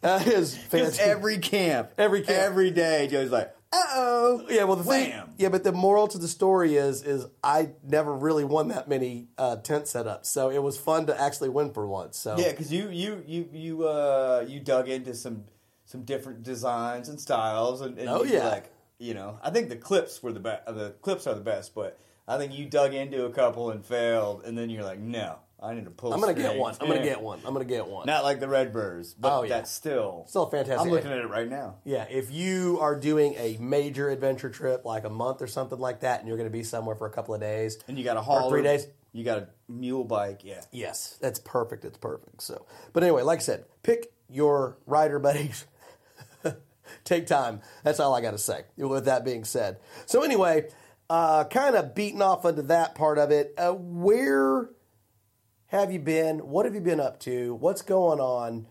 That 0.05 0.27
is 0.27 0.57
fantastic. 0.57 1.01
every 1.07 1.39
camp, 1.39 1.91
Every 1.99 2.23
camp. 2.23 2.39
every 2.39 2.71
day, 2.71 3.09
Joey's 3.11 3.31
like, 3.31 3.55
uh 3.73 3.83
oh, 3.95 4.47
Yeah, 4.49 4.65
well, 4.65 4.77
the 4.77 4.85
thing, 4.85 5.13
yeah, 5.37 5.49
but 5.49 5.65
the 5.65 5.73
moral 5.73 6.07
to 6.09 6.19
the 6.19 6.29
story 6.29 6.77
is, 6.77 7.03
is 7.03 7.27
I 7.43 7.71
never 7.83 8.15
really 8.15 8.45
won 8.45 8.69
that 8.69 8.89
many 8.89 9.27
uh, 9.37 9.57
tent 9.57 9.85
setups, 9.87 10.27
so 10.27 10.51
it 10.51 10.63
was 10.63 10.79
fun 10.79 11.07
to 11.07 11.21
actually 11.21 11.49
win 11.49 11.73
for 11.73 11.87
once. 11.87 12.17
So 12.17 12.37
Yeah, 12.39 12.51
because 12.51 12.73
you 12.73 12.89
you 12.91 13.23
you 13.27 13.49
you 13.53 13.89
uh 13.89 14.45
you 14.49 14.61
dug 14.61 14.89
into 14.89 15.15
some 15.15 15.45
some 15.87 16.03
different 16.05 16.43
designs 16.45 17.09
and 17.09 17.21
styles, 17.21 17.81
and, 17.81 17.99
and 17.99 18.09
Oh, 18.09 18.23
yeah. 18.23 18.47
like 18.49 18.71
you 18.99 19.13
know 19.15 19.39
I 19.43 19.51
think 19.51 19.69
the 19.71 19.77
clips 19.77 20.23
were 20.23 20.33
the 20.33 20.41
best. 20.41 20.67
The 20.67 20.91
clips 21.03 21.27
are 21.27 21.35
the 21.35 21.41
best, 21.41 21.75
but 21.75 21.99
I 22.29 22.39
think 22.39 22.57
you 22.57 22.67
dug 22.67 22.95
into 22.95 23.25
a 23.27 23.31
couple 23.31 23.71
and 23.71 23.85
failed, 23.85 24.45
and 24.45 24.57
then 24.57 24.71
you're 24.71 24.85
like, 24.85 25.01
no, 25.01 25.41
I 25.65 25.75
need 25.75 25.85
to 25.87 25.91
pull. 25.91 26.13
I'm 26.13 26.21
gonna 26.21 26.35
get 26.35 26.57
one. 26.57 26.75
I'm 26.81 26.87
gonna 26.89 27.03
get 27.03 27.21
one. 27.21 27.41
I'm 27.47 27.53
gonna 27.53 27.65
get 27.65 27.87
one. 27.87 28.07
Not 28.07 28.23
like 28.23 28.39
the 28.41 28.47
Redverz, 28.47 29.15
but 29.19 29.39
Oh, 29.39 29.43
yeah. 29.43 29.49
that's 29.49 29.71
still 29.71 30.25
Still 30.29 30.47
fantastic. 30.47 30.81
I'm 30.81 30.91
looking 30.91 31.11
at 31.11 31.19
it 31.19 31.29
right 31.29 31.49
now. 31.49 31.77
Yeah, 31.85 32.05
if 32.11 32.31
you 32.31 32.79
are 32.81 32.95
doing 32.99 33.35
a 33.35 33.57
major 33.59 34.11
adventure 34.11 34.51
trip, 34.51 34.85
like 34.85 35.05
a 35.05 35.11
month 35.11 35.41
or 35.43 35.47
something 35.47 35.79
like 35.79 36.01
that, 36.01 36.21
and 36.21 36.29
you're 36.29 36.37
going 36.37 36.49
to 36.49 36.53
be 36.53 36.63
somewhere 36.65 36.95
for 36.97 37.07
a 37.07 37.11
couple 37.11 37.35
of 37.35 37.41
days, 37.41 37.79
And 37.89 37.99
you 37.99 38.05
got 38.05 38.17
a 38.17 38.21
haul 38.23 38.51
three 38.51 38.63
days. 38.63 38.87
You 39.13 39.25
got 39.25 39.39
a 39.39 39.49
mule 39.69 40.05
bike, 40.05 40.41
yeah. 40.45 40.61
Yes, 40.73 41.17
that's 41.21 41.39
perfect. 41.39 41.85
It's 41.85 41.97
perfect. 41.99 42.43
So, 42.43 42.67
but 42.93 43.03
anyway, 43.05 43.23
like 43.23 43.39
I 43.39 43.43
said, 43.43 43.65
pick 43.83 44.13
your 44.29 44.77
rider 44.87 45.19
buddies. 45.21 45.67
Take 47.05 47.27
time. 47.27 47.61
That's 47.83 48.01
all 48.01 48.15
I 48.15 48.21
got 48.21 48.33
to 48.33 48.39
say. 48.39 48.63
With 48.77 49.05
that 49.07 49.25
being 49.25 49.45
said, 49.45 49.79
so 50.07 50.23
anyway, 50.23 50.69
uh, 51.11 51.45
kind 51.45 51.77
of 51.77 51.95
beating 51.95 52.23
off 52.23 52.45
into 52.45 52.63
that 52.63 52.95
part 52.95 53.19
of 53.19 53.31
it. 53.31 53.55
Uh, 53.59 53.73
where 53.73 54.69
have 55.75 55.93
you 55.93 55.99
been? 55.99 56.39
What 56.39 56.65
have 56.67 56.75
you 56.75 56.81
been 56.81 57.01
up 57.01 57.19
to? 57.21 57.55
What's 57.57 57.83
going 57.83 58.21
on? 58.21 58.67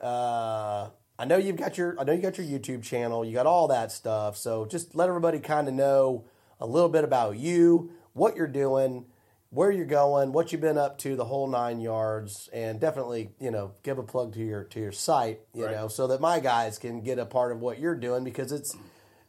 Uh, 0.00 0.90
I 1.18 1.24
know 1.24 1.38
you've 1.38 1.56
got 1.56 1.78
your 1.78 1.98
I 1.98 2.04
know 2.04 2.12
you 2.12 2.20
got 2.20 2.36
your 2.38 2.46
YouTube 2.46 2.82
channel. 2.82 3.24
You 3.24 3.32
got 3.32 3.46
all 3.46 3.68
that 3.68 3.90
stuff. 3.90 4.36
So 4.36 4.66
just 4.66 4.94
let 4.94 5.08
everybody 5.08 5.38
kind 5.38 5.68
of 5.68 5.74
know 5.74 6.26
a 6.60 6.66
little 6.66 6.90
bit 6.90 7.02
about 7.02 7.38
you, 7.38 7.92
what 8.12 8.36
you're 8.36 8.46
doing, 8.46 9.06
where 9.50 9.70
you're 9.70 9.86
going, 9.86 10.32
what 10.32 10.52
you've 10.52 10.60
been 10.60 10.76
up 10.76 10.98
to, 10.98 11.16
the 11.16 11.24
whole 11.24 11.46
nine 11.48 11.80
yards, 11.80 12.50
and 12.52 12.78
definitely 12.78 13.30
you 13.40 13.50
know 13.50 13.72
give 13.82 13.98
a 13.98 14.02
plug 14.02 14.34
to 14.34 14.40
your 14.40 14.64
to 14.64 14.80
your 14.80 14.92
site. 14.92 15.40
You 15.54 15.64
Right. 15.64 15.74
know, 15.74 15.88
so 15.88 16.06
that 16.08 16.20
my 16.20 16.40
guys 16.40 16.78
can 16.78 17.00
get 17.00 17.18
a 17.18 17.24
part 17.24 17.52
of 17.52 17.60
what 17.60 17.78
you're 17.78 17.96
doing 17.96 18.22
because 18.22 18.52
it's. 18.52 18.76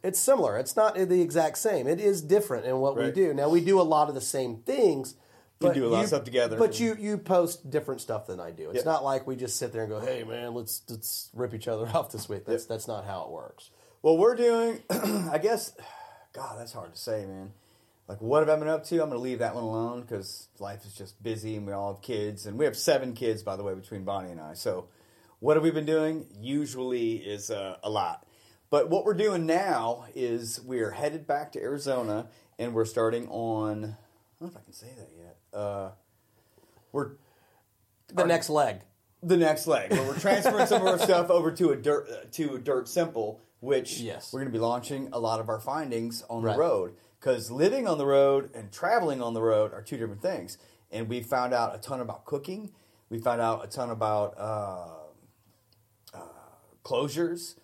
It's 0.02 0.20
similar. 0.20 0.56
It's 0.56 0.76
not 0.76 0.94
the 0.94 1.20
exact 1.20 1.58
same. 1.58 1.88
It 1.88 1.98
is 1.98 2.22
different 2.22 2.64
in 2.64 2.78
what 2.78 2.96
we 2.96 3.10
do. 3.10 3.34
Now 3.34 3.48
we 3.48 3.60
do 3.60 3.80
a 3.80 3.82
lot 3.82 4.08
of 4.08 4.14
the 4.14 4.20
same 4.20 4.58
things, 4.58 5.16
We 5.60 5.70
do 5.70 5.86
a 5.86 5.88
lot 5.88 6.02
of 6.02 6.08
stuff 6.08 6.24
together. 6.24 6.58
But 6.58 6.78
you 6.78 6.96
you 6.98 7.16
post 7.18 7.70
different 7.70 8.00
stuff 8.00 8.26
than 8.26 8.40
I 8.40 8.50
do. 8.50 8.70
It's 8.70 8.84
Yeah. 8.84 8.90
not 8.92 9.04
like 9.04 9.26
we 9.26 9.36
just 9.36 9.56
sit 9.56 9.72
there 9.72 9.82
and 9.82 9.90
go, 9.90 10.00
"Hey 10.00 10.22
man, 10.22 10.54
let's 10.54 10.82
let's 10.88 11.30
rip 11.32 11.54
each 11.54 11.66
other 11.68 11.88
off 11.94 12.12
this 12.12 12.28
week." 12.28 12.44
That's 12.44 12.66
that's 12.66 12.86
not 12.86 13.04
how 13.06 13.22
it 13.24 13.30
works. 13.30 13.70
Well, 14.02 14.18
we're 14.18 14.36
doing, 14.36 14.82
I 14.90 15.38
guess, 15.42 15.72
God, 16.32 16.58
that's 16.58 16.72
hard 16.72 16.94
to 16.94 17.00
say, 17.00 17.24
man. 17.26 17.52
Like, 18.08 18.20
what 18.20 18.40
have 18.46 18.48
I 18.48 18.56
been 18.56 18.68
up 18.68 18.84
to? 18.84 18.94
I'm 19.02 19.08
going 19.08 19.12
to 19.12 19.18
leave 19.18 19.40
that 19.40 19.56
one 19.56 19.64
alone 19.64 20.02
because 20.02 20.46
life 20.60 20.84
is 20.84 20.92
just 20.94 21.20
busy 21.24 21.56
and 21.56 21.66
we 21.66 21.72
all 21.72 21.92
have 21.94 22.02
kids. 22.02 22.46
And 22.46 22.56
we 22.56 22.64
have 22.66 22.76
seven 22.76 23.14
kids, 23.14 23.42
by 23.42 23.56
the 23.56 23.64
way, 23.64 23.74
between 23.74 24.04
Bonnie 24.04 24.30
and 24.30 24.40
I. 24.40 24.54
So, 24.54 24.86
what 25.40 25.56
have 25.56 25.64
we 25.64 25.72
been 25.72 25.86
doing? 25.86 26.26
Usually 26.40 27.14
is 27.16 27.50
uh, 27.50 27.78
a 27.82 27.90
lot. 27.90 28.24
But 28.70 28.90
what 28.90 29.04
we're 29.04 29.14
doing 29.14 29.44
now 29.44 30.04
is 30.14 30.60
we 30.64 30.78
are 30.80 30.92
headed 30.92 31.26
back 31.26 31.50
to 31.52 31.60
Arizona 31.60 32.28
and 32.60 32.74
we're 32.74 32.84
starting 32.84 33.26
on, 33.28 33.84
I 33.84 33.86
don't 34.38 34.42
know 34.42 34.46
if 34.48 34.56
I 34.56 34.60
can 34.60 34.72
say 34.72 34.88
that 34.96 35.08
yet. 35.15 35.15
Uh, 35.56 35.90
we're 36.92 37.12
The 38.12 38.24
next 38.26 38.50
leg. 38.50 38.80
the 39.22 39.36
next 39.36 39.66
leg 39.66 39.90
where 39.90 40.02
we're 40.06 40.18
transferring 40.18 40.66
some 40.66 40.82
of 40.82 40.88
our 40.88 40.98
stuff 41.10 41.30
over 41.30 41.50
to 41.52 41.70
a 41.70 41.76
dirt 41.76 42.06
uh, 42.10 42.26
to 42.32 42.58
dirt 42.58 42.88
simple 42.88 43.40
which 43.60 43.98
Yes. 44.00 44.32
we're 44.32 44.40
going 44.40 44.52
to 44.52 44.56
be 44.56 44.62
launching 44.62 45.08
a 45.12 45.18
lot 45.18 45.40
of 45.40 45.48
our 45.48 45.58
findings 45.58 46.22
on 46.28 46.42
Right. 46.42 46.52
the 46.52 46.58
road 46.60 46.94
because 47.18 47.50
living 47.50 47.88
on 47.88 47.96
the 47.96 48.06
road 48.06 48.50
and 48.54 48.70
traveling 48.70 49.22
on 49.22 49.32
the 49.32 49.40
road 49.42 49.72
are 49.72 49.82
two 49.82 49.96
different 49.96 50.20
things 50.20 50.58
and 50.92 51.08
we 51.08 51.22
found 51.22 51.54
out 51.54 51.74
a 51.74 51.78
ton 51.78 52.00
about 52.00 52.26
cooking 52.26 52.70
we 53.08 53.18
found 53.18 53.40
out 53.40 53.64
a 53.64 53.68
ton 53.68 53.88
about 53.90 54.34
uh, 54.38 54.88
uh, 56.14 56.18
closures 56.84 57.54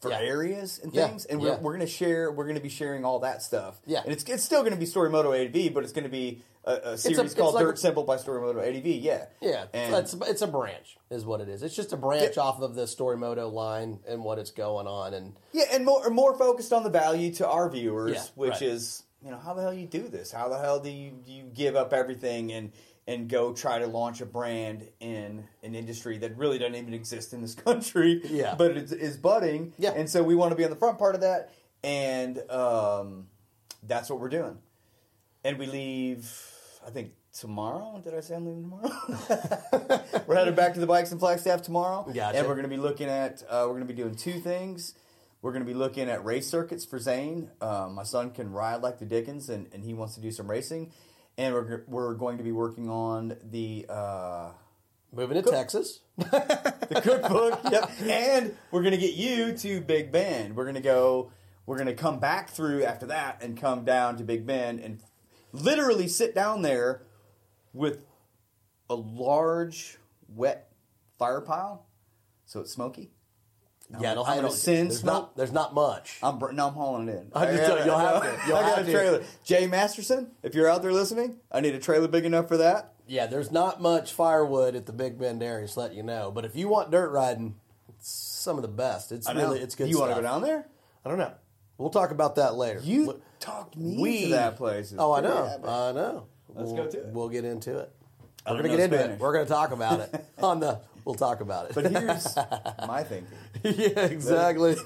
for 0.00 0.10
Yeah. 0.10 0.20
areas 0.20 0.80
and 0.82 0.92
Yeah, 0.94 1.08
things 1.08 1.26
and 1.26 1.40
we're, 1.40 1.56
we're 1.58 1.72
going 1.76 1.86
to 1.86 1.92
share 1.92 2.32
we're 2.32 2.44
going 2.44 2.56
to 2.56 2.62
be 2.62 2.68
sharing 2.70 3.04
all 3.04 3.20
that 3.20 3.42
stuff 3.42 3.80
Yeah. 3.86 4.00
and 4.02 4.12
it's, 4.12 4.24
it's 4.24 4.42
still 4.42 4.60
going 4.62 4.72
to 4.72 4.78
be 4.78 4.86
Storymoto 4.86 5.32
ADV 5.38 5.72
but 5.74 5.84
it's 5.84 5.92
going 5.92 6.04
to 6.04 6.10
be 6.10 6.42
a, 6.66 6.92
a 6.92 6.98
series 6.98 7.18
it's 7.18 7.34
called 7.34 7.54
like 7.54 7.64
Dirt 7.64 7.74
a- 7.74 7.78
Simple 7.78 8.02
by 8.04 8.16
Storymoto 8.16 8.58
ADV 8.66 8.86
yeah 8.86 9.26
Yeah, 9.40 9.66
and 9.72 9.94
it's 9.94 10.14
it's 10.14 10.42
a 10.42 10.46
branch, 10.46 10.96
is 11.10 11.24
what 11.24 11.40
it 11.40 11.48
is. 11.48 11.62
It's 11.62 11.76
just 11.76 11.92
a 11.92 11.96
branch 11.96 12.38
off 12.38 12.60
of 12.60 12.74
the 12.74 12.84
Storymoto 12.84 13.52
line 13.52 14.00
and 14.08 14.24
what 14.24 14.38
it's 14.38 14.50
going 14.50 14.86
on, 14.86 15.14
and 15.14 15.34
Yeah, 15.52 15.64
and 15.72 15.84
more 15.84 16.08
more 16.10 16.36
focused 16.38 16.72
on 16.72 16.82
the 16.82 16.90
value 16.90 17.32
to 17.34 17.48
our 17.48 17.68
viewers, 17.70 18.14
Yeah, 18.14 18.22
which 18.34 18.52
right. 18.52 18.62
is 18.62 19.02
you 19.24 19.30
know 19.30 19.38
how 19.38 19.54
the 19.54 19.62
hell 19.62 19.74
you 19.74 19.86
do 19.86 20.08
this? 20.08 20.30
How 20.32 20.48
the 20.48 20.58
hell 20.58 20.80
do 20.80 20.90
you 20.90 21.12
do 21.24 21.32
you 21.32 21.44
give 21.44 21.76
up 21.76 21.92
everything 21.92 22.52
and 22.52 22.72
and 23.06 23.28
go 23.28 23.52
try 23.52 23.78
to 23.78 23.86
launch 23.86 24.22
a 24.22 24.26
brand 24.26 24.88
in 25.00 25.44
an 25.62 25.74
industry 25.74 26.16
that 26.16 26.36
really 26.38 26.56
doesn't 26.58 26.74
even 26.74 26.94
exist 26.94 27.32
in 27.34 27.42
this 27.42 27.54
country? 27.66 28.22
Yeah. 28.24 28.54
but 28.54 28.76
it 28.76 28.90
is 28.92 29.16
budding. 29.18 29.74
Yeah. 29.78 29.92
and 29.92 30.08
so 30.08 30.22
we 30.22 30.34
want 30.34 30.52
to 30.52 30.56
be 30.56 30.64
on 30.64 30.70
the 30.70 30.76
front 30.76 30.98
part 30.98 31.14
of 31.14 31.20
that, 31.20 31.52
and 31.82 32.38
um, 32.50 33.26
that's 33.82 34.08
what 34.08 34.20
we're 34.20 34.30
doing. 34.30 34.56
And 35.46 35.58
we 35.58 35.66
leave, 35.66 36.32
I 36.86 36.90
think 36.90 37.12
tomorrow. 37.32 38.00
Did 38.04 38.14
I 38.14 38.20
say 38.20 38.36
I'm 38.36 38.46
leaving 38.46 38.62
tomorrow? 38.62 40.02
we're 40.26 40.36
headed 40.36 40.54
back 40.54 40.74
to 40.74 40.80
the 40.80 40.86
bikes 40.86 41.10
and 41.12 41.20
Flagstaff 41.20 41.62
tomorrow, 41.62 42.04
Gotcha. 42.12 42.38
and 42.38 42.46
we're 42.46 42.54
going 42.54 42.64
to 42.64 42.68
be 42.68 42.76
looking 42.76 43.08
at. 43.08 43.42
Uh, 43.48 43.64
we're 43.66 43.74
going 43.74 43.86
to 43.86 43.92
be 43.92 44.00
doing 44.00 44.14
two 44.14 44.40
things. 44.40 44.94
We're 45.42 45.52
going 45.52 45.64
to 45.64 45.70
be 45.70 45.74
looking 45.74 46.08
at 46.08 46.24
race 46.24 46.48
circuits 46.48 46.84
for 46.84 46.98
Zane. 46.98 47.50
Um, 47.60 47.94
my 47.94 48.02
son 48.04 48.30
can 48.30 48.50
ride 48.50 48.82
like 48.82 48.98
the 48.98 49.04
Dickens, 49.04 49.50
and, 49.50 49.68
and 49.72 49.84
he 49.84 49.92
wants 49.92 50.14
to 50.14 50.20
do 50.20 50.30
some 50.30 50.50
racing. 50.50 50.92
And 51.36 51.52
we're, 51.52 51.84
we're 51.86 52.14
going 52.14 52.38
to 52.38 52.44
be 52.44 52.52
working 52.52 52.88
on 52.88 53.36
the 53.42 53.86
uh, 53.88 54.50
moving 55.12 55.42
to 55.42 55.50
Texas. 55.50 56.00
the 56.16 57.00
cookbook. 57.02 57.60
yep. 57.70 57.90
And 58.02 58.56
we're 58.70 58.82
going 58.82 58.92
to 58.92 58.98
get 58.98 59.14
you 59.14 59.56
to 59.58 59.80
Big 59.80 60.12
Bend. 60.12 60.56
We're 60.56 60.64
going 60.64 60.76
to 60.76 60.80
go. 60.80 61.30
We're 61.66 61.76
going 61.76 61.88
to 61.88 61.94
come 61.94 62.20
back 62.20 62.50
through 62.50 62.84
after 62.84 63.06
that 63.06 63.42
and 63.42 63.58
come 63.58 63.84
down 63.84 64.18
to 64.18 64.24
Big 64.24 64.46
Bend 64.46 64.80
and 64.80 65.00
literally 65.54 66.08
sit 66.08 66.34
down 66.34 66.62
there 66.62 67.02
with 67.72 68.04
a 68.90 68.94
large 68.94 69.98
wet 70.28 70.70
fire 71.18 71.40
pile, 71.40 71.86
so 72.44 72.60
it's 72.60 72.72
smoky. 72.72 73.10
yeah, 74.00 74.12
it'll 74.12 74.24
have 74.24 74.42
There's 74.42 74.60
smoke. 74.98 75.04
not 75.04 75.36
there's 75.36 75.52
not 75.52 75.74
much. 75.74 76.18
I'm 76.22 76.38
br- 76.38 76.52
no, 76.52 76.68
I'm 76.68 76.74
hauling 76.74 77.08
it 77.08 77.16
in. 77.16 77.30
I 77.34 77.46
just 77.46 77.64
tell 77.64 77.78
you, 77.78 77.84
you'll 77.84 77.98
have 77.98 78.22
to. 78.22 78.40
You'll 78.48 78.56
I 78.56 78.62
got 78.62 78.78
a 78.80 78.84
to. 78.84 78.92
trailer. 78.92 79.22
Jay 79.44 79.66
Masterson, 79.66 80.32
if 80.42 80.54
you're 80.54 80.68
out 80.68 80.82
there 80.82 80.92
listening, 80.92 81.38
I 81.52 81.60
need 81.60 81.74
a 81.74 81.78
trailer 81.80 82.08
big 82.08 82.24
enough 82.24 82.48
for 82.48 82.56
that. 82.58 82.92
Yeah, 83.06 83.26
there's 83.26 83.50
not 83.52 83.82
much 83.82 84.12
firewood 84.12 84.74
at 84.74 84.86
the 84.86 84.92
Big 84.92 85.18
Bend 85.18 85.42
area, 85.42 85.66
just 85.66 85.76
let 85.76 85.94
you 85.94 86.02
know. 86.02 86.30
But 86.30 86.46
if 86.46 86.56
you 86.56 86.68
want 86.68 86.90
dirt 86.90 87.10
riding, 87.10 87.56
it's 87.90 88.08
some 88.10 88.56
of 88.56 88.62
the 88.62 88.68
best. 88.68 89.12
It's 89.12 89.32
really 89.32 89.60
it's 89.60 89.74
good. 89.74 89.90
You 89.90 89.98
want 89.98 90.10
to 90.12 90.14
go 90.16 90.22
down 90.22 90.40
there? 90.42 90.66
I 91.04 91.08
don't 91.10 91.18
know. 91.18 91.34
We'll 91.78 91.90
talk 91.90 92.10
about 92.12 92.36
that 92.36 92.54
later. 92.54 92.80
You 92.82 93.06
Look, 93.06 93.22
talked 93.40 93.76
me 93.76 93.98
we 94.00 94.22
to 94.24 94.28
that 94.30 94.56
place. 94.56 94.92
It's 94.92 95.00
Oh, 95.00 95.12
I 95.12 95.20
know. 95.20 95.44
epic. 95.44 95.68
I 95.68 95.92
know. 95.92 96.26
Let's 96.54 96.68
we'll, 96.70 96.84
go 96.84 96.90
to 96.90 96.98
it. 96.98 97.06
We'll 97.12 97.28
get 97.28 97.44
into 97.44 97.78
it. 97.78 97.92
I 98.46 98.52
We're 98.52 98.58
gonna 98.58 98.68
know 98.68 98.76
get 98.76 98.92
into 98.92 99.12
it. 99.14 99.18
We're 99.20 99.32
gonna 99.32 99.46
talk 99.46 99.72
about 99.72 99.98
it 100.00 100.24
on 100.42 100.60
the. 100.60 100.80
We'll 101.04 101.14
talk 101.16 101.40
about 101.40 101.68
it. 101.70 101.74
But 101.74 101.90
here's 101.90 102.36
my 102.86 103.02
thinking. 103.02 103.28
yeah, 103.62 104.04
exactly. 104.06 104.76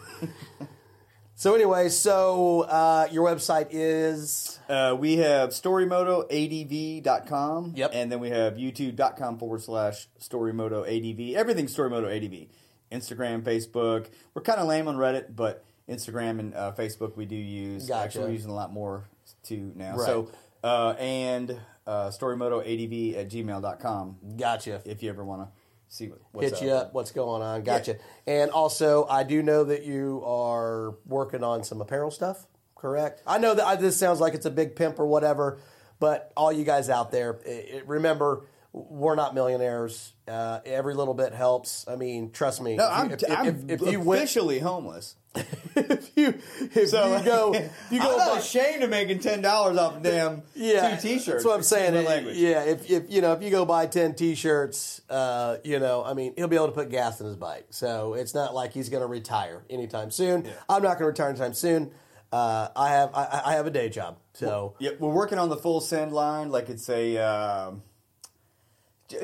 so 1.36 1.54
anyway, 1.54 1.88
so 1.90 2.62
uh, 2.62 3.06
your 3.12 3.24
website 3.28 3.68
is 3.70 4.58
Uh, 4.68 4.96
we 4.98 5.18
have 5.18 5.50
StoryMotoADV.com. 5.50 7.72
Yep. 7.76 7.90
And 7.94 8.10
then 8.10 8.18
we 8.20 8.30
have 8.30 8.54
YouTube.com 8.54 9.38
forward 9.38 9.60
slash 9.62 10.08
StoryMotoADV. 10.20 11.34
Everything's 11.34 11.76
StoryMotoADV. 11.76 12.48
Instagram, 12.90 13.42
Facebook. 13.42 14.06
We're 14.34 14.42
kind 14.42 14.58
of 14.60 14.66
lame 14.66 14.88
on 14.88 14.96
Reddit, 14.96 15.36
but 15.36 15.62
Instagram 15.88 16.38
and 16.38 16.54
uh, 16.54 16.72
Facebook 16.76 17.16
we 17.16 17.24
do 17.24 17.36
use. 17.36 17.88
Gotcha. 17.88 18.04
Actually, 18.04 18.24
we're 18.24 18.32
using 18.32 18.50
a 18.50 18.54
lot 18.54 18.72
more 18.72 19.08
too 19.42 19.72
now. 19.74 19.96
Right. 19.96 20.06
So, 20.06 20.30
uh, 20.62 20.94
and 20.98 21.58
uh, 21.86 22.08
StoryMotoADV 22.08 23.16
at 23.16 23.30
gmail.com 23.30 24.16
gotcha. 24.36 24.82
if 24.84 25.02
you 25.02 25.08
ever 25.08 25.24
want 25.24 25.42
to 25.42 25.48
see 25.88 26.10
what, 26.32 26.44
Hit 26.44 26.60
you 26.62 26.70
up. 26.70 26.88
up. 26.88 26.94
What's 26.94 27.12
going 27.12 27.42
on? 27.42 27.62
Gotcha. 27.62 27.96
And 28.26 28.50
also, 28.50 29.06
I 29.06 29.24
do 29.24 29.42
know 29.42 29.64
that 29.64 29.84
you 29.84 30.22
are 30.24 30.96
working 31.06 31.42
on 31.42 31.64
some 31.64 31.80
apparel 31.80 32.10
stuff. 32.10 32.46
Correct. 32.76 33.22
I 33.26 33.38
know 33.38 33.54
that 33.54 33.66
I, 33.66 33.76
this 33.76 33.96
sounds 33.96 34.20
like 34.20 34.34
it's 34.34 34.46
a 34.46 34.50
big 34.50 34.76
pimp 34.76 35.00
or 35.00 35.06
whatever, 35.06 35.58
but 35.98 36.32
all 36.36 36.52
you 36.52 36.64
guys 36.64 36.88
out 36.90 37.10
there, 37.10 37.40
i 37.46 37.50
i 37.50 37.82
remember. 37.86 38.44
We're 38.88 39.14
not 39.16 39.34
millionaires. 39.34 40.12
Uh, 40.26 40.60
every 40.66 40.94
little 40.94 41.14
bit 41.14 41.32
helps. 41.34 41.86
I 41.88 41.96
mean, 41.96 42.30
trust 42.30 42.60
me. 42.62 42.76
No, 42.76 42.86
if 42.86 42.92
I'm, 42.92 43.10
if, 43.12 43.22
if- 43.22 43.30
I'm 43.38 43.70
if- 43.70 43.80
you 43.82 44.00
went, 44.00 44.22
officially 44.22 44.58
homeless. 44.60 45.14
if 45.76 46.10
you 46.16 46.34
if 46.74 46.88
So 46.88 47.16
you 47.18 47.24
go, 47.24 47.52
you 47.90 48.00
go 48.00 48.12
I'm 48.12 48.18
not 48.18 48.32
buy- 48.34 48.38
ashamed 48.38 48.82
of 48.82 48.90
making 48.90 49.20
ten 49.20 49.40
dollars 49.42 49.76
off 49.76 49.98
a 49.98 50.00
damn 50.00 50.42
yeah, 50.54 50.96
two 50.96 51.08
t-shirts. 51.08 51.26
That's 51.26 51.44
what 51.44 51.54
I'm 51.56 51.62
saying. 51.62 52.04
Language. 52.04 52.36
Yeah, 52.36 52.64
if, 52.64 52.90
if 52.90 53.04
you 53.10 53.20
know 53.20 53.32
if 53.34 53.42
you 53.42 53.50
go 53.50 53.64
buy 53.64 53.86
ten 53.86 54.14
t-shirts, 54.14 55.00
uh, 55.10 55.58
you 55.64 55.78
know, 55.78 56.02
I 56.04 56.14
mean, 56.14 56.32
he'll 56.36 56.48
be 56.48 56.56
able 56.56 56.66
to 56.66 56.72
put 56.72 56.88
gas 56.90 57.20
in 57.20 57.26
his 57.26 57.36
bike. 57.36 57.66
So 57.70 58.14
it's 58.14 58.34
not 58.34 58.54
like 58.54 58.72
he's 58.72 58.88
going 58.88 59.02
to 59.02 59.06
retire 59.06 59.62
anytime 59.70 60.10
soon. 60.10 60.46
I'm 60.68 60.82
not 60.82 60.98
going 60.98 61.00
to 61.00 61.06
retire 61.06 61.28
anytime 61.28 61.54
soon. 61.54 61.92
uh, 62.32 62.68
I 62.74 62.88
have 62.90 63.10
I, 63.14 63.42
I 63.46 63.52
have 63.54 63.66
a 63.66 63.70
day 63.70 63.88
job. 63.90 64.18
So 64.34 64.74
Yeah, 64.78 64.90
we're 64.98 65.12
working 65.12 65.38
on 65.38 65.48
the 65.50 65.56
full 65.56 65.80
send 65.80 66.12
line. 66.12 66.50
Like 66.50 66.68
it's 66.68 66.88
a. 66.88 67.16
Um, 67.18 67.82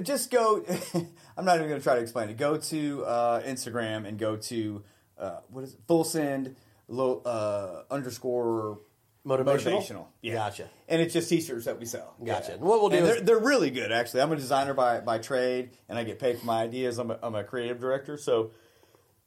just 0.02 0.30
go. 0.30 0.64
I'm 1.36 1.44
not 1.44 1.56
even 1.56 1.68
going 1.68 1.80
to 1.80 1.84
try 1.84 1.96
to 1.96 2.00
explain 2.00 2.28
it. 2.28 2.36
Go 2.36 2.56
to 2.56 3.04
uh, 3.04 3.42
Instagram 3.42 4.06
and 4.06 4.18
go 4.18 4.36
to 4.36 4.82
uh, 5.18 5.40
what 5.50 5.64
is 5.64 5.74
it? 5.74 5.80
Full 5.86 6.04
send 6.04 6.56
low, 6.88 7.20
uh, 7.24 7.82
underscore 7.90 8.80
Motivational? 9.26 10.06
Yeah. 10.20 10.34
Gotcha. 10.34 10.68
And 10.88 11.00
it's 11.00 11.14
just 11.14 11.28
t-shirts 11.30 11.64
that 11.64 11.78
we 11.78 11.86
sell. 11.86 12.14
Gotcha. 12.22 12.52
Yeah. 12.52 12.56
What 12.58 12.80
we'll 12.80 12.90
do 12.90 12.96
And 12.96 13.06
is- 13.06 13.14
they're, 13.14 13.20
they're 13.22 13.38
really 13.38 13.70
good 13.70 13.90
actually. 13.90 14.20
I'm 14.20 14.32
a 14.32 14.36
designer 14.36 14.74
by, 14.74 15.00
by 15.00 15.18
trade, 15.18 15.70
and 15.88 15.98
I 15.98 16.04
get 16.04 16.18
paid 16.18 16.38
for 16.38 16.46
my 16.46 16.62
ideas. 16.62 16.98
I'm 16.98 17.10
a, 17.10 17.18
I'm 17.22 17.34
a 17.34 17.42
creative 17.42 17.80
director, 17.80 18.18
so 18.18 18.50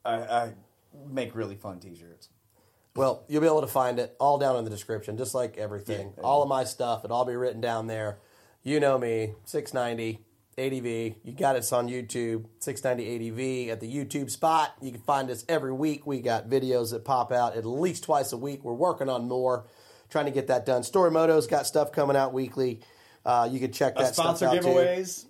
I, 0.05 0.13
I 0.15 0.53
make 1.09 1.35
really 1.35 1.55
fun 1.55 1.79
t-shirts. 1.79 2.29
Well, 2.95 3.23
you'll 3.27 3.41
be 3.41 3.47
able 3.47 3.61
to 3.61 3.67
find 3.67 3.99
it 3.99 4.15
all 4.19 4.37
down 4.37 4.55
in 4.57 4.63
the 4.63 4.69
description, 4.71 5.17
just 5.17 5.33
like 5.35 5.57
everything. 5.57 6.13
Yeah. 6.17 6.23
all 6.23 6.41
of 6.43 6.49
my 6.49 6.63
stuff, 6.63 7.03
it'll 7.03 7.17
all 7.17 7.25
be 7.25 7.35
written 7.35 7.61
down 7.61 7.87
there. 7.87 8.19
You 8.63 8.79
know 8.79 8.97
me, 8.97 9.33
690 9.45 10.19
ADV. 10.57 10.85
You 11.23 11.33
got 11.37 11.55
us 11.55 11.71
on 11.71 11.87
YouTube, 11.87 12.45
690 12.59 13.29
ADV 13.67 13.71
at 13.71 13.79
the 13.79 13.93
YouTube 13.93 14.31
spot. 14.31 14.73
You 14.81 14.91
can 14.91 15.01
find 15.01 15.29
us 15.29 15.45
every 15.47 15.71
week. 15.71 16.07
We 16.07 16.19
got 16.21 16.49
videos 16.49 16.91
that 16.91 17.05
pop 17.05 17.31
out 17.31 17.55
at 17.55 17.65
least 17.65 18.03
twice 18.03 18.31
a 18.33 18.37
week. 18.37 18.63
We're 18.63 18.73
working 18.73 19.07
on 19.09 19.27
more, 19.27 19.67
trying 20.09 20.25
to 20.25 20.31
get 20.31 20.47
that 20.47 20.65
done. 20.65 20.81
Storymoto's 20.81 21.45
got 21.47 21.67
stuff 21.67 21.91
coming 21.91 22.15
out 22.17 22.33
weekly. 22.33 22.79
Uh, 23.25 23.47
you 23.51 23.59
can 23.59 23.71
check 23.71 23.93
Uh, 23.97 24.01
that 24.03 24.13
stuff 24.15 24.37
sponsor 24.37 24.47
out 24.47 24.61
too. 24.61 24.67
giveaways 24.69 25.25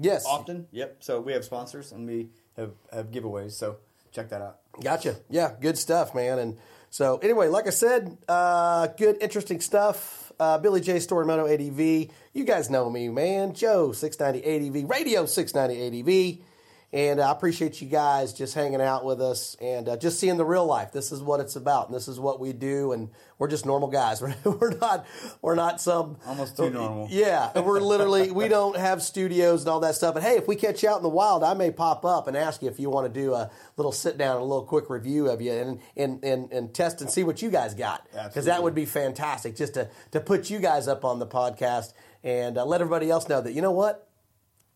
Yes, 0.00 0.24
often. 0.24 0.66
Yep. 0.70 0.96
So 1.00 1.20
we 1.20 1.32
have 1.32 1.44
sponsors 1.44 1.92
and 1.92 2.06
we 2.06 2.30
have, 2.56 2.70
have 2.92 3.10
giveaways. 3.10 3.52
So 3.52 3.76
check 4.12 4.30
that 4.30 4.40
out. 4.40 4.58
Gotcha. 4.82 5.16
Yeah, 5.28 5.52
good 5.60 5.76
stuff, 5.76 6.14
man. 6.14 6.38
And 6.38 6.56
so, 6.88 7.18
anyway, 7.18 7.48
like 7.48 7.66
I 7.66 7.70
said, 7.70 8.16
uh, 8.28 8.86
good, 8.96 9.18
interesting 9.20 9.60
stuff. 9.60 10.29
Uh, 10.40 10.56
Billy 10.56 10.80
J. 10.80 10.96
Storymoto 10.96 11.44
ADV. 11.52 12.10
You 12.32 12.44
guys 12.44 12.70
know 12.70 12.88
me, 12.88 13.10
man. 13.10 13.52
Joe, 13.52 13.92
690 13.92 14.80
ADV, 14.80 14.88
Radio 14.90 15.26
690 15.26 16.00
ADV. 16.00 16.49
And 16.92 17.20
I 17.20 17.30
appreciate 17.30 17.80
you 17.80 17.86
guys 17.86 18.32
just 18.32 18.52
hanging 18.52 18.80
out 18.80 19.04
with 19.04 19.20
us 19.20 19.56
and 19.60 19.88
uh, 19.88 19.96
just 19.96 20.18
seeing 20.18 20.36
the 20.36 20.44
real 20.44 20.66
life. 20.66 20.90
This 20.90 21.12
is 21.12 21.22
what 21.22 21.38
it's 21.38 21.54
about, 21.54 21.86
and 21.86 21.94
this 21.94 22.08
is 22.08 22.18
what 22.18 22.40
we 22.40 22.52
do. 22.52 22.90
And 22.90 23.10
we're 23.38 23.46
just 23.46 23.64
normal 23.64 23.88
guys. 23.88 24.20
We're, 24.22 24.34
we're 24.44 24.76
not. 24.76 25.06
We're 25.40 25.54
not 25.54 25.80
some 25.80 26.18
Almost 26.26 26.56
too 26.56 26.68
normal. 26.68 27.06
yeah, 27.08 27.58
we're 27.60 27.80
literally 27.80 28.32
we 28.32 28.48
don't 28.48 28.76
have 28.76 29.02
studios 29.02 29.62
and 29.62 29.68
all 29.70 29.80
that 29.80 29.94
stuff. 29.94 30.14
But 30.14 30.24
hey, 30.24 30.36
if 30.36 30.48
we 30.48 30.56
catch 30.56 30.82
you 30.82 30.88
out 30.88 30.96
in 30.96 31.02
the 31.04 31.08
wild, 31.08 31.44
I 31.44 31.54
may 31.54 31.70
pop 31.70 32.04
up 32.04 32.26
and 32.26 32.36
ask 32.36 32.60
you 32.60 32.68
if 32.68 32.80
you 32.80 32.90
want 32.90 33.12
to 33.12 33.20
do 33.20 33.34
a 33.34 33.50
little 33.76 33.92
sit 33.92 34.18
down 34.18 34.32
and 34.36 34.42
a 34.42 34.44
little 34.44 34.64
quick 34.64 34.90
review 34.90 35.28
of 35.30 35.40
you 35.40 35.52
and 35.52 35.80
and 35.96 36.24
and, 36.24 36.52
and 36.52 36.74
test 36.74 37.00
and 37.00 37.08
see 37.10 37.22
what 37.24 37.40
you 37.40 37.50
guys 37.50 37.72
got 37.74 38.06
because 38.24 38.44
that 38.46 38.62
would 38.62 38.74
be 38.74 38.84
fantastic 38.84 39.54
just 39.56 39.74
to 39.74 39.88
to 40.10 40.20
put 40.20 40.50
you 40.50 40.58
guys 40.58 40.88
up 40.88 41.04
on 41.04 41.18
the 41.20 41.26
podcast 41.26 41.94
and 42.24 42.58
uh, 42.58 42.64
let 42.64 42.80
everybody 42.82 43.08
else 43.10 43.28
know 43.28 43.40
that 43.40 43.52
you 43.52 43.62
know 43.62 43.70
what. 43.72 44.06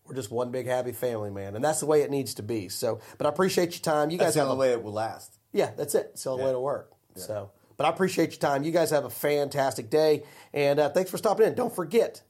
We're 0.05 0.15
just 0.15 0.31
one 0.31 0.51
big 0.51 0.67
happy 0.67 0.91
family, 0.91 1.31
man, 1.31 1.55
and 1.55 1.63
that's 1.65 1.79
the 1.79 1.85
way 1.87 2.01
it 2.01 2.11
needs 2.11 2.35
to 2.35 2.43
be. 2.43 2.69
So, 2.69 2.99
but 3.17 3.25
I 3.25 3.29
appreciate 3.29 3.71
your 3.73 3.81
time. 3.81 4.09
You 4.11 4.17
That's 4.17 4.29
guys 4.29 4.33
the 4.35 4.39
have 4.41 4.49
a 4.49 4.55
way 4.55 4.71
it 4.71 4.83
will 4.83 4.93
last. 4.93 5.37
yeah, 5.51 5.71
that's 5.75 5.95
it. 5.95 6.11
It's 6.13 6.23
the 6.23 6.29
only 6.31 6.43
Yeah. 6.43 6.47
way 6.49 6.53
to 6.53 6.59
work. 6.59 6.91
So, 7.15 7.51
but 7.77 7.85
I 7.85 7.89
appreciate 7.89 8.31
your 8.31 8.39
time. 8.39 8.63
You 8.63 8.71
guys 8.71 8.91
have 8.91 9.05
a 9.05 9.09
fantastic 9.09 9.89
day, 9.89 10.23
and 10.53 10.79
uh, 10.79 10.89
thanks 10.89 11.09
for 11.09 11.17
stopping 11.17 11.47
in. 11.47 11.55
Don't 11.55 11.73
forget, 11.73 12.21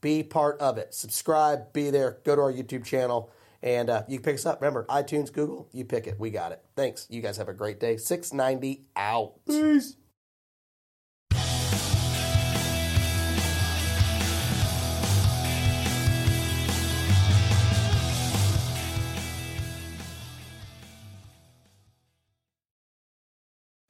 be 0.00 0.22
part 0.22 0.60
of 0.60 0.78
it. 0.78 0.94
Subscribe, 0.94 1.72
be 1.72 1.90
there. 1.90 2.18
Go 2.24 2.36
to 2.36 2.42
our 2.42 2.52
YouTube 2.52 2.84
channel, 2.84 3.30
and 3.62 3.90
uh, 3.90 4.04
you 4.06 4.18
can 4.18 4.24
pick 4.24 4.34
us 4.36 4.46
up. 4.46 4.60
Remember, 4.60 4.84
iTunes, 4.88 5.32
Google, 5.32 5.68
you 5.72 5.84
pick 5.84 6.06
it. 6.06 6.20
We 6.20 6.30
got 6.30 6.52
it. 6.52 6.62
Thanks. 6.76 7.06
You 7.10 7.20
guys 7.20 7.36
have 7.38 7.48
a 7.48 7.52
great 7.54 7.80
day. 7.80 7.96
Six 7.96 8.32
ninety 8.32 8.84
out. 8.94 9.34
Peace. 9.46 9.96